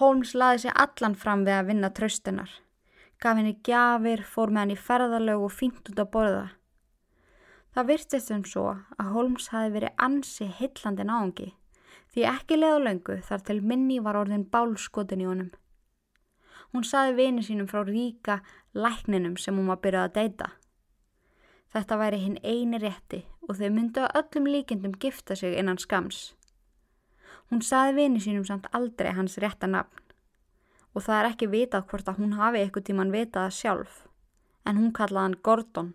Holmes 0.00 0.32
laði 0.32 0.64
sig 0.64 0.76
allan 0.84 1.18
fram 1.24 1.44
við 1.44 1.58
að 1.58 1.68
vinna 1.68 1.92
tröstunar, 1.92 2.52
gaf 3.20 3.36
henni 3.36 3.58
gjafir, 3.60 4.24
fór 4.24 4.48
með 4.48 4.64
henni 4.64 4.80
ferðalög 4.88 5.44
og 5.44 5.52
fínt 5.52 5.92
út 5.92 6.00
að 6.00 6.12
borða. 6.16 6.46
Það 7.76 7.90
virtist 7.92 8.32
um 8.32 8.44
svo 8.48 8.68
að 8.96 9.12
Holmes 9.12 9.50
hafi 9.52 9.74
verið 9.76 9.98
ansi 10.06 10.48
hillandi 10.60 11.04
náðungi 11.08 11.52
því 12.12 12.24
ekki 12.28 12.58
leða 12.58 12.80
löngu 12.86 13.18
þar 13.24 13.44
til 13.48 13.60
minni 13.64 13.98
var 14.04 14.18
orðin 14.20 14.48
bálskotin 14.52 15.24
í 15.24 15.28
honum. 15.28 15.52
Hún 16.72 16.84
saði 16.88 17.16
vini 17.18 17.42
sínum 17.44 17.68
frá 17.68 17.82
ríka 17.84 18.40
lækninum 18.74 19.36
sem 19.36 19.56
hún 19.56 19.68
var 19.68 19.80
byrjað 19.84 20.08
að 20.08 20.14
deyta. 20.18 20.48
Þetta 21.72 21.98
væri 22.00 22.20
hinn 22.22 22.38
eini 22.42 22.80
rétti 22.80 23.22
og 23.48 23.58
þau 23.58 23.70
myndu 23.72 24.04
að 24.04 24.16
öllum 24.22 24.48
líkendum 24.54 24.96
gifta 25.00 25.36
sig 25.36 25.58
innan 25.58 25.80
skams. 25.80 26.32
Hún 27.50 27.60
saði 27.60 27.96
vini 28.00 28.20
sínum 28.20 28.44
samt 28.48 28.70
aldrei 28.72 29.12
hans 29.12 29.38
rétta 29.38 29.68
nafn 29.68 30.00
og 30.92 31.04
það 31.04 31.18
er 31.18 31.30
ekki 31.30 31.48
vitað 31.52 31.86
hvort 31.88 32.08
að 32.08 32.18
hún 32.20 32.34
hafi 32.36 32.60
eitthvað 32.60 32.88
tíman 32.88 33.12
vitað 33.12 33.48
það 33.48 33.58
sjálf 33.58 34.02
en 34.68 34.76
hún 34.76 34.92
kallaði 34.92 35.24
hann 35.24 35.40
Gordon. 35.42 35.94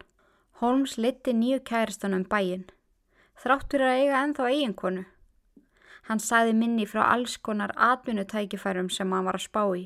Holmes 0.61 0.97
liti 0.97 1.33
nýju 1.37 1.61
kæristan 1.65 2.17
um 2.17 2.25
bæin 2.25 2.65
þráttur 3.41 3.83
að 3.85 3.99
eiga 4.01 4.23
ennþá 4.25 4.49
eiginkonu. 4.53 5.03
Hann 6.07 6.21
saði 6.23 6.55
minni 6.57 6.87
frá 6.89 7.03
alls 7.11 7.37
konar 7.37 7.73
atvinnutækifærum 7.75 8.89
sem 8.89 9.11
hann 9.13 9.27
var 9.27 9.37
að 9.37 9.45
spá 9.45 9.63
í. 9.77 9.83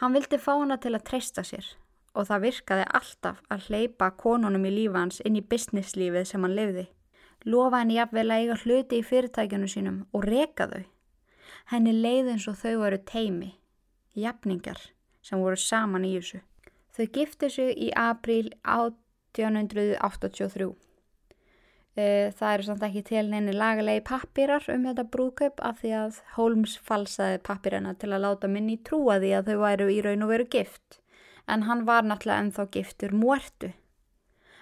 Hann 0.00 0.16
vildi 0.16 0.40
fá 0.40 0.54
hana 0.56 0.78
til 0.80 0.94
að 0.96 1.06
treysta 1.10 1.44
sér 1.46 1.66
og 2.12 2.28
það 2.28 2.44
virkaði 2.46 2.88
alltaf 2.98 3.38
að 3.52 3.68
hleypa 3.68 4.10
konunum 4.20 4.66
í 4.68 4.72
lífa 4.74 5.00
hans 5.00 5.22
inn 5.24 5.38
í 5.40 5.46
businesslífið 5.48 6.26
sem 6.28 6.44
hann 6.44 6.56
lifði. 6.56 6.86
Lofa 7.48 7.80
henni 7.80 7.96
jafnvel 7.96 8.30
að 8.30 8.42
eiga 8.42 8.56
hluti 8.62 9.00
í 9.00 9.06
fyrirtækjunu 9.06 9.68
sínum 9.70 9.98
og 10.12 10.26
reka 10.28 10.68
þau. 10.70 10.84
Henni 11.72 11.94
leiði 11.96 12.34
eins 12.34 12.48
og 12.50 12.58
þau 12.60 12.74
voru 12.82 12.98
teimi, 13.08 13.50
jafningar 14.18 14.80
sem 15.24 15.40
voru 15.40 15.56
saman 15.56 16.06
í 16.06 16.12
þessu. 16.18 16.42
Þau 16.92 17.06
gifti 17.16 17.50
sig 17.50 17.72
í 17.80 17.88
apríl 17.96 18.52
1883. 18.68 20.68
Það 21.92 22.48
eru 22.54 22.64
samt 22.64 22.82
ekki 22.86 23.02
til 23.04 23.26
neini 23.28 23.52
lagalegi 23.52 24.00
pappirar 24.08 24.64
um 24.72 24.86
þetta 24.88 25.04
brúðkaup 25.12 25.60
af 25.60 25.82
því 25.82 25.90
að 25.98 26.20
Holmes 26.38 26.78
falsaði 26.80 27.42
pappirina 27.44 27.92
til 28.00 28.14
að 28.14 28.24
láta 28.24 28.48
minni 28.48 28.78
trúa 28.80 29.18
því 29.20 29.34
að 29.36 29.50
þau 29.50 29.58
væru 29.66 29.88
í 29.92 30.00
raun 30.06 30.24
og 30.24 30.32
veru 30.32 30.46
gift 30.54 31.02
en 31.46 31.62
hann 31.68 31.84
var 31.86 32.04
náttúrulega 32.06 32.40
ennþá 32.40 32.66
giftur 32.72 33.12
muertu. 33.12 33.72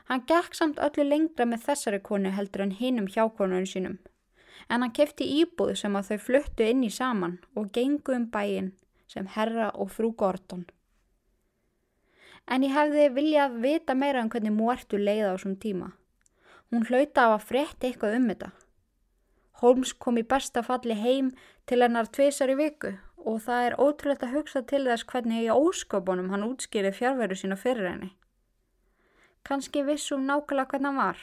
Hann 0.08 0.24
gekk 0.26 0.56
samt 0.56 0.80
öllu 0.82 1.04
lengra 1.06 1.46
með 1.46 1.66
þessari 1.68 2.00
konu 2.02 2.32
heldur 2.34 2.64
en 2.64 2.74
hinum 2.80 3.06
hjákonunum 3.06 3.68
sínum, 3.68 3.98
en 4.68 4.82
hann 4.82 4.94
kefti 4.96 5.28
íbúð 5.42 5.76
sem 5.78 5.96
að 5.96 6.10
þau 6.10 6.24
fluttu 6.26 6.66
inn 6.66 6.82
í 6.86 6.90
saman 6.90 7.38
og 7.54 7.70
gengu 7.76 8.16
um 8.16 8.26
bæin 8.32 8.72
sem 9.10 9.28
herra 9.36 9.70
og 9.74 9.92
frú 9.94 10.12
Gordon. 10.16 10.66
En 12.50 12.64
ég 12.66 12.74
hefði 12.74 13.08
viljað 13.14 13.60
vita 13.62 13.94
meira 13.94 14.22
um 14.24 14.30
hvernig 14.30 14.54
muertu 14.56 14.98
leiða 14.98 15.34
á 15.34 15.36
svon 15.38 15.58
tíma. 15.62 15.92
Hún 16.70 16.86
hlauta 16.86 17.26
á 17.26 17.28
að 17.34 17.46
frétta 17.48 17.88
eitthvað 17.88 18.16
um 18.18 18.28
þetta. 18.30 18.50
Holmes 19.60 19.92
kom 19.92 20.18
í 20.20 20.22
besta 20.24 20.62
falli 20.62 20.94
heim 20.96 21.32
til 21.66 21.80
hennar 21.82 22.06
tveisar 22.06 22.52
í 22.52 22.56
viku 22.60 22.92
og 23.18 23.42
það 23.44 23.64
er 23.66 23.76
ótrúlegt 23.82 24.22
að 24.24 24.36
hugsa 24.36 24.62
til 24.62 24.84
þess 24.86 25.04
hvernig 25.10 25.44
í 25.44 25.50
ósköpunum 25.52 26.30
hann 26.32 26.46
útskýri 26.46 26.92
fjárveru 26.96 27.36
sína 27.36 27.58
fyrir 27.60 27.90
henni. 27.90 28.12
Kanski 29.44 29.82
vissum 29.84 30.24
nákvæmlega 30.28 30.70
hvernig 30.70 30.88
hann 30.88 31.02
var. 31.02 31.20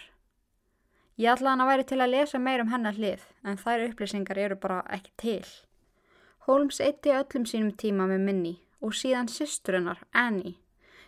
Ég 1.18 1.32
ætla 1.34 1.54
hann 1.54 1.64
að 1.64 1.72
væri 1.72 1.86
til 1.89 2.02
að 2.04 2.12
lesa 2.14 2.39
meir 2.39 2.62
um 2.62 2.70
hennar 2.70 2.98
hlið, 2.98 3.24
en 3.41 3.58
þær 3.58 3.88
upplýsingar 3.88 4.38
eru 4.38 4.58
bara 4.62 4.84
ekki 4.93 5.14
til. 5.18 5.45
Holmes 6.45 6.78
eitti 6.84 7.16
öllum 7.16 7.48
sínum 7.50 7.72
tíma 7.74 8.06
með 8.12 8.26
minni 8.28 8.54
og 8.82 8.93
síðan 8.93 9.32
sýsturinnar, 9.32 10.04
Annie, 10.14 10.60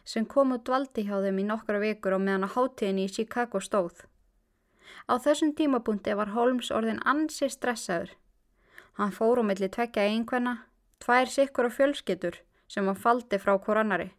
sem 0.04 0.26
kom 0.26 0.56
og 0.56 0.64
dvaldi 0.66 1.06
hjá 1.06 1.20
þeim 1.22 1.44
í 1.44 1.46
nokkra 1.52 1.84
vikur 1.84 2.18
og 2.18 2.24
meðan 2.26 2.48
á 2.50 2.54
hátíðinni 2.56 3.06
í 3.06 3.14
Chicago 3.14 3.62
stóð. 3.62 4.08
Á 5.10 5.18
þessum 5.18 5.54
tímapunkti 5.58 6.16
var 6.16 6.34
Holmes 6.36 6.72
orðin 6.72 7.02
ansi 7.06 7.50
stressaður. 7.50 8.16
Hann 8.98 9.14
fór 9.16 9.42
á 9.42 9.44
milli 9.44 9.70
tvekja 9.72 10.08
einkvenna 10.10 10.56
tvær 11.04 11.30
sikkur 11.32 11.70
og 11.70 11.76
fjölskyttur 11.76 12.40
sem 12.68 12.88
hann 12.88 13.00
faldi 13.00 13.40
frá 13.42 13.56
korannari. 13.64 14.10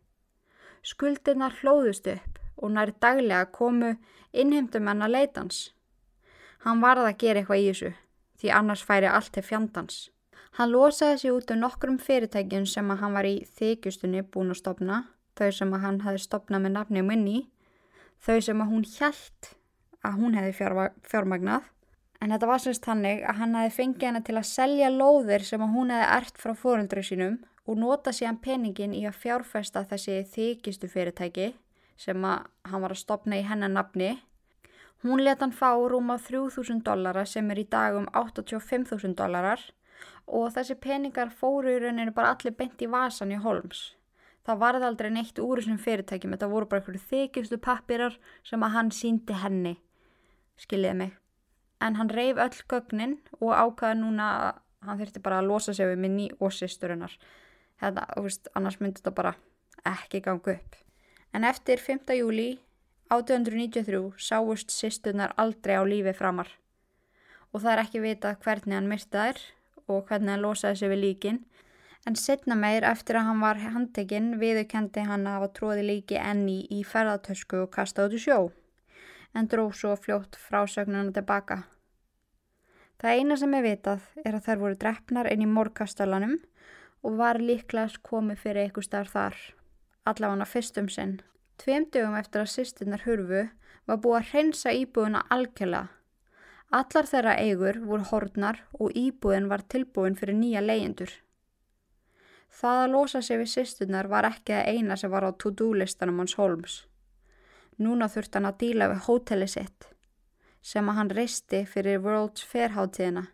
Skuldina 0.82 1.50
hlóðust 1.60 2.08
upp 2.10 2.38
og 2.56 2.72
nær 2.74 2.92
daglega 3.02 3.50
komu 3.52 3.94
innheimtumenn 4.32 5.04
að 5.04 5.14
leitans. 5.16 5.58
Hann 6.64 6.80
varði 6.80 7.10
að 7.10 7.20
gera 7.24 7.42
eitthvað 7.42 7.60
í 7.60 7.68
þessu 7.68 7.92
því 8.40 8.52
annars 8.56 8.82
færi 8.88 9.08
allt 9.08 9.32
til 9.36 9.44
fjandans. 9.44 10.08
Hann 10.56 10.72
losaði 10.72 11.18
sig 11.20 11.32
út 11.36 11.52
um 11.52 11.60
nokkrum 11.60 11.98
fyrirtækjum 12.00 12.66
sem 12.66 12.90
að 12.90 13.02
hann 13.04 13.16
var 13.16 13.28
í 13.28 13.36
þykjustunni 13.58 14.24
búin 14.32 14.54
að 14.54 14.62
stopna, 14.62 15.02
þau 15.36 15.50
sem 15.54 15.74
að 15.76 15.84
hann 15.84 16.00
hefði 16.06 16.22
stopnað 16.24 16.64
með 16.64 16.74
nafni 16.76 17.04
minni, 17.06 17.38
þau 18.24 18.40
sem 18.48 18.64
að 18.64 18.72
hún 18.72 18.86
hjælt 18.88 19.52
að 20.06 20.16
hún 20.20 20.38
hefði 20.38 20.72
fjármagnað 21.10 21.68
En 22.20 22.34
þetta 22.34 22.48
var 22.50 22.60
semst 22.60 22.84
hannig 22.84 23.22
að 23.24 23.38
hann 23.40 23.54
hefði 23.56 23.76
fengið 23.78 24.06
henni 24.06 24.20
til 24.26 24.36
að 24.36 24.48
selja 24.50 24.88
lóðir 24.92 25.44
sem 25.48 25.62
hún 25.64 25.92
hefði 25.94 26.08
ert 26.18 26.40
frá 26.42 26.52
fórundri 26.62 27.04
sínum 27.06 27.38
og 27.64 27.78
nota 27.80 28.12
síðan 28.12 28.40
peningin 28.44 28.96
í 28.96 29.06
að 29.08 29.16
fjárfesta 29.22 29.86
þessi 29.88 30.18
þykistu 30.34 30.90
fyrirtæki 30.92 31.46
sem 32.00 32.26
hann 32.26 32.84
var 32.84 32.92
að 32.92 33.00
stopna 33.00 33.40
í 33.40 33.46
hennar 33.48 33.72
nafni. 33.72 34.18
Hún 35.00 35.24
leta 35.24 35.46
hann 35.46 35.56
fá 35.56 35.72
rúma 35.72 36.18
3000 36.20 36.84
dollara 36.84 37.24
sem 37.24 37.48
er 37.52 37.62
í 37.62 37.68
dag 37.72 37.96
um 37.96 38.08
85.000 38.12 39.16
dollarar 39.16 39.64
og 40.28 40.52
þessi 40.52 40.76
peningar 40.76 41.32
fóru 41.32 41.72
í 41.72 41.80
rauninu 41.80 42.12
bara 42.12 42.34
allir 42.34 42.52
bent 42.56 42.84
í 42.84 42.90
vasan 42.90 43.32
í 43.32 43.40
Holmes. 43.40 43.94
Það 44.44 44.60
varði 44.60 44.88
aldrei 44.88 45.08
neitt 45.14 45.40
úr 45.40 45.60
þessum 45.60 45.80
fyrirtækjum, 45.80 46.36
þetta 46.36 46.52
voru 46.52 46.68
bara 46.68 46.82
einhverju 46.82 47.06
þykistu 47.08 47.58
pappirar 47.64 48.16
sem 48.44 48.60
að 48.64 48.76
hann 48.76 48.92
síndi 48.92 49.36
henni, 49.36 49.78
skiljiði 50.60 50.98
mig 51.04 51.16
en 51.80 51.96
hann 51.96 52.10
reyf 52.12 52.36
öll 52.36 52.62
gögnin 52.68 53.18
og 53.40 53.54
ákvaða 53.56 53.96
núna 53.98 54.26
að 54.38 54.58
hann 54.86 55.00
þurfti 55.00 55.22
bara 55.24 55.40
að 55.40 55.50
losa 55.50 55.74
sig 55.76 55.88
við 55.88 56.02
minni 56.04 56.26
og 56.38 56.52
sýsturinnar. 56.56 57.12
Þetta, 57.80 58.06
þú 58.14 58.24
veist, 58.26 58.48
annars 58.56 58.80
myndi 58.80 59.00
þetta 59.00 59.14
bara 59.16 59.34
ekki 59.88 60.20
ganga 60.24 60.56
upp. 60.56 60.76
En 61.32 61.44
eftir 61.44 61.80
5. 61.80 62.12
júli 62.20 62.48
1893 63.10 64.20
sáust 64.20 64.72
sýsturnar 64.74 65.34
aldrei 65.40 65.76
á 65.80 65.84
lífi 65.84 66.14
framar. 66.16 66.50
Og 67.52 67.62
það 67.62 67.72
er 67.72 67.84
ekki 67.84 68.04
vita 68.04 68.34
hvernig 68.44 68.76
hann 68.76 68.90
myrta 68.90 69.30
þær 69.30 69.40
og 69.90 70.04
hvernig 70.08 70.34
hann 70.36 70.44
losaði 70.44 70.80
sig 70.82 70.92
við 70.92 71.04
líkin. 71.04 71.40
En 72.08 72.16
setna 72.16 72.56
meir 72.56 72.84
eftir 72.88 73.18
að 73.20 73.28
hann 73.28 73.42
var 73.44 73.60
handtekinn 73.60 74.36
viðurkendi 74.40 75.04
hann 75.04 75.26
að 75.26 75.40
hafa 75.40 75.52
tróði 75.56 75.84
líki 75.88 76.20
enni 76.20 76.62
í 76.72 76.84
ferðartösku 76.84 77.66
og 77.66 77.72
kasta 77.74 78.06
út 78.08 78.16
í 78.16 78.22
sjó 78.22 78.40
en 79.34 79.48
dróð 79.48 79.74
svo 79.78 79.94
fljótt 79.96 80.38
frásögnuna 80.48 81.12
tilbaka. 81.14 81.62
Það 83.00 83.16
eina 83.16 83.36
sem 83.40 83.54
er 83.56 83.64
vitað 83.64 84.02
er 84.24 84.36
að 84.36 84.46
þær 84.46 84.58
voru 84.62 84.78
drefnar 84.82 85.30
inn 85.32 85.44
í 85.44 85.48
morgastalanum 85.48 86.36
og 87.00 87.16
var 87.20 87.40
líklegast 87.40 88.02
komið 88.04 88.42
fyrir 88.42 88.66
eitthvað 88.66 88.88
starf 88.88 89.14
þar, 89.14 89.38
allavega 90.04 90.48
fyrstum 90.50 90.90
sinn. 90.92 91.14
Tveim 91.60 91.86
dögum 91.92 92.18
eftir 92.18 92.42
að 92.42 92.52
sýstinnar 92.54 93.06
hurfu 93.06 93.46
var 93.88 94.02
búið 94.04 94.18
að 94.18 94.28
hreinsa 94.32 94.74
íbúðuna 94.76 95.24
algjörlega. 95.32 95.88
Allar 96.70 97.08
þeirra 97.10 97.32
eigur 97.42 97.80
voru 97.82 98.06
hornar 98.12 98.60
og 98.78 98.94
íbúðin 98.94 99.48
var 99.50 99.64
tilbúin 99.66 100.14
fyrir 100.18 100.36
nýja 100.38 100.60
leyendur. 100.62 101.10
Það 102.60 102.84
að 102.84 102.92
losa 102.92 103.22
sig 103.22 103.40
við 103.40 103.50
sýstinnar 103.54 104.10
var 104.12 104.28
ekki 104.28 104.54
það 104.54 104.70
eina 104.74 104.96
sem 105.00 105.10
var 105.10 105.26
á 105.26 105.30
to-do 105.32 105.72
listanum 105.74 106.20
hans 106.22 106.36
Holmes. 106.38 106.84
Núna 107.80 108.10
þurft 108.12 108.36
hann 108.36 108.48
að 108.48 108.58
díla 108.60 108.90
við 108.92 109.06
hóteli 109.08 109.48
sitt 109.48 109.88
sem 110.60 110.88
að 110.92 110.96
hann 110.98 111.10
reisti 111.16 111.62
fyrir 111.64 112.02
World's 112.04 112.44
Fair 112.44 112.74
hátíðina. 112.74 113.30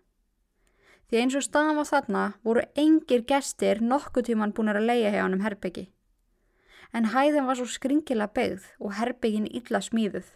Því 1.10 1.18
eins 1.20 1.34
og 1.38 1.42
staðan 1.42 1.78
var 1.80 1.88
þarna 1.88 2.22
voru 2.46 2.62
engir 2.78 3.24
gestir 3.26 3.82
nokkuð 3.82 4.28
tíman 4.28 4.54
búin 4.54 4.70
að 4.70 4.86
leia 4.86 5.10
hjá 5.10 5.24
hann 5.24 5.34
um 5.34 5.42
herbyggi. 5.42 5.88
En 6.94 7.10
hæðin 7.10 7.46
var 7.46 7.58
svo 7.58 7.66
skringila 7.66 8.28
beigð 8.30 8.68
og 8.78 8.94
herbyggin 8.98 9.48
illa 9.50 9.82
smíðuð. 9.82 10.28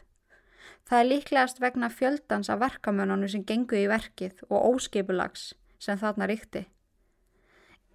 Það 0.87 0.99
er 0.99 1.09
líklegast 1.13 1.63
vegna 1.63 1.91
fjöldans 1.95 2.51
af 2.51 2.61
verkamönunum 2.63 3.31
sem 3.31 3.47
gengu 3.47 3.79
í 3.79 3.87
verkið 3.91 4.43
og 4.49 4.75
óskipulags 4.75 5.53
sem 5.79 5.99
þarna 5.99 6.27
ríkti. 6.27 6.67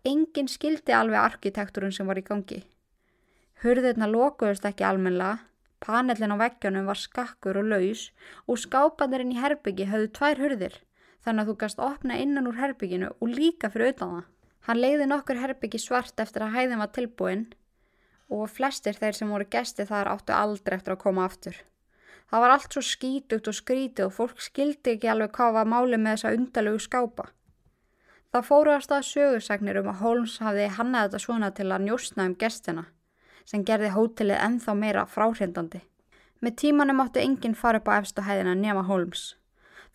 enginn 0.06 0.48
skildi 0.48 0.94
alveg 0.94 1.18
arkitekturinn 1.18 1.92
sem 1.92 2.08
var 2.08 2.20
í 2.20 2.24
gangi. 2.24 2.60
Hurðirna 3.64 4.06
lokuðust 4.06 4.66
ekki 4.70 4.86
almenlega, 4.86 5.40
panellin 5.84 6.34
á 6.34 6.38
veggjónum 6.40 6.88
var 6.90 7.00
skakkur 7.00 7.60
og 7.62 7.70
laus 7.72 8.10
og 8.48 8.60
skápanirinn 8.62 9.34
í 9.36 9.42
herbyggi 9.42 9.90
höfðu 9.92 10.12
tvær 10.18 10.42
hurðir 10.44 10.80
þannig 11.26 11.44
að 11.44 11.50
þú 11.50 11.58
gast 11.64 11.82
opna 11.82 12.18
innan 12.22 12.48
úr 12.50 12.60
herbygginu 12.62 13.12
og 13.20 13.30
líka 13.30 13.70
fyrir 13.74 13.94
utan 13.96 14.16
það. 14.16 14.26
Hann 14.66 14.82
leiði 14.82 15.08
nokkur 15.10 15.42
herbyggi 15.42 15.82
svart 15.82 16.20
eftir 16.22 16.46
að 16.46 16.56
hæðin 16.56 16.82
var 16.82 16.92
tilbúin 16.94 17.46
og 18.34 18.50
flestir 18.50 18.98
þeir 18.98 19.18
sem 19.18 19.32
voru 19.34 19.48
gesti 19.50 19.86
þar 19.86 20.12
áttu 20.16 20.34
aldrei 20.34 20.78
eftir 20.78 20.96
að 20.96 21.04
koma 21.04 21.26
aftur. 21.26 21.58
Það 22.30 22.42
var 22.42 22.54
allt 22.56 22.74
svo 22.74 22.82
skítugt 22.82 23.50
og 23.50 23.58
skrítið 23.58 24.08
og 24.08 24.16
fólk 24.16 24.42
skildi 24.42 24.96
ekki 24.96 25.10
alveg 25.12 25.34
hvað 25.38 25.58
var 25.60 25.70
máli 25.70 26.00
með 26.02 26.18
þessa 26.18 26.34
undalögu 26.40 26.82
skápa. 26.82 27.28
Það 28.34 28.48
fóru 28.50 28.74
að 28.74 28.86
stað 28.88 29.06
sögursagnir 29.12 29.80
um 29.82 29.92
að 29.92 30.02
Holmes 30.02 30.40
hafði 30.42 30.66
hannað 30.78 31.06
þetta 31.06 31.26
svona 31.26 31.52
til 31.56 31.70
að 31.70 31.86
njóstna 31.86 32.26
um 32.26 32.38
gestina 32.42 32.88
sem 33.46 33.64
gerði 33.66 33.94
hótelið 33.94 34.42
enþá 34.42 34.76
meira 34.78 35.06
fráhrindandi. 35.10 35.82
Með 36.42 36.58
tímanum 36.62 37.02
áttu 37.02 37.22
enginn 37.22 37.56
fara 37.56 37.80
upp 37.82 37.90
á 37.90 37.98
efstu 38.02 38.26
hæðina 38.26 38.56
nema 38.58 38.84
Holmes. 38.90 39.36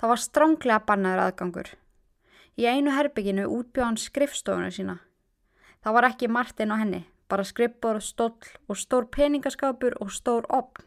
Það 0.01 0.13
var 0.13 0.23
stránglega 0.25 0.85
bannaður 0.87 1.25
aðgangur. 1.27 1.71
Í 2.57 2.67
einu 2.67 2.95
herbygginu 2.97 3.47
útbjóð 3.47 3.87
hann 3.87 3.99
skrifstofuna 4.01 4.71
sína. 4.75 4.99
Það 5.85 5.97
var 5.97 6.09
ekki 6.11 6.29
Martin 6.29 6.73
og 6.75 6.81
henni, 6.81 7.03
bara 7.29 7.45
skrippur 7.47 8.01
og 8.01 8.05
stóll 8.05 8.51
og 8.69 8.79
stór 8.81 9.07
peningaskapur 9.13 9.97
og 10.01 10.13
stór 10.13 10.49
opn. 10.49 10.85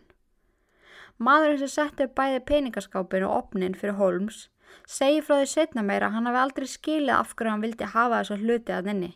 Maðurinn 1.23 1.61
sem 1.61 1.71
setti 1.71 2.07
upp 2.07 2.15
bæði 2.17 2.41
peningaskápin 2.49 3.25
og 3.27 3.35
opnin 3.37 3.77
fyrir 3.77 3.99
Holmes 3.99 4.47
segi 4.89 5.21
frá 5.21 5.37
því 5.39 5.49
setna 5.51 5.83
meira 5.85 6.09
að 6.09 6.17
hann 6.17 6.29
hafi 6.29 6.41
aldrei 6.41 6.69
skilið 6.69 7.15
af 7.15 7.35
hverju 7.37 7.51
hann 7.53 7.63
vildi 7.63 7.89
hafa 7.93 8.21
þessu 8.21 8.39
hluti 8.41 8.73
að 8.73 8.89
inni. 8.93 9.11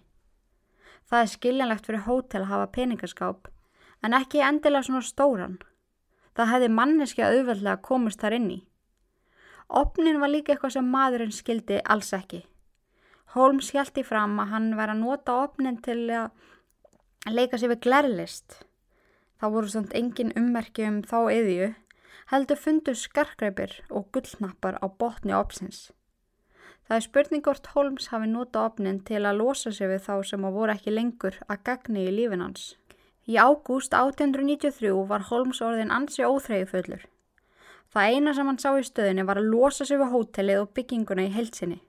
Það 1.08 1.24
er 1.24 1.32
skiljanlegt 1.32 1.88
fyrir 1.88 2.06
hótel 2.08 2.44
að 2.44 2.52
hafa 2.52 2.72
peningaskáp 2.76 3.48
en 4.04 4.16
ekki 4.18 4.44
endilega 4.44 4.88
svona 4.88 5.06
stóran. 5.06 5.58
Það 6.36 6.52
hefði 6.54 6.74
manneski 6.80 7.24
að 7.24 7.38
auðveldlega 7.38 7.84
komist 7.88 8.22
þar 8.22 8.38
inni. 8.38 8.60
Opnin 9.68 10.22
var 10.22 10.32
líka 10.32 10.54
eitthvað 10.54 10.76
sem 10.78 10.92
maðurinn 10.92 11.34
skildi 11.36 11.80
alls 11.84 12.14
ekki. 12.16 12.44
Holmes 13.36 13.72
hjælti 13.74 14.04
fram 14.08 14.38
að 14.40 14.54
hann 14.54 14.70
væri 14.78 14.94
að 14.94 15.02
nota 15.02 15.40
opnin 15.48 15.82
til 15.84 16.00
að 16.14 17.34
leika 17.34 17.60
sér 17.60 17.74
við 17.74 17.84
glerlist. 17.88 18.62
Það 19.42 19.54
voru 19.56 19.74
svona 19.74 20.00
engin 20.00 20.32
ummerki 20.40 20.88
um 20.88 21.02
þá 21.04 21.20
eðju 21.34 21.74
heldur 22.32 22.60
fundur 22.60 22.98
skarkreipir 23.00 23.76
og 23.90 24.10
gullnappar 24.16 24.80
á 24.84 24.86
botni 24.88 25.36
opsins. 25.36 25.92
Það 26.88 26.96
er 26.96 27.04
spurning 27.04 27.44
hvort 27.44 27.66
Holmes 27.74 28.06
hafi 28.14 28.28
nota 28.32 28.62
opnin 28.64 29.02
til 29.04 29.26
að 29.28 29.42
losa 29.42 29.74
sig 29.76 29.90
við 29.92 30.06
þá 30.06 30.14
sem 30.30 30.46
að 30.48 30.54
voru 30.56 30.72
ekki 30.72 30.94
lengur 30.94 31.36
að 31.52 31.64
gagni 31.68 32.06
í 32.08 32.14
lífin 32.16 32.44
hans. 32.46 32.78
Í 33.28 33.36
ágúst 33.36 33.92
1893 33.92 34.94
var 35.10 35.26
Holmes 35.28 35.60
orðin 35.60 35.92
ansi 35.92 36.24
óþreyju 36.24 36.70
fullur. 36.72 37.04
Það 37.92 38.14
eina 38.14 38.34
sem 38.38 38.48
hann 38.48 38.60
sá 38.62 38.70
í 38.80 38.86
stöðinni 38.88 39.26
var 39.28 39.42
að 39.42 39.50
losa 39.52 39.88
sig 39.88 40.00
við 40.00 40.14
hótelið 40.14 40.62
og 40.62 40.72
bygginguna 40.80 41.28
í 41.28 41.34
heilsinni. 41.36 41.82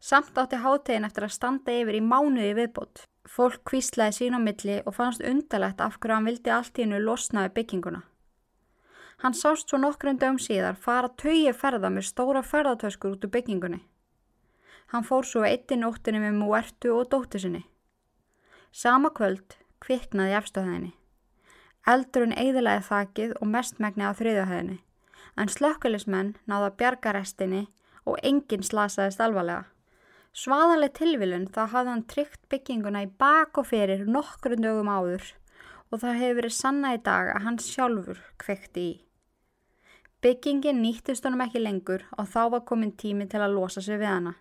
Samt 0.00 0.40
átti 0.40 0.62
hátegin 0.62 1.04
eftir 1.04 1.26
að 1.26 1.34
standa 1.36 1.74
yfir 1.74 1.98
í 1.98 2.02
mánuði 2.04 2.54
viðbót. 2.56 3.04
Fólk 3.28 3.60
kvíslaði 3.68 4.16
sín 4.16 4.38
á 4.38 4.40
milli 4.40 4.78
og 4.86 4.96
fannst 4.96 5.20
undarlegt 5.20 5.84
af 5.84 6.00
hverju 6.00 6.16
hann 6.16 6.28
vildi 6.30 6.54
allt 6.54 6.80
í 6.80 6.86
hennu 6.86 7.02
losnaði 7.04 7.52
bygginguna. 7.58 8.00
Hann 9.20 9.36
sást 9.36 9.68
svo 9.68 9.80
nokkrum 9.82 10.16
dögum 10.16 10.40
síðar 10.40 10.80
fara 10.80 11.12
tögi 11.20 11.52
ferða 11.52 11.92
með 11.92 12.08
stóra 12.08 12.40
ferðartöskur 12.46 13.18
út 13.18 13.28
úr 13.28 13.34
byggingunni. 13.36 13.82
Hann 14.92 15.04
fór 15.04 15.26
svo 15.28 15.44
eitt 15.44 15.72
í 15.72 15.76
nóttinni 15.76 16.20
með 16.22 16.38
múertu 16.40 16.94
og 16.96 17.10
dóttu 17.12 17.40
sinni. 17.42 17.64
Sama 18.72 19.10
kvöld 19.12 19.58
kviknaði 19.84 20.36
efstöðinni. 20.38 20.92
Eldurinn 21.88 22.36
eigðilega 22.36 22.84
þakið 22.84 23.34
og 23.38 23.50
mestmægni 23.52 24.04
á 24.04 24.12
þriðahæðinni, 24.16 24.78
en 25.40 25.52
slökkulismenn 25.52 26.34
náða 26.50 26.70
bjargarestinni 26.80 27.66
og 28.08 28.18
enginn 28.24 28.64
slasaðist 28.64 29.20
alvarlega. 29.24 29.66
Svaðanlega 30.36 30.96
tilvilun 30.98 31.46
þá 31.52 31.60
hafði 31.72 31.92
hann 31.92 32.06
tryggt 32.12 32.42
bygginguna 32.52 33.04
í 33.06 33.10
bak 33.20 33.58
og 33.60 33.68
fyrir 33.70 34.04
nokkrum 34.06 34.60
dögum 34.62 34.90
áður 34.92 35.24
og 35.88 36.02
það 36.02 36.18
hefur 36.20 36.38
verið 36.40 36.54
sanna 36.54 36.92
í 36.94 37.00
dag 37.04 37.30
að 37.32 37.44
hann 37.46 37.60
sjálfur 37.64 38.20
kvekti 38.40 38.84
í. 38.84 38.92
Byggingin 40.22 40.82
nýttist 40.82 41.24
honum 41.24 41.44
ekki 41.44 41.62
lengur 41.62 42.04
og 42.18 42.28
þá 42.28 42.40
var 42.54 42.66
komin 42.68 42.92
tími 42.98 43.28
til 43.30 43.40
að 43.40 43.54
losa 43.56 43.82
sig 43.84 44.00
við 44.00 44.10
hana, 44.10 44.34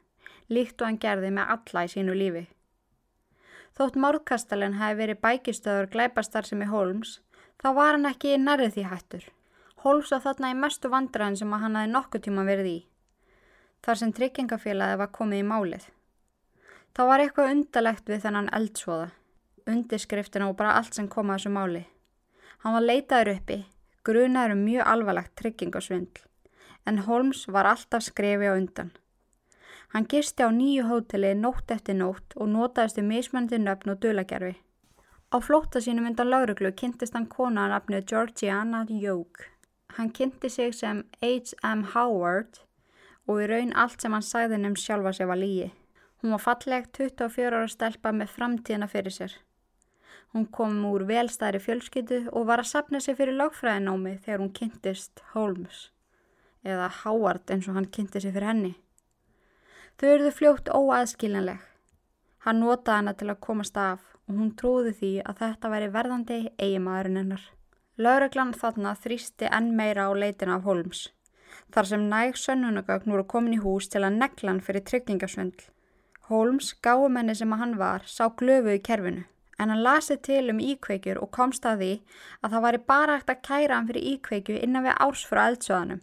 líkt 0.49 0.81
og 0.81 0.87
hann 0.87 0.99
gerði 1.01 1.31
með 1.33 1.55
alla 1.55 1.83
í 1.85 1.91
sínu 1.91 2.15
lífi. 2.17 2.45
Þótt 3.77 3.97
Márkastalinn 4.01 4.79
hafi 4.79 4.97
verið 4.97 5.19
bækistöður 5.21 5.89
glæpastar 5.93 6.47
sem 6.47 6.61
í 6.65 6.69
Holmes, 6.71 7.19
þá 7.61 7.67
var 7.77 7.91
hann 7.93 8.09
ekki 8.09 8.37
nærið 8.41 8.73
því 8.77 8.85
hættur. 8.91 9.27
Holmes 9.83 10.09
var 10.11 10.23
þarna 10.23 10.49
í 10.53 10.57
mestu 10.57 10.89
vandraðin 10.89 11.37
sem 11.37 11.53
hann 11.53 11.77
hafi 11.77 11.91
nokkuð 11.91 12.23
tíma 12.25 12.45
verið 12.47 12.71
í, 12.71 12.79
þar 13.85 13.99
sem 14.01 14.13
tryggingafélagi 14.17 14.97
var 15.03 15.13
komið 15.13 15.43
í 15.43 15.47
málið. 15.51 15.85
Það 16.97 17.09
var 17.11 17.21
eitthvað 17.21 17.51
undalegt 17.53 18.09
við 18.09 18.23
þennan 18.23 18.49
eldsvoða, 18.57 19.11
undirskriftina 19.69 20.49
og 20.49 20.57
bara 20.57 20.73
allt 20.79 20.97
sem 20.97 21.09
kom 21.11 21.29
að 21.29 21.43
þessu 21.43 21.53
máli. 21.53 21.83
Hann 22.63 22.73
var 22.73 22.87
leitaður 22.87 23.35
uppi, 23.35 23.59
grunaður 24.07 24.55
um 24.55 24.63
mjög 24.65 24.89
alvarlegt 24.95 25.35
tryggingasvindl, 25.37 26.23
en 26.89 27.03
Holmes 27.05 27.45
var 27.53 27.69
alltaf 27.69 28.07
skrefi 28.07 28.49
á 28.49 28.57
undan. 28.57 28.89
Hann 29.97 30.05
gisti 30.05 30.45
á 30.45 30.53
nýju 30.53 30.83
hóteli 30.85 31.31
nótt 31.33 31.71
eftir 31.73 31.95
nótt 31.97 32.35
og 32.37 32.51
notaðist 32.53 32.99
um 33.01 33.07
mismöndi 33.09 33.57
nöfn 33.57 33.95
og 33.95 34.03
dulagerfi. 34.03 34.51
Á 35.33 35.37
flótta 35.41 35.81
sínum 35.81 36.05
undan 36.05 36.29
lauruglu 36.29 36.69
kynntist 36.81 37.17
hann 37.17 37.25
konaðan 37.31 37.73
afnið 37.79 38.05
Georgiana 38.11 38.83
Yoke. 38.93 39.49
Hann 39.97 40.13
kynnti 40.13 40.53
sig 40.53 40.77
sem 40.77 41.01
H.M. 41.23 41.83
Howard 41.95 42.61
og 43.25 43.41
í 43.41 43.49
raun 43.49 43.73
allt 43.73 43.97
sem 44.05 44.13
hann 44.13 44.29
sagði 44.29 44.61
nefn 44.61 44.77
sjálfa 44.85 45.17
sig 45.17 45.33
var 45.33 45.41
lígi. 45.41 45.73
Hún 46.21 46.37
var 46.37 46.45
falleg 46.45 46.93
24 46.93 47.49
ára 47.57 47.65
stelpa 47.67 48.13
með 48.13 48.33
framtíðina 48.37 48.93
fyrir 48.93 49.19
sér. 49.19 49.37
Hún 50.29 50.45
kom 50.45 50.77
úr 50.93 51.09
velstæri 51.09 51.57
fjölskyttu 51.57 52.27
og 52.29 52.51
var 52.51 52.61
að 52.61 52.75
sapna 52.75 53.01
sig 53.01 53.17
fyrir 53.17 53.41
lagfræðinámi 53.41 54.19
þegar 54.21 54.45
hún 54.45 54.57
kynntist 54.61 55.25
Holmes, 55.33 55.87
eða 56.61 56.93
Howard 57.01 57.49
eins 57.49 57.65
og 57.65 57.81
hann 57.81 57.89
kynnti 57.89 58.21
sig 58.21 58.37
fyrir 58.37 58.53
henni. 58.53 58.77
Þau 59.97 60.07
eruðu 60.13 60.31
fljótt 60.37 60.67
óaðskiljanleg. 60.69 61.61
Hann 62.45 62.59
notaði 62.61 62.97
hana 62.99 63.13
til 63.17 63.29
að 63.31 63.39
komast 63.47 63.77
af 63.81 64.03
og 64.27 64.35
hún 64.37 64.51
trúði 64.59 64.91
því 64.99 65.11
að 65.25 65.39
þetta 65.39 65.71
væri 65.73 65.87
verðandi 65.95 66.37
eigimaðurinn 66.61 67.21
hennar. 67.21 67.45
Laureglan 67.97 68.53
þarna 68.53 68.91
þrýsti 68.93 69.49
enn 69.49 69.71
meira 69.79 70.05
á 70.05 70.13
leitina 70.13 70.59
af 70.59 70.67
Holmes, 70.69 71.07
þar 71.73 71.89
sem 71.89 72.03
næg 72.11 72.37
sönnunagögn 72.37 73.15
voru 73.15 73.25
komin 73.25 73.55
í 73.57 73.63
hús 73.63 73.89
til 73.89 74.03
að 74.03 74.19
negla 74.19 74.53
hann 74.53 74.61
fyrir 74.67 74.85
tryggingasvindl. 74.85 75.65
Holmes, 76.29 76.75
gáumenni 76.85 77.33
sem 77.39 77.57
að 77.57 77.63
hann 77.63 77.75
var, 77.81 78.05
sá 78.05 78.29
glöfu 78.29 78.77
í 78.77 78.83
kerfinu 78.83 79.25
en 79.57 79.71
hann 79.73 79.81
lasið 79.81 80.21
til 80.27 80.43
um 80.53 80.61
íkveikjur 80.61 81.17
og 81.21 81.31
komst 81.33 81.65
að 81.65 81.81
því 81.81 81.91
að 82.45 82.53
það 82.53 82.65
væri 82.65 82.81
bara 82.91 83.17
hægt 83.17 83.31
að 83.33 83.43
kæra 83.47 83.77
hann 83.77 83.89
fyrir 83.89 84.09
íkveikju 84.13 84.59
innan 84.61 84.85
við 84.85 84.99
ársfra 85.05 85.45
eldsöðanum. 85.49 86.01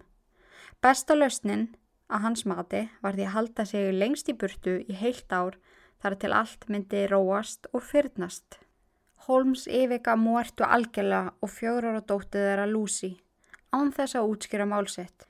Besta 0.82 1.14
lausnin 1.14 1.68
að 2.08 2.24
hans 2.26 2.44
mati 2.48 2.82
var 3.02 3.16
því 3.16 3.26
að 3.26 3.34
halda 3.36 3.64
sig 3.68 3.92
lengst 3.94 4.28
í 4.28 4.36
burtu 4.38 4.76
í 4.88 4.96
heilt 4.98 5.32
ár 5.32 5.56
þar 6.02 6.16
til 6.20 6.32
allt 6.36 6.68
myndi 6.68 7.06
róast 7.08 7.68
og 7.72 7.82
fyrnast. 7.82 8.58
Holmes 9.26 9.64
yfika 9.66 10.16
múertu 10.20 10.66
algjörlega 10.68 11.32
og 11.40 11.50
fjórar 11.50 11.96
og 12.00 12.08
dóttið 12.10 12.44
þeirra 12.48 12.66
Lucy, 12.68 13.14
án 13.72 13.92
þess 13.96 14.18
að 14.18 14.34
útskýra 14.34 14.66
málsett. 14.68 15.24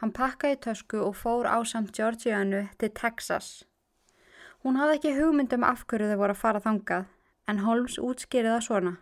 Hann 0.00 0.14
pakkaði 0.14 0.60
tösku 0.64 1.00
og 1.02 1.16
fór 1.18 1.50
á 1.50 1.58
samt 1.66 1.90
Georgianu 1.96 2.68
til 2.78 2.92
Texas. 2.94 3.64
Hún 4.62 4.78
hafði 4.78 4.96
ekki 4.98 5.16
hugmyndum 5.18 5.64
af 5.66 5.82
hverju 5.88 6.12
þau 6.12 6.20
voru 6.22 6.36
að 6.36 6.42
fara 6.44 6.62
þangað 6.62 7.08
en 7.50 7.64
Holmes 7.66 7.98
útskýrið 7.98 8.54
það 8.54 8.66
svona. 8.68 8.92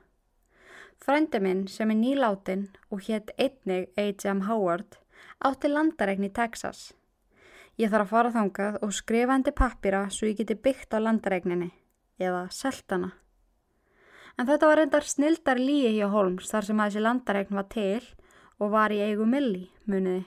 Frændi 0.99 1.41
minn 1.45 1.67
sem 1.71 1.93
er 1.93 1.99
nýláttinn 2.01 2.65
og 2.91 3.05
hétt 3.07 3.31
einnig 3.39 3.93
H.M. 3.99 4.47
Howard 4.49 4.97
átti 5.45 5.71
landaregn 5.71 6.27
í 6.27 6.33
Texas. 6.35 6.89
Ég 7.79 7.93
þarf 7.93 8.09
að 8.09 8.11
fara 8.11 8.35
þangað 8.35 8.77
og 8.83 8.95
skrifa 8.97 9.35
hendi 9.37 9.55
pappira 9.55 10.07
svo 10.11 10.27
ég 10.27 10.41
geti 10.41 10.57
byggt 10.59 10.95
á 10.95 10.99
landaregninni 10.99 11.71
eða 12.19 12.49
seltana. 12.51 13.13
En 14.39 14.47
þetta 14.47 14.71
var 14.71 14.81
reyndar 14.81 15.07
snildar 15.07 15.61
líi 15.63 15.93
hjá 15.95 16.09
Holmes 16.11 16.51
þar 16.51 16.67
sem 16.67 16.81
að 16.81 16.91
þessi 16.91 17.05
landaregn 17.05 17.59
var 17.59 17.69
til 17.71 18.03
og 18.59 18.73
var 18.75 18.95
í 18.95 18.99
eigu 19.03 19.27
milli, 19.27 19.69
muniði. 19.87 20.27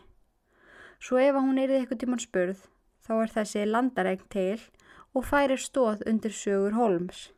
Svo 1.02 1.20
ef 1.20 1.36
hún 1.36 1.60
erið 1.60 1.82
eitthvað 1.82 2.02
tíman 2.04 2.24
spurð 2.24 2.66
þá 3.04 3.14
er 3.18 3.36
þessi 3.36 3.68
landaregn 3.68 4.28
til 4.32 4.60
og 5.12 5.28
færir 5.28 5.60
stóð 5.60 6.04
undir 6.08 6.36
sögur 6.36 6.76
Holmes. 6.80 7.30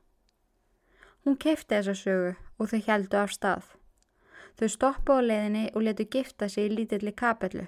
Hún 1.25 1.39
keifti 1.41 1.73
þessa 1.73 1.95
sögu 1.97 2.33
og 2.59 2.69
þau 2.69 2.81
heldu 2.87 3.17
af 3.17 3.33
stað. 3.33 3.63
Þau 4.59 4.67
stoppu 4.69 5.17
á 5.17 5.21
leiðinni 5.25 5.69
og 5.73 5.85
letu 5.87 6.05
gifta 6.05 6.49
sig 6.49 6.69
í 6.69 6.75
lítilli 6.75 7.13
kapellu. 7.17 7.65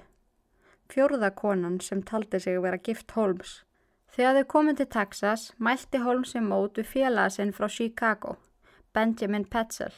Fjórða 0.92 1.32
konan 1.34 1.80
sem 1.82 2.04
taldi 2.06 2.40
sig 2.40 2.60
vera 2.62 2.78
gift 2.78 3.12
Holmes. 3.18 3.62
Þegar 4.16 4.38
þau 4.38 4.50
komið 4.54 4.78
til 4.80 4.90
Texas 4.94 5.46
mælti 5.58 6.00
Holmes 6.04 6.36
sem 6.36 6.46
mót 6.48 6.78
við 6.80 6.92
félagasinn 6.92 7.54
frá 7.56 7.68
Chicago, 7.68 8.38
Benjamin 8.94 9.48
Petzel. 9.50 9.92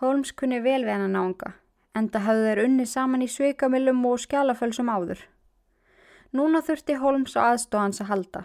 Holmes 0.00 0.32
kunni 0.32 0.62
vel 0.64 0.86
við 0.86 0.94
hennar 0.94 1.12
náunga, 1.12 1.50
enda 1.98 2.22
hafðu 2.24 2.46
þeir 2.46 2.62
unni 2.64 2.86
saman 2.88 3.26
í 3.26 3.28
sveikamillum 3.28 4.00
og 4.08 4.22
skjálafölsum 4.22 4.88
áður. 4.88 5.26
Núna 6.32 6.62
þurfti 6.64 6.96
Holmes 7.02 7.34
á 7.36 7.50
aðstóðans 7.50 8.00
að 8.00 8.10
halda. 8.14 8.42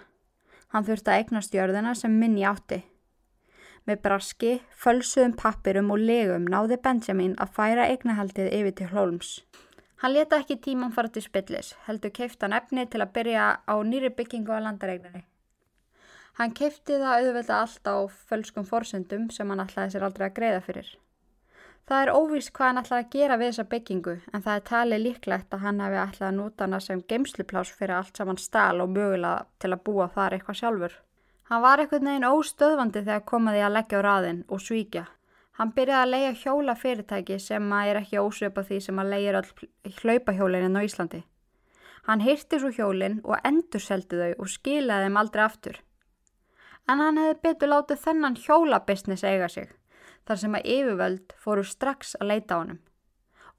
Hann 0.74 0.84
þurfti 0.90 1.14
að 1.14 1.22
eignast 1.22 1.56
jörðina 1.56 1.94
sem 1.96 2.20
minni 2.20 2.44
átti. 2.44 2.82
Með 3.86 4.02
braski, 4.02 4.56
fölsuðum 4.74 5.38
pappirum 5.38 5.94
og 5.94 6.02
legum 6.02 6.50
náði 6.50 6.82
Benjamin 6.82 7.38
að 7.40 7.54
færa 7.56 7.86
eignahaldið 7.94 8.50
yfir 8.58 8.76
til 8.82 8.90
Holmes. 8.92 9.36
Hann 10.04 10.14
leta 10.14 10.42
ekki 10.42 10.58
tíman 10.60 10.92
fara 10.92 11.08
til 11.08 11.24
spillis, 11.24 11.72
heldur 11.86 12.12
keifta 12.12 12.46
hann 12.46 12.58
efni 12.58 12.84
til 12.92 13.00
að 13.04 13.14
byrja 13.16 13.46
á 13.64 13.76
nýri 13.88 14.12
byggingu 14.18 14.52
á 14.52 14.60
landaregnari. 14.66 15.24
Hann 16.36 16.52
keifti 16.52 16.98
það 17.00 17.22
auðvitað 17.22 17.62
allt 17.62 17.88
á 17.88 17.96
fölskum 18.30 18.68
forsöndum 18.68 19.30
sem 19.32 19.50
hann 19.50 19.64
ætlaði 19.64 19.94
sér 19.94 20.04
aldrei 20.10 20.28
að 20.28 20.38
greiða 20.40 20.62
fyrir. 20.66 20.90
Það 21.88 22.02
er 22.02 22.12
óvís 22.18 22.52
hvað 22.52 22.68
hann 22.68 22.82
ætlaði 22.82 23.06
að 23.06 23.16
gera 23.16 23.38
við 23.40 23.52
þessa 23.52 23.68
byggingu 23.72 24.14
en 24.34 24.44
það 24.44 24.56
er 24.60 24.68
talið 24.70 25.04
líklegt 25.06 25.56
að 25.56 25.64
hann 25.64 25.82
hefði 25.86 26.00
ætlaði 26.04 26.28
að 26.28 26.38
nota 26.42 26.66
hana 26.66 26.80
sem 26.84 27.04
geimsluplás 27.12 27.72
fyrir 27.78 27.96
allt 27.96 28.20
saman 28.20 28.42
stál 28.42 28.84
og 28.84 28.92
mögulega 28.92 29.46
til 29.62 29.72
að 29.72 29.84
búa 29.88 30.08
þar 30.16 30.36
eitthvað 30.36 30.60
sjálfur. 30.60 30.96
Hann 31.46 31.62
var 31.62 31.80
eitthvað 31.80 32.08
neginn 32.08 32.28
óstöðvandi 32.32 33.06
þegar 33.06 33.28
komaði 33.32 33.62
að 33.62 33.76
leggja 33.78 34.02
á 34.02 34.06
raðin 34.10 34.44
og 34.50 34.64
svíkja. 34.66 35.06
Hann 35.56 35.72
byrjaði 35.72 36.04
að 36.04 36.12
leia 36.12 36.32
hjóla 36.36 36.74
fyrirtæki 36.76 37.38
sem 37.40 37.72
er 37.78 38.02
ekki 38.02 38.20
ósöpa 38.20 38.64
því 38.68 38.80
sem 38.84 38.98
að 39.00 39.12
leia 39.14 39.42
hlaupahjólinn 40.02 40.76
á 40.76 40.84
Íslandi. 40.84 41.22
Hann 42.06 42.22
heyrti 42.22 42.60
svo 42.60 42.70
hjólinn 42.76 43.22
og 43.24 43.40
endur 43.48 43.82
seldi 43.82 44.20
þau 44.20 44.44
og 44.44 44.50
skilaði 44.52 45.08
þeim 45.08 45.20
aldrei 45.22 45.44
aftur. 45.46 45.78
En 46.92 47.00
hann 47.02 47.18
hefði 47.18 47.38
betur 47.48 47.72
látið 47.72 48.02
þennan 48.04 48.36
hjólabisnis 48.38 49.24
eiga 49.24 49.48
sig, 49.50 49.72
þar 50.28 50.42
sem 50.42 50.58
að 50.60 50.68
yfirvöld 50.76 51.38
fóru 51.42 51.64
strax 51.66 52.14
að 52.20 52.30
leita 52.34 52.60
á 52.60 52.62
hann. 52.62 52.76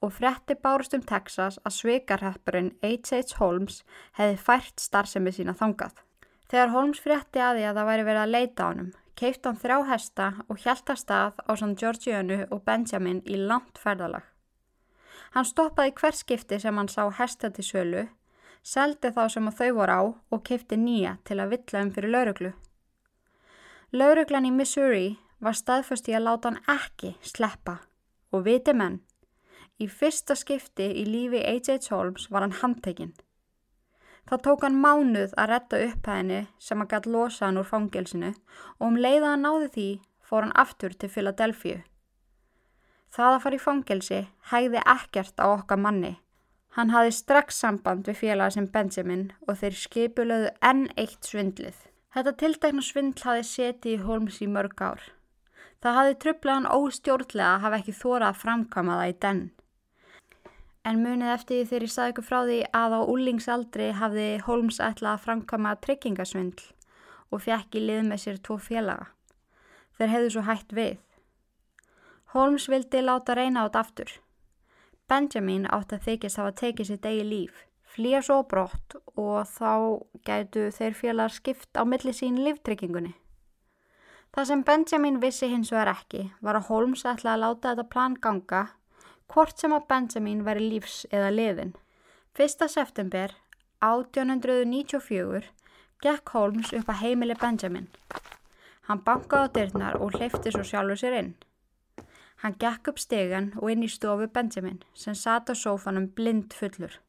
Og 0.04 0.12
fretti 0.12 0.54
bárust 0.60 0.94
um 0.94 1.02
Texas 1.02 1.56
að 1.64 1.78
svikarheppurinn 1.78 2.74
H.H. 2.84 3.40
Holmes 3.40 3.80
hefði 4.20 4.36
fært 4.36 4.84
starfsemi 4.84 5.32
sína 5.32 5.56
þangað. 5.56 5.96
Þegar 6.46 6.74
Holmes 6.76 7.00
fretti 7.02 7.42
að 7.42 7.58
því 7.58 7.66
að 7.66 7.80
það 7.80 7.90
væri 7.90 8.06
verið 8.10 8.22
að 8.22 8.34
leita 8.36 8.62
á 8.62 8.66
hann, 8.68 8.92
keift 9.16 9.46
hann 9.48 9.58
þrjá 9.60 9.78
hesta 9.90 10.26
og 10.48 10.60
hjælta 10.62 10.96
stað 10.98 11.40
á 11.48 11.52
sann 11.56 11.76
Georgianu 11.80 12.44
og 12.50 12.62
Benjamin 12.68 13.22
í 13.24 13.38
langt 13.40 13.80
ferðalag. 13.80 14.24
Hann 15.34 15.48
stoppaði 15.48 15.94
hver 16.00 16.16
skipti 16.16 16.60
sem 16.60 16.76
hann 16.76 16.88
sá 16.92 17.02
hesta 17.18 17.50
til 17.50 17.64
sölu, 17.64 18.04
seldi 18.62 19.12
þá 19.16 19.26
sem 19.32 19.50
þau 19.58 19.72
voru 19.80 19.96
á 19.98 20.02
og 20.32 20.44
keifti 20.48 20.78
nýja 20.80 21.16
til 21.24 21.40
að 21.40 21.52
vittla 21.54 21.82
um 21.84 21.92
fyrir 21.96 22.12
lauruglu. 22.12 22.52
Lauruglan 23.92 24.48
í 24.48 24.52
Missouri 24.52 25.16
var 25.40 25.56
staðfust 25.56 26.08
í 26.10 26.16
að 26.16 26.26
láta 26.28 26.50
hann 26.50 26.78
ekki 26.78 27.14
sleppa 27.22 27.78
og 28.32 28.46
viti 28.48 28.74
menn, 28.74 29.00
í 29.78 29.86
fyrsta 29.88 30.34
skipti 30.36 30.88
í 31.02 31.04
lífi 31.08 31.42
H.H. 31.44 31.92
Holmes 31.92 32.30
var 32.30 32.44
hann 32.44 32.56
handtekinn. 32.62 33.14
Það 34.26 34.42
tók 34.42 34.64
hann 34.66 34.78
mánuð 34.82 35.34
að 35.38 35.50
retta 35.52 35.80
upp 35.86 36.08
henni 36.10 36.40
sem 36.58 36.80
að 36.82 36.92
gætt 36.92 37.08
losa 37.14 37.46
hann 37.46 37.60
úr 37.60 37.68
fangilsinu 37.68 38.32
og 38.34 38.86
um 38.88 38.96
leiða 38.98 39.32
hann 39.32 39.46
náði 39.46 39.68
því 39.76 39.88
fór 40.26 40.42
hann 40.42 40.56
aftur 40.58 40.96
til 40.98 41.10
Philadelphia. 41.14 41.82
Það 43.14 43.32
að 43.32 43.42
fara 43.44 43.58
í 43.58 43.62
fangilsi 43.62 44.22
hægði 44.50 44.82
ekkert 44.82 45.38
á 45.38 45.46
okkar 45.46 45.78
manni. 45.78 46.16
Hann 46.76 46.90
hafi 46.92 47.12
strax 47.14 47.60
samband 47.62 48.08
við 48.08 48.18
félaga 48.20 48.52
sem 48.56 48.66
Benjamin 48.68 49.28
og 49.46 49.60
þeir 49.62 49.78
skipulöðu 49.80 50.50
enn 50.70 50.88
eitt 50.98 51.22
svindlið. 51.24 51.78
Þetta 52.12 52.34
tildækna 52.42 52.82
svindl 52.84 53.24
hafi 53.28 53.46
setið 53.46 53.94
í 53.94 54.02
Holmes 54.02 54.42
í 54.44 54.48
mörg 54.50 54.82
ár. 54.82 55.06
Það 55.80 55.96
hafi 56.00 56.18
tröflað 56.24 56.58
hann 56.58 56.68
óstjórnlega 56.74 57.54
að 57.54 57.62
hafa 57.64 57.78
ekki 57.80 57.94
þórað 57.96 58.28
að 58.28 58.42
framkama 58.42 58.98
það 58.98 59.12
í 59.12 59.16
den. 59.24 59.40
En 60.86 61.00
munið 61.02 61.32
eftir 61.32 61.56
því 61.56 61.66
þegar 61.68 61.84
ég 61.84 61.92
saði 61.92 62.12
ykkur 62.12 62.26
frá 62.26 62.38
því 62.46 62.58
að 62.78 62.92
á 62.94 63.00
úlingsaldri 63.10 63.86
hafði 63.98 64.26
Holmes 64.46 64.76
ætlað 64.78 65.16
að 65.16 65.24
framkama 65.24 65.72
tryggingasvindl 65.82 66.68
og 67.34 67.42
fjekk 67.42 67.74
í 67.80 67.82
lið 67.88 68.04
með 68.06 68.22
sér 68.22 68.38
tvo 68.46 68.58
félaga. 68.62 69.08
Þeir 69.98 70.12
hefðu 70.12 70.30
svo 70.34 70.44
hætt 70.46 70.76
við. 70.76 70.94
Holmes 72.36 72.68
vildi 72.70 73.02
láta 73.02 73.34
reyna 73.34 73.66
át 73.66 73.80
aftur. 73.82 74.12
Benjamin 75.10 75.66
átt 75.74 75.94
að 75.96 76.06
þykist 76.06 76.38
hafa 76.38 76.54
tekið 76.60 76.90
sitt 76.92 77.10
eigi 77.10 77.26
líf, 77.26 77.58
flýja 77.82 78.22
svo 78.22 78.40
brott 78.46 78.96
og 79.14 79.42
þá 79.50 79.72
gætu 80.26 80.68
þeir 80.74 80.98
félagar 80.98 81.34
skipt 81.34 81.78
á 81.78 81.82
milli 81.82 82.14
sín 82.14 82.38
líftryggingunni. 82.46 83.14
Það 84.34 84.48
sem 84.50 84.64
Benjamin 84.68 85.20
vissi 85.22 85.50
hins 85.50 85.70
vegar 85.72 85.94
ekki 85.96 86.26
var 86.44 86.58
að 86.58 86.68
Holmes 86.70 87.06
ætlaði 87.06 87.34
að 87.34 87.44
láta 87.44 87.70
þetta 87.72 87.90
plan 87.94 88.18
ganga 88.22 88.66
hvort 89.32 89.58
sem 89.58 89.74
að 89.74 89.86
Benjamin 89.90 90.44
væri 90.46 90.68
lífs 90.70 91.04
eða 91.10 91.32
liðin. 91.34 91.74
1. 92.36 92.68
september 92.68 93.34
1894 93.84 95.50
gekk 96.04 96.32
Holmes 96.34 96.72
upp 96.76 96.90
að 96.92 97.02
heimili 97.02 97.36
Benjamin. 97.40 97.88
Hann 98.86 99.02
bankaði 99.06 99.48
á 99.48 99.54
dyrnar 99.56 99.98
og 100.00 100.14
hleyfti 100.16 100.52
svo 100.52 100.62
sjálfur 100.66 101.00
sér 101.00 101.18
inn. 101.20 101.32
Hann 102.42 102.58
gekk 102.60 102.92
upp 102.92 103.00
stegan 103.00 103.52
og 103.56 103.70
inn 103.72 103.82
í 103.86 103.90
stofu 103.90 104.28
Benjamin 104.28 104.82
sem 104.94 105.16
sata 105.16 105.56
sófanum 105.56 106.10
blind 106.14 106.54
fullur. 106.54 107.00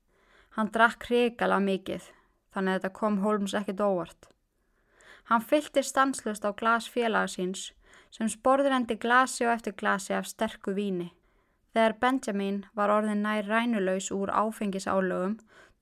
Hann 0.55 0.71
drakk 0.73 1.09
hrigala 1.09 1.59
mikið 1.61 2.07
þannig 2.55 2.71
að 2.71 2.79
þetta 2.79 2.93
kom 2.99 3.19
Holmes 3.21 3.53
ekkit 3.59 3.83
óvart. 3.83 4.29
Hann 5.29 5.43
fyllti 5.43 5.83
stanslust 5.83 6.47
á 6.47 6.55
glas 6.55 6.87
félagasíns 6.89 7.71
sem 8.15 8.31
sporður 8.31 8.77
endi 8.79 8.95
glasi 8.95 9.45
og 9.45 9.53
eftir 9.57 9.75
glasi 9.75 10.15
af 10.15 10.29
sterku 10.31 10.73
víni. 10.73 11.11
Þegar 11.77 11.93
Benjamin 12.01 12.55
var 12.73 12.89
orðin 12.89 13.19
nær 13.21 13.45
rænulöys 13.45 14.07
úr 14.09 14.31
áfengisálögum, 14.33 15.35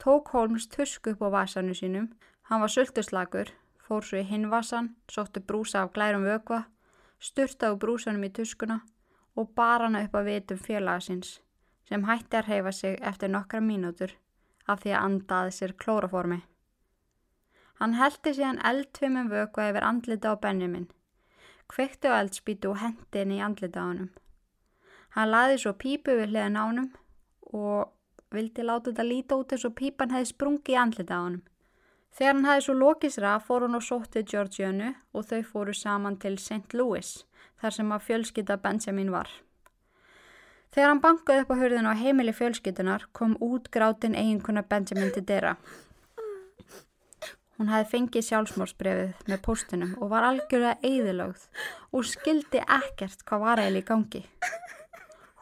tók 0.03 0.27
Holmes 0.35 0.65
tusku 0.67 1.13
upp 1.13 1.21
á 1.23 1.31
vasanu 1.31 1.71
sínum, 1.71 2.09
hann 2.49 2.59
var 2.59 2.73
sulturslagur, 2.73 3.53
fór 3.79 4.03
svo 4.03 4.19
í 4.19 4.25
hinvasan, 4.27 4.89
sóttu 5.07 5.39
brúsa 5.39 5.85
af 5.85 5.93
glærum 5.95 6.25
vögva, 6.27 6.65
styrtaðu 7.23 7.77
brúsanum 7.79 8.25
í 8.27 8.31
tuskuna 8.35 8.81
og 9.39 9.53
bar 9.55 9.85
hana 9.85 10.01
upp 10.03 10.17
að 10.19 10.27
vitum 10.33 10.59
félagasins, 10.65 11.39
sem 11.87 12.03
hætti 12.11 12.41
að 12.41 12.51
reyfa 12.51 12.75
sig 12.75 12.99
eftir 13.13 13.31
nokkra 13.31 13.63
mínútur 13.63 14.17
af 14.67 14.83
því 14.83 14.97
að 14.97 15.07
andaði 15.07 15.55
sér 15.61 15.75
klóraformi. 15.79 16.41
Hann 17.79 17.95
heldi 18.01 18.35
síðan 18.35 18.59
eldtvimum 18.67 19.31
vögva 19.31 19.71
yfir 19.71 19.87
andlita 19.93 20.35
á 20.35 20.43
Benjamin, 20.43 20.91
kvekti 21.71 22.11
á 22.11 22.19
eldspítu 22.19 22.75
og 22.75 22.81
hendi 22.83 23.23
henni 23.23 23.39
í 23.39 23.47
andlita 23.47 23.79
á 23.79 23.87
hannum. 23.87 24.11
Hann 25.15 25.31
laði 25.31 25.59
svo 25.61 25.71
pípu 25.79 26.15
við 26.17 26.33
hliðan 26.33 26.57
ánum 26.59 26.87
og 27.55 27.91
vildi 28.35 28.65
láta 28.65 28.91
þetta 28.91 29.05
líta 29.07 29.37
út 29.39 29.53
eins 29.55 29.63
og 29.67 29.75
pípan 29.77 30.11
hefði 30.11 30.31
sprungið 30.33 30.73
í 30.73 30.79
andlita 30.81 31.19
á 31.19 31.21
hann. 31.23 31.37
Þegar 32.15 32.33
hann 32.33 32.49
hefði 32.49 32.65
svo 32.65 32.75
lokisra 32.79 33.31
fór 33.43 33.65
hann 33.65 33.79
og 33.79 33.83
sóttið 33.83 34.27
Georgianu 34.31 34.91
og 35.15 35.25
þau 35.29 35.41
fóru 35.47 35.75
saman 35.75 36.19
til 36.19 36.35
St. 36.39 36.75
Louis 36.75 37.15
þar 37.61 37.75
sem 37.77 37.95
að 37.95 38.05
fjölskytta 38.09 38.59
Benjamin 38.63 39.11
var. 39.15 39.31
Þegar 40.75 40.91
hann 40.91 41.03
bankaði 41.03 41.45
upp 41.45 41.51
á 41.55 41.59
hörðinu 41.61 41.91
á 41.95 42.01
heimili 42.01 42.35
fjölskyttunar 42.35 43.07
kom 43.15 43.37
út 43.39 43.71
grátin 43.71 44.15
eiginkuna 44.19 44.65
Benjamin 44.67 45.15
til 45.15 45.23
dera. 45.23 45.55
Hún 47.55 47.71
hefði 47.71 47.91
fengið 47.93 48.25
sjálfsmórsbrefið 48.27 49.29
með 49.31 49.43
postunum 49.45 49.93
og 50.03 50.11
var 50.11 50.27
algjörlega 50.27 50.75
eigðilögð 50.83 51.45
og 51.95 52.09
skildi 52.11 52.59
ekkert 52.59 53.23
hvað 53.23 53.45
var 53.47 53.63
eiginlega 53.63 53.85
í 53.85 53.87
gangi. 53.93 54.25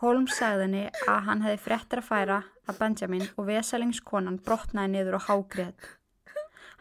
Holmes 0.04 0.36
sagði 0.36 0.66
henni 0.66 0.80
að 1.08 1.20
hann 1.30 1.42
hefði 1.46 1.60
frettir 1.64 2.02
að 2.02 2.08
færa 2.10 2.38
að 2.68 2.80
Benjamin 2.82 3.22
og 3.40 3.46
veselingskonan 3.48 4.40
brotnaði 4.44 4.92
niður 4.92 5.16
og 5.16 5.30
hágrið. 5.30 5.86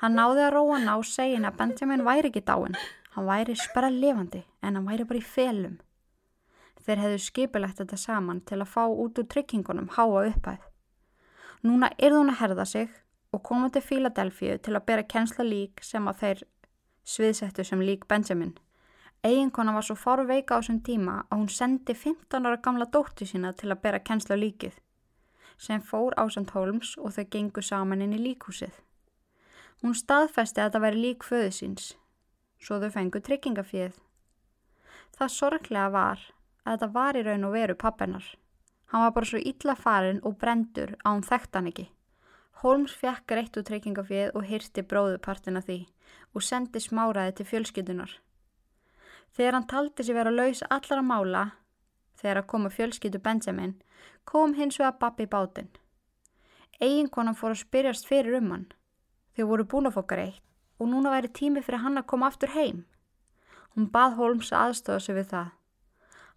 Hann 0.02 0.18
náði 0.18 0.42
að 0.42 0.54
róa 0.56 0.80
ná 0.82 0.96
segin 1.06 1.46
að 1.46 1.60
Benjamin 1.60 2.02
væri 2.02 2.32
ekki 2.32 2.42
dáin, 2.48 2.74
hann 3.14 3.28
væri 3.28 3.54
sperra 3.60 3.92
lifandi 3.94 4.40
en 4.62 4.74
hann 4.74 4.88
væri 4.88 5.06
bara 5.06 5.22
í 5.22 5.28
felum. 5.36 5.76
Þeir 6.82 7.02
hefðu 7.04 7.20
skipilegt 7.22 7.78
þetta 7.78 8.00
saman 8.02 8.42
til 8.42 8.58
að 8.58 8.72
fá 8.72 8.82
út 8.90 9.22
úr 9.22 9.30
tryggingunum 9.30 9.92
háa 9.94 10.26
upphæð. 10.32 10.66
Núna 11.62 11.92
er 12.02 12.16
hún 12.16 12.32
að 12.32 12.40
herða 12.40 12.66
sig 12.66 12.90
og 13.30 13.44
koma 13.46 13.70
til 13.70 13.84
Fíladelfíu 13.86 14.58
til 14.58 14.74
að 14.74 14.86
bera 14.90 15.06
kennsla 15.06 15.46
lík 15.46 15.78
sem 15.86 16.10
að 16.10 16.24
þeir 16.24 16.44
sviðsettu 17.06 17.62
sem 17.70 17.86
lík 17.86 18.08
Benjamin. 18.10 18.56
Eiginkona 19.22 19.72
var 19.72 19.84
svo 19.86 19.94
fóru 19.94 20.24
veika 20.26 20.56
á 20.58 20.58
þessum 20.58 20.80
tíma 20.82 21.12
að 21.30 21.38
hún 21.38 21.50
sendi 21.56 21.94
15 21.94 22.46
ára 22.48 22.58
gamla 22.62 22.88
dóttu 22.90 23.26
sína 23.30 23.52
til 23.54 23.68
að 23.70 23.82
bera 23.84 24.00
kennsla 24.02 24.34
líkið, 24.34 24.72
sem 25.64 25.84
fór 25.90 26.16
ásand 26.18 26.50
Holmes 26.56 26.96
og 26.98 27.14
þau 27.14 27.26
gengu 27.34 27.62
saman 27.62 28.02
inn 28.02 28.16
í 28.16 28.18
líkhúsið. 28.18 28.72
Hún 29.82 29.94
staðfesti 29.94 30.64
að 30.64 30.72
það 30.74 30.84
væri 30.86 31.02
lík 31.04 31.26
föðu 31.28 31.52
síns, 31.54 31.84
svo 32.58 32.80
þau 32.82 32.90
fengu 32.96 33.22
tryggingafíð. 33.22 33.94
Það 35.14 35.32
sorglega 35.36 35.94
var 35.94 36.26
að 36.64 36.72
þetta 36.72 36.90
var 36.98 37.20
í 37.20 37.24
raun 37.28 37.46
og 37.46 37.54
veru 37.54 37.78
pappennar. 37.78 38.26
Hann 38.90 39.06
var 39.06 39.14
bara 39.20 39.30
svo 39.30 39.38
illa 39.38 39.78
farin 39.78 40.20
og 40.26 40.34
brendur 40.42 40.96
að 41.04 41.12
hún 41.12 41.24
þekkt 41.30 41.60
hann 41.60 41.70
ekki. 41.70 41.86
Holmes 42.64 42.98
fekk 42.98 43.30
greitt 43.30 43.54
úr 43.54 43.70
treykingafið 43.70 44.34
og 44.34 44.50
hyrti 44.50 44.82
bróðupartina 44.82 45.62
því 45.62 45.80
og 46.34 46.42
sendi 46.42 46.82
smáraði 46.82 47.38
til 47.38 47.50
fjölskytunar. 47.54 48.18
Þegar 49.32 49.56
hann 49.56 49.68
taldi 49.68 50.04
sér 50.04 50.18
vera 50.18 50.32
laus 50.32 50.60
allara 50.68 51.02
mála, 51.02 51.44
þegar 52.20 52.42
að 52.42 52.50
koma 52.52 52.70
fjölskytu 52.72 53.20
Benjamin, 53.22 53.78
kom 54.28 54.54
hins 54.58 54.78
vega 54.80 54.92
babbi 55.00 55.26
bátinn. 55.26 55.70
Eginkonan 56.82 57.38
fór 57.38 57.54
að 57.54 57.62
spyrjast 57.62 58.08
fyrir 58.08 58.36
um 58.40 58.50
hann. 58.52 58.66
Þau 59.36 59.46
voru 59.48 59.64
búin 59.64 59.88
að 59.88 59.96
fá 59.96 60.02
greitt 60.12 60.42
og 60.82 60.90
núna 60.90 61.12
væri 61.14 61.30
tími 61.30 61.62
fyrir 61.62 61.84
hann 61.84 62.00
að 62.00 62.08
koma 62.10 62.28
aftur 62.28 62.52
heim. 62.56 62.84
Hún 63.72 63.88
bað 63.94 64.16
Holmes 64.18 64.52
aðstofa 64.52 65.00
sig 65.00 65.16
við 65.16 65.28
það. 65.32 65.50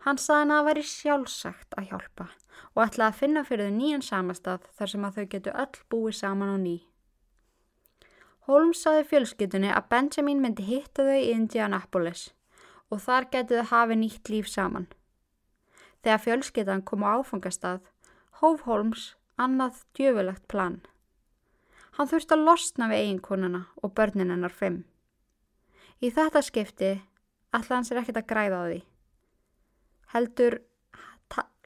Hann 0.05 0.19
saði 0.21 0.43
hann 0.43 0.51
að 0.53 0.59
það 0.59 0.67
væri 0.69 0.83
sjálfsagt 0.89 1.77
að 1.79 1.87
hjálpa 1.89 2.27
og 2.75 2.81
ætlaði 2.85 3.07
að 3.09 3.19
finna 3.19 3.43
fyrir 3.47 3.71
þau 3.71 3.77
nýjan 3.79 4.05
samastað 4.05 4.67
þar 4.77 4.91
sem 4.91 5.07
að 5.07 5.17
þau 5.17 5.25
getu 5.33 5.55
öll 5.63 5.81
búið 5.91 6.17
saman 6.19 6.53
á 6.53 6.57
ný. 6.61 6.75
Holmes 8.45 8.83
saði 8.85 9.07
fjölskytunni 9.09 9.71
að 9.73 9.89
Benjamin 9.89 10.43
myndi 10.43 10.67
hitta 10.69 11.07
þau 11.07 11.17
í 11.17 11.31
Indianapolis 11.33 12.27
og 12.91 13.01
þar 13.01 13.29
getu 13.33 13.59
þau 13.59 13.69
hafi 13.71 13.99
nýtt 13.99 14.31
líf 14.33 14.49
saman. 14.51 14.88
Þegar 16.03 16.23
fjölskytan 16.25 16.83
kom 16.86 17.05
á 17.05 17.17
áfangastað, 17.17 17.81
hóf 18.41 18.65
Holmes 18.69 19.15
annað 19.41 19.83
djöfulegt 19.97 20.47
plan. 20.47 20.81
Hann 21.97 22.11
þurfti 22.11 22.36
að 22.36 22.45
losna 22.49 22.89
við 22.91 23.05
eiginkonuna 23.05 23.65
og 23.81 23.95
börnin 23.95 24.33
hennar 24.33 24.53
fimm. 24.53 24.83
Í 26.03 26.11
þetta 26.11 26.43
skipti 26.43 26.91
ætla 27.55 27.79
hann 27.79 27.88
sér 27.88 28.01
ekkert 28.03 28.21
að 28.21 28.29
græða 28.29 28.59
á 28.61 28.65
því 28.67 28.83
heldur 30.15 30.59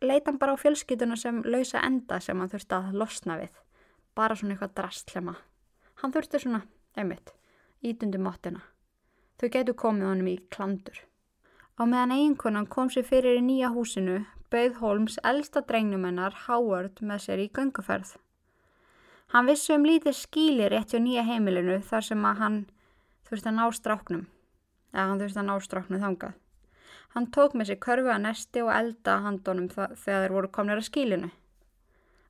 leita 0.02 0.32
hann 0.32 0.40
bara 0.40 0.56
á 0.56 0.62
fjölskytuna 0.62 1.18
sem 1.20 1.42
lausa 1.46 1.82
enda 1.86 2.20
sem 2.24 2.40
hann 2.40 2.50
þurfti 2.50 2.78
að 2.78 2.96
losna 3.02 3.38
við 3.42 3.58
bara 4.18 4.38
svona 4.40 4.56
eitthvað 4.56 4.76
drastlema 4.80 5.36
hann 6.02 6.16
þurfti 6.16 6.42
svona, 6.44 6.62
einmitt 6.96 7.34
ítundi 7.86 8.22
móttina 8.22 8.64
þau 9.40 9.50
getur 9.56 9.78
komið 9.84 10.10
honum 10.12 10.32
í 10.32 10.38
klandur 10.56 11.04
á 11.80 11.84
meðan 11.88 12.16
eiginkonan 12.18 12.68
kom 12.68 12.92
sér 12.94 13.08
fyrir 13.08 13.40
í 13.40 13.46
nýja 13.46 13.72
húsinu 13.76 14.20
bauð 14.54 14.82
Holmes 14.82 15.16
elsta 15.32 15.64
drengnumennar 15.72 16.36
Howard 16.48 17.00
með 17.02 17.24
sér 17.28 17.46
í 17.46 17.48
gönguferð 17.56 18.18
hann 19.34 19.50
vissi 19.50 19.74
um 19.78 19.88
lítið 19.88 20.20
skíli 20.20 20.68
rétt 20.68 20.92
hjá 20.94 21.02
nýja 21.02 21.24
heimilinu 21.32 21.80
þar 21.90 22.12
sem 22.12 22.28
að 22.28 22.44
hann 22.44 22.60
þurfti 23.30 23.52
að 23.54 23.58
ná 23.62 23.66
stráknum 23.80 24.28
eða 24.94 25.08
hann 25.08 25.24
þurfti 25.24 25.44
að 25.44 25.50
ná 25.50 25.58
stráknu 25.66 26.04
þangað 26.04 26.38
Hann 27.16 27.32
tók 27.34 27.56
með 27.58 27.72
sér 27.72 27.80
körfu 27.82 28.12
að 28.14 28.22
nesti 28.22 28.62
og 28.62 28.72
elda 28.74 29.16
handunum 29.26 29.70
þegar 29.74 29.96
þeir 29.98 30.34
voru 30.36 30.50
komnir 30.54 30.82
að 30.82 30.90
skílinu. 30.90 31.30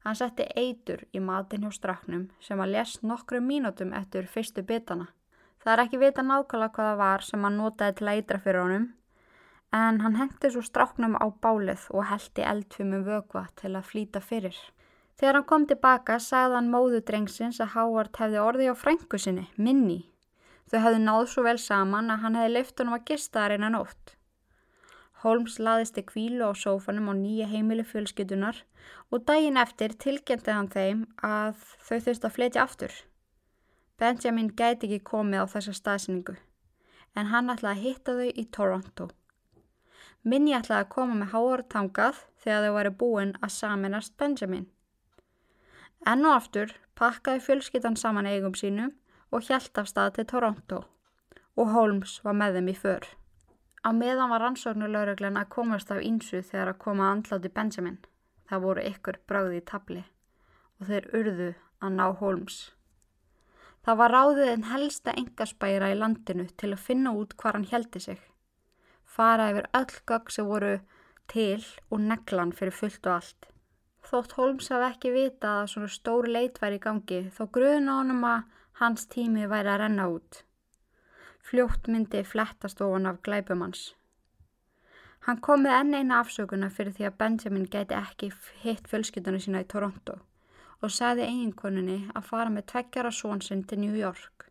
Hann 0.06 0.16
setti 0.16 0.46
eitur 0.56 1.04
í 1.12 1.20
matin 1.20 1.66
hjá 1.66 1.74
straknum 1.76 2.30
sem 2.40 2.62
að 2.64 2.78
lest 2.78 3.04
nokkru 3.04 3.42
mínútum 3.44 3.92
eftir 3.98 4.30
fyrstu 4.32 4.64
bitana. 4.64 5.10
Það 5.60 5.74
er 5.74 5.84
ekki 5.84 6.00
vita 6.00 6.24
nákvæmlega 6.24 6.72
hvað 6.78 6.90
það 6.92 7.02
var 7.04 7.28
sem 7.28 7.44
hann 7.44 7.60
notaði 7.60 7.98
til 7.98 8.08
að 8.08 8.22
eitra 8.22 8.40
fyrir 8.46 8.64
honum 8.64 8.88
en 9.76 10.02
hann 10.02 10.18
hengti 10.18 10.50
svo 10.50 10.64
stráknum 10.66 11.16
á 11.22 11.26
bálið 11.44 11.88
og 11.94 12.08
heldi 12.10 12.46
eldfumum 12.52 13.04
vögva 13.06 13.46
til 13.62 13.76
að 13.76 13.90
flýta 13.92 14.22
fyrir. 14.22 14.58
Þegar 15.20 15.36
hann 15.36 15.50
kom 15.52 15.66
tilbaka 15.70 16.16
sagði 16.24 16.56
hann 16.58 16.72
móðu 16.74 17.02
drengsins 17.06 17.60
að 17.60 17.74
Howard 17.76 18.16
hefði 18.18 18.40
orði 18.40 18.70
á 18.72 18.76
frængu 18.76 19.20
sinni, 19.20 19.50
Minni. 19.58 20.06
Þau 20.72 20.80
hefði 20.86 21.02
náð 21.04 21.26
svo 21.28 21.44
vel 21.44 21.60
saman 21.60 22.10
að 22.14 22.24
hann 22.24 22.40
hefði 22.40 22.54
leift 22.56 22.80
honum 22.80 22.98
að 22.98 23.06
gista 23.12 23.44
þar 23.44 23.58
einan 23.58 23.78
ótt. 23.82 24.16
Holmes 25.24 25.60
laðist 25.60 26.00
í 26.00 26.06
kvílu 26.08 26.48
á 26.48 26.54
sófanum 26.56 27.12
á 27.12 27.14
nýja 27.20 27.50
heimili 27.52 27.84
fjölskytunar 27.84 28.64
og 29.12 29.26
daginn 29.28 29.60
eftir 29.60 29.94
tilgjenti 30.00 30.56
hann 30.56 30.72
þeim 30.72 31.04
að 31.20 31.60
þau 31.84 31.98
þurfti 31.98 32.30
að 32.30 32.36
fletja 32.38 32.64
aftur. 32.64 32.94
Benjamin 34.00 34.54
gæti 34.56 34.88
ekki 34.88 35.04
komið 35.12 35.44
á 35.44 35.46
þessa 35.52 35.76
staðsningu 35.76 36.38
en 37.20 37.34
hann 37.34 37.52
ætlaði 37.52 37.76
að 37.76 37.84
hitta 37.84 38.16
þau 38.16 38.30
í 38.32 38.46
Toronto. 38.56 39.10
Minni 40.24 40.54
ætlaði 40.58 40.84
að 40.84 40.92
koma 40.94 41.16
með 41.22 41.32
Howard 41.34 41.70
tangað 41.72 42.24
þegar 42.44 42.66
þau 42.66 42.76
væri 42.78 42.94
búin 43.02 43.34
að 43.40 43.56
saminast 43.56 44.18
Benjamin. 44.20 44.68
Enn 46.08 46.26
og 46.28 46.36
aftur 46.36 46.74
pakkaði 47.00 47.44
fjölskytan 47.46 47.98
saman 48.00 48.28
eigum 48.28 48.56
sínum 48.56 48.96
og 49.32 49.46
hjælt 49.48 49.78
af 49.80 49.88
stað 49.88 50.16
til 50.18 50.28
Toronto 50.32 50.84
og 51.60 51.72
Holmes 51.76 52.20
var 52.24 52.36
með 52.40 52.60
þeim 52.60 52.72
í 52.72 52.76
för. 52.80 53.06
Á 53.84 53.90
meðan 53.96 54.32
var 54.32 54.44
rannsóknulaureglan 54.44 55.40
að 55.40 55.52
komast 55.56 55.92
af 55.92 56.04
ínsu 56.04 56.42
þegar 56.44 56.74
að 56.74 56.82
koma 56.84 57.06
að 57.08 57.14
andláti 57.16 57.52
Benjamin. 57.56 58.00
Það 58.50 58.64
voru 58.66 58.84
ykkur 58.90 59.20
bráði 59.30 59.60
í 59.60 59.66
tabli 59.72 60.04
og 60.80 60.90
þeir 60.90 61.08
urðu 61.20 61.50
að 61.80 61.96
ná 61.96 62.06
Holmes. 62.20 62.60
Það 63.84 64.00
var 64.02 64.14
ráðið 64.16 64.52
en 64.54 64.68
helsta 64.72 65.16
engaspæra 65.16 65.92
í 65.94 65.98
landinu 66.00 66.48
til 66.60 66.74
að 66.74 66.84
finna 66.88 67.14
út 67.16 67.36
hvað 67.40 67.56
hann 67.58 67.70
heldi 67.72 68.04
sig. 68.04 68.20
Fara 69.20 69.50
yfir 69.52 69.66
öll 69.76 69.96
gögg 70.08 70.30
sem 70.32 70.46
voru 70.48 70.76
til 71.28 71.64
og 71.92 72.00
neglan 72.00 72.54
fyrir 72.56 72.72
fullt 72.72 73.08
og 73.10 73.18
allt. 73.18 73.48
Þótt 74.08 74.36
Holmes 74.38 74.70
hafi 74.72 74.86
ekki 74.88 75.12
vita 75.12 75.50
að 75.58 75.72
svona 75.74 75.90
stóri 75.92 76.32
leit 76.32 76.62
væri 76.62 76.78
í 76.80 76.84
gangi 76.86 77.20
þó 77.36 77.42
gruðin 77.58 77.92
á 77.92 77.94
honum 77.98 78.24
að 78.30 78.46
hans 78.80 79.10
tími 79.12 79.50
væri 79.52 79.74
að 79.74 79.82
renna 79.82 80.08
út. 80.14 80.40
Fljótt 81.50 81.92
myndi 81.92 82.24
flettast 82.32 82.80
ofan 82.86 83.12
af 83.12 83.20
glæpumanns. 83.28 83.84
Hann 85.28 85.44
kom 85.44 85.68
með 85.68 85.80
enn 85.82 86.00
eina 86.00 86.24
afsökuna 86.24 86.72
fyrir 86.72 86.96
því 86.96 87.10
að 87.10 87.20
Benjamin 87.20 87.68
gæti 87.76 88.00
ekki 88.00 88.32
hitt 88.64 88.88
fjölskyldunum 88.88 89.44
sína 89.44 89.66
í 89.66 89.72
Toronto 89.76 90.16
og 90.80 90.96
sagði 90.96 91.28
eiginkoninni 91.28 92.06
að 92.16 92.32
fara 92.32 92.56
með 92.56 92.70
tveggjara 92.72 93.12
svonsinn 93.12 93.68
til 93.68 93.84
New 93.84 94.00
York. 94.00 94.49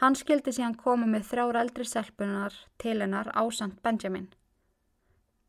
Hann 0.00 0.16
skildi 0.18 0.54
síðan 0.56 0.78
koma 0.80 1.06
með 1.06 1.28
þrjára 1.30 1.66
eldri 1.66 1.84
selpunar 1.86 2.54
til 2.80 2.96
hennar 3.02 3.28
ásand 3.36 3.76
Benjamin. 3.84 4.30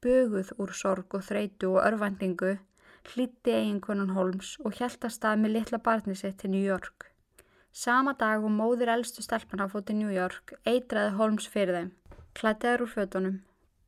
Böguð 0.03 0.51
úr 0.59 0.73
sorg 0.75 1.15
og 1.15 1.23
þreitu 1.23 1.71
og 1.77 1.85
örvendingu 1.87 2.57
hlýtti 3.13 3.53
eiginkonan 3.55 4.13
Holmes 4.17 4.55
og 4.63 4.75
hjælta 4.79 5.09
stað 5.11 5.41
með 5.43 5.55
litla 5.57 5.79
barni 5.85 6.15
sitt 6.15 6.39
til 6.41 6.51
New 6.51 6.63
York. 6.63 7.07
Sama 7.71 8.13
dag 8.19 8.43
og 8.43 8.51
móðir 8.53 8.91
eldstu 8.93 9.23
stelpana 9.25 9.69
fótti 9.71 9.95
New 9.97 10.11
York 10.13 10.53
eitraði 10.69 11.15
Holmes 11.17 11.47
fyrir 11.49 11.77
þeim, 11.77 11.91
klættiður 12.37 12.85
úr 12.85 12.91
fötunum, 12.93 13.39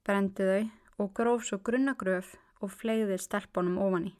brendi 0.07 0.47
þau 0.49 1.03
og 1.03 1.11
gróf 1.19 1.45
svo 1.45 1.59
grunnagröf 1.67 2.33
og 2.63 2.71
fleiði 2.73 3.19
stelpunum 3.21 3.77
ofan 3.85 4.09
í. 4.09 4.15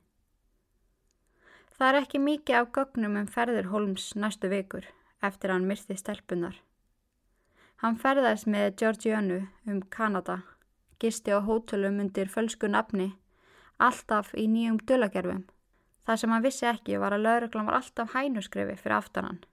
Það 1.75 1.87
er 1.89 2.01
ekki 2.03 2.21
mikið 2.23 2.59
af 2.59 2.69
gögnum 2.77 3.17
en 3.17 3.25
um 3.25 3.31
ferðir 3.31 3.71
Holmes 3.71 4.11
næstu 4.15 4.51
vikur 4.51 4.85
eftir 5.27 5.51
að 5.51 5.59
hann 5.59 5.69
myrti 5.71 5.97
stelpunar. 5.99 6.59
Hann 7.83 7.99
ferðast 8.01 8.47
með 8.47 8.75
Georgianu 8.81 9.41
um 9.67 9.81
Kanada, 9.95 10.41
gisti 10.99 11.33
á 11.35 11.39
hótelum 11.43 11.99
undir 12.03 12.31
fölsku 12.31 12.69
nafni, 12.71 13.11
alltaf 13.77 14.31
í 14.33 14.47
nýjum 14.47 14.79
dölagerfum. 14.87 15.43
Það 16.05 16.21
sem 16.21 16.31
hann 16.35 16.45
vissi 16.45 16.69
ekki 16.69 17.01
var 17.01 17.17
að 17.17 17.27
lauruglan 17.27 17.67
var 17.67 17.81
alltaf 17.81 18.13
hænuskrefi 18.15 18.77
fyrir 18.79 18.99
aftanan 18.99 19.43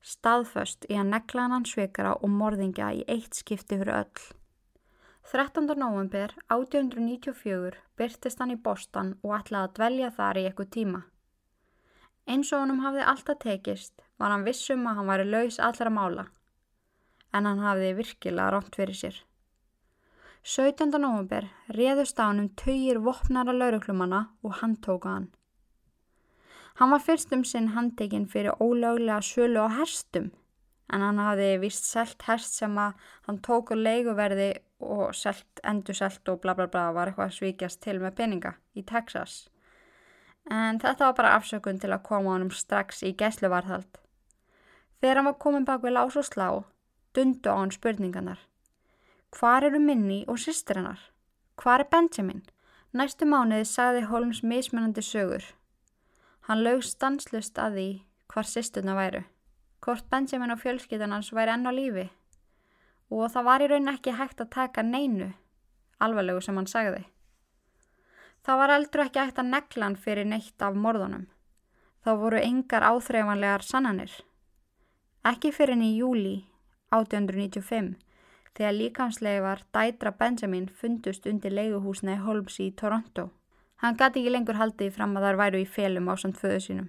staðföst 0.00 0.86
í 0.88 0.96
að 0.96 1.10
negla 1.12 1.46
hann 1.52 1.66
svikara 1.68 2.14
og 2.16 2.32
morðingja 2.32 2.90
í 2.96 3.02
eitt 3.08 3.36
skipti 3.36 3.78
fyrir 3.80 3.94
öll. 4.00 4.28
13. 5.30 5.68
november 5.78 6.32
1894 6.48 7.76
byrtist 8.00 8.40
hann 8.40 8.54
í 8.54 8.58
Boston 8.58 9.14
og 9.22 9.36
ætlaði 9.36 9.68
að 9.68 9.74
dvelja 9.78 10.12
þar 10.16 10.40
í 10.40 10.44
eitthvað 10.48 10.70
tíma. 10.76 11.02
Eins 12.28 12.52
og 12.52 12.64
honum 12.64 12.82
hafði 12.84 13.06
alltaf 13.12 13.40
tekist 13.42 14.02
var 14.20 14.34
hann 14.34 14.44
vissum 14.44 14.86
að 14.86 15.00
hann 15.00 15.10
væri 15.10 15.26
laus 15.30 15.58
allra 15.58 15.90
mála, 15.90 16.26
en 17.32 17.46
hann 17.48 17.64
hafði 17.64 17.94
virkilega 17.98 18.50
ránt 18.54 18.76
fyrir 18.76 18.98
sér. 18.98 19.20
17. 20.42 20.96
november 20.96 21.50
réðust 21.76 22.20
á 22.20 22.28
hann 22.28 22.40
um 22.44 22.50
töyir 22.56 23.00
vopnara 23.04 23.52
lauruklumanna 23.52 24.22
og 24.42 24.60
hann 24.60 24.76
tóka 24.76 25.12
hann. 25.12 25.28
Hann 26.80 26.92
var 26.94 27.02
fyrst 27.04 27.32
um 27.36 27.44
sinn 27.44 27.74
handekinn 27.74 28.28
fyrir 28.28 28.56
ólöglega 28.56 29.20
sölu 29.20 29.60
á 29.60 29.68
herstum 29.80 30.30
en 30.90 31.04
hann 31.04 31.20
hafði 31.20 31.50
vist 31.62 31.86
selt 31.86 32.24
herst 32.26 32.56
sem 32.56 32.78
að 32.80 32.96
hann 33.28 33.40
tók 33.46 33.74
og 33.74 33.82
leiguverði 33.84 34.50
og 34.80 35.14
selt, 35.14 35.60
endur 35.62 35.96
selt 35.96 36.28
og 36.32 36.40
bla 36.42 36.54
bla 36.56 36.66
bla 36.72 36.88
var 36.96 37.10
eitthvað 37.10 37.36
svíkjast 37.36 37.82
til 37.84 37.98
með 38.00 38.16
peninga 38.22 38.54
í 38.74 38.84
Texas. 38.86 39.50
En 40.50 40.80
þetta 40.82 41.06
var 41.06 41.16
bara 41.16 41.34
afsökun 41.38 41.78
til 41.78 41.92
að 41.94 42.04
koma 42.08 42.34
honum 42.34 42.50
strax 42.50 43.04
í 43.06 43.14
gæsluvarðhald. 43.14 44.00
Þegar 45.00 45.20
hann 45.20 45.28
var 45.30 45.38
komin 45.42 45.66
bak 45.68 45.84
við 45.84 45.94
lás 45.94 46.16
og 46.18 46.26
slá, 46.26 46.48
dundu 47.14 47.52
á 47.54 47.56
hann 47.60 47.70
spurninganar. 47.74 48.40
Hvar 49.30 49.64
eru 49.64 49.78
Minni 49.78 50.24
og 50.26 50.40
sýstirinnar? 50.42 50.98
Hvar 51.54 51.84
er 51.84 51.88
Benjamin? 51.92 52.42
Næstu 52.92 53.28
mánuði 53.30 53.68
sagði 53.70 54.06
Holmes 54.10 54.42
mismunandi 54.42 55.04
sögur. 55.06 55.44
Hann 56.48 56.64
lög 56.66 56.82
stanslust 56.82 57.58
að 57.62 57.76
því 57.76 57.88
hvar 58.32 58.48
sýstuna 58.50 58.96
væru. 58.98 59.22
Hvort 59.80 60.10
Benjamin 60.10 60.50
og 60.50 60.58
fjölskyttan 60.58 61.14
hans 61.14 61.30
væri 61.32 61.54
enn 61.54 61.70
á 61.70 61.72
lífi. 61.72 62.08
Og 63.10 63.30
það 63.30 63.46
var 63.46 63.62
í 63.62 63.70
raun 63.70 63.92
ekki 63.94 64.16
hægt 64.18 64.42
að 64.42 64.50
taka 64.56 64.82
neinu, 64.82 65.30
alvarlegu 66.02 66.42
sem 66.42 66.58
hann 66.58 66.68
sagði. 66.70 67.04
Það 68.46 68.60
var 68.62 68.72
eldur 68.76 69.04
ekki 69.04 69.20
hægt 69.20 69.38
að 69.38 69.52
negla 69.52 69.86
hann 69.86 69.96
fyrir 70.00 70.26
neitt 70.26 70.62
af 70.62 70.74
morðunum. 70.74 71.26
þá 72.04 72.10
voru 72.16 72.38
engar 72.40 72.82
áþreifanlegar 72.82 73.64
sannanir. 73.64 74.12
Ekki 75.24 75.50
fyrir 75.52 75.76
enn 75.76 75.84
í 75.84 75.96
júli 75.98 76.36
1895 76.96 77.98
þegar 78.56 78.76
líkamsleifar 78.76 79.64
dætra 79.74 80.12
Benjamin 80.16 80.68
fundust 80.68 81.26
undir 81.28 81.52
leiguhúsna 81.52 82.16
í 82.16 82.22
Holmes 82.24 82.56
í 82.60 82.70
Toronto. 82.76 83.28
Hann 83.80 83.96
gati 84.00 84.20
ekki 84.20 84.32
lengur 84.32 84.58
haldið 84.60 84.94
fram 84.96 85.16
að 85.16 85.26
þar 85.26 85.40
væru 85.40 85.60
í 85.60 85.68
félum 85.68 86.08
á 86.08 86.14
samt 86.20 86.40
föðu 86.40 86.60
sínum. 86.64 86.88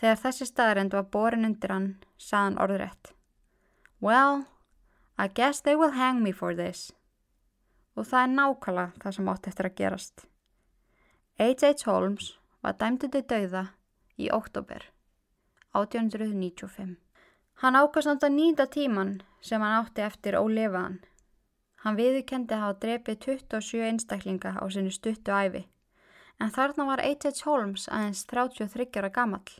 Þegar 0.00 0.18
þessi 0.24 0.48
staðarind 0.48 0.96
var 0.96 1.06
borin 1.12 1.46
undir 1.48 1.72
hann, 1.72 1.88
saðan 2.18 2.58
orðrætt. 2.64 3.12
Well, 4.00 4.44
I 5.18 5.28
guess 5.28 5.60
they 5.60 5.76
will 5.76 5.94
hang 5.96 6.22
me 6.22 6.32
for 6.32 6.56
this. 6.56 6.92
Og 7.96 8.08
það 8.08 8.22
er 8.22 8.34
nákvæmlega 8.36 9.02
það 9.02 9.16
sem 9.16 9.30
átt 9.32 9.48
eftir 9.50 9.68
að 9.68 9.78
gerast. 9.80 10.26
H.H. 11.40 11.86
Holmes 11.86 12.32
var 12.62 12.76
dæmtið 12.80 13.14
til 13.14 13.24
dauða 13.32 13.62
í 14.20 14.28
oktober 14.32 14.84
1895. 15.72 16.96
Hann 17.62 17.78
ákast 17.78 18.08
nátt 18.08 18.26
að 18.26 18.36
nýta 18.36 18.66
tíman 18.66 19.16
sem 19.40 19.62
hann 19.62 19.78
átti 19.80 20.04
eftir 20.04 20.38
ólefaðan. 20.38 21.00
Hann 21.82 21.98
viðkendi 21.98 22.54
að 22.54 22.62
hafa 22.62 22.78
drefið 22.84 23.18
27 23.26 23.84
einstaklinga 23.88 24.54
á 24.54 24.64
sinni 24.70 24.92
stuttu 24.94 25.34
æfi, 25.34 25.64
en 26.38 26.52
þarna 26.54 26.86
var 26.92 27.02
H.H. 27.02 27.42
Holmes 27.46 27.88
aðeins 27.88 28.24
33 28.30 28.88
ára 29.00 29.10
gamall. 29.10 29.56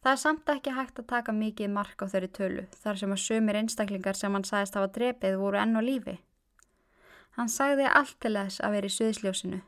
Það 0.00 0.12
er 0.12 0.20
samt 0.22 0.50
ekki 0.52 0.72
hægt 0.76 1.00
að 1.02 1.08
taka 1.10 1.32
mikið 1.34 1.72
mark 1.74 2.00
á 2.00 2.06
þeirri 2.06 2.30
tölu, 2.38 2.64
þar 2.78 3.00
sem 3.00 3.12
að 3.12 3.22
sömur 3.24 3.58
einstaklingar 3.58 4.16
sem 4.16 4.32
hann 4.32 4.46
sagðist 4.46 4.78
hafa 4.78 4.92
drefið 4.94 5.38
voru 5.40 5.58
enn 5.58 5.76
á 5.76 5.82
lífi. 5.82 6.16
Hann 7.36 7.50
sagði 7.52 7.84
allt 7.84 8.16
til 8.24 8.32
þess 8.32 8.62
að 8.64 8.74
vera 8.76 8.88
í 8.88 8.94
söðsljósinu, 8.94 9.60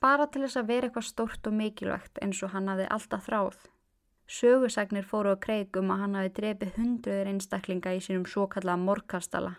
bara 0.00 0.26
til 0.26 0.44
þess 0.44 0.60
að 0.60 0.70
vera 0.72 0.88
eitthvað 0.88 1.08
stórt 1.10 1.48
og 1.50 1.56
mikilvægt 1.58 2.20
eins 2.24 2.40
og 2.46 2.54
hann 2.54 2.70
hafði 2.72 2.86
alltaf 2.96 3.26
þráð. 3.28 3.58
Sögusagnir 4.24 5.04
fóru 5.04 5.34
á 5.34 5.36
kreik 5.36 5.76
um 5.76 5.92
að 5.92 6.00
hann 6.00 6.16
hafi 6.16 6.32
drefið 6.38 6.78
hundruður 6.78 7.30
einstaklinga 7.34 7.92
í 7.92 8.00
sínum 8.00 8.24
svo 8.24 8.46
kallaða 8.48 8.80
morkastala. 8.86 9.52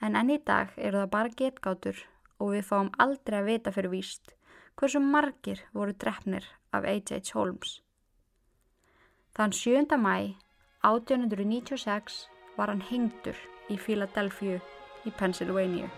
En 0.00 0.16
enn 0.16 0.32
í 0.32 0.38
dag 0.40 0.72
eru 0.76 1.02
það 1.02 1.12
bara 1.12 1.36
getgátur 1.42 2.00
og 2.40 2.54
við 2.56 2.66
fáum 2.70 2.90
aldrei 2.98 3.38
að 3.42 3.50
vita 3.52 3.74
fyrir 3.76 3.92
víst 3.92 4.32
hversu 4.74 5.00
margir 5.00 5.60
voru 5.76 5.92
drefnir 5.92 6.48
af 6.72 6.88
H.H. 6.88 7.34
Holmes. 7.36 7.80
Þann 9.36 9.52
7. 9.52 9.98
mæ 10.00 10.34
1896 10.84 12.24
var 12.56 12.72
hann 12.72 12.84
hengtur 12.90 13.38
í 13.68 13.78
Philadelphia 13.78 14.60
í 15.04 15.12
Pennsylvania. 15.18 15.90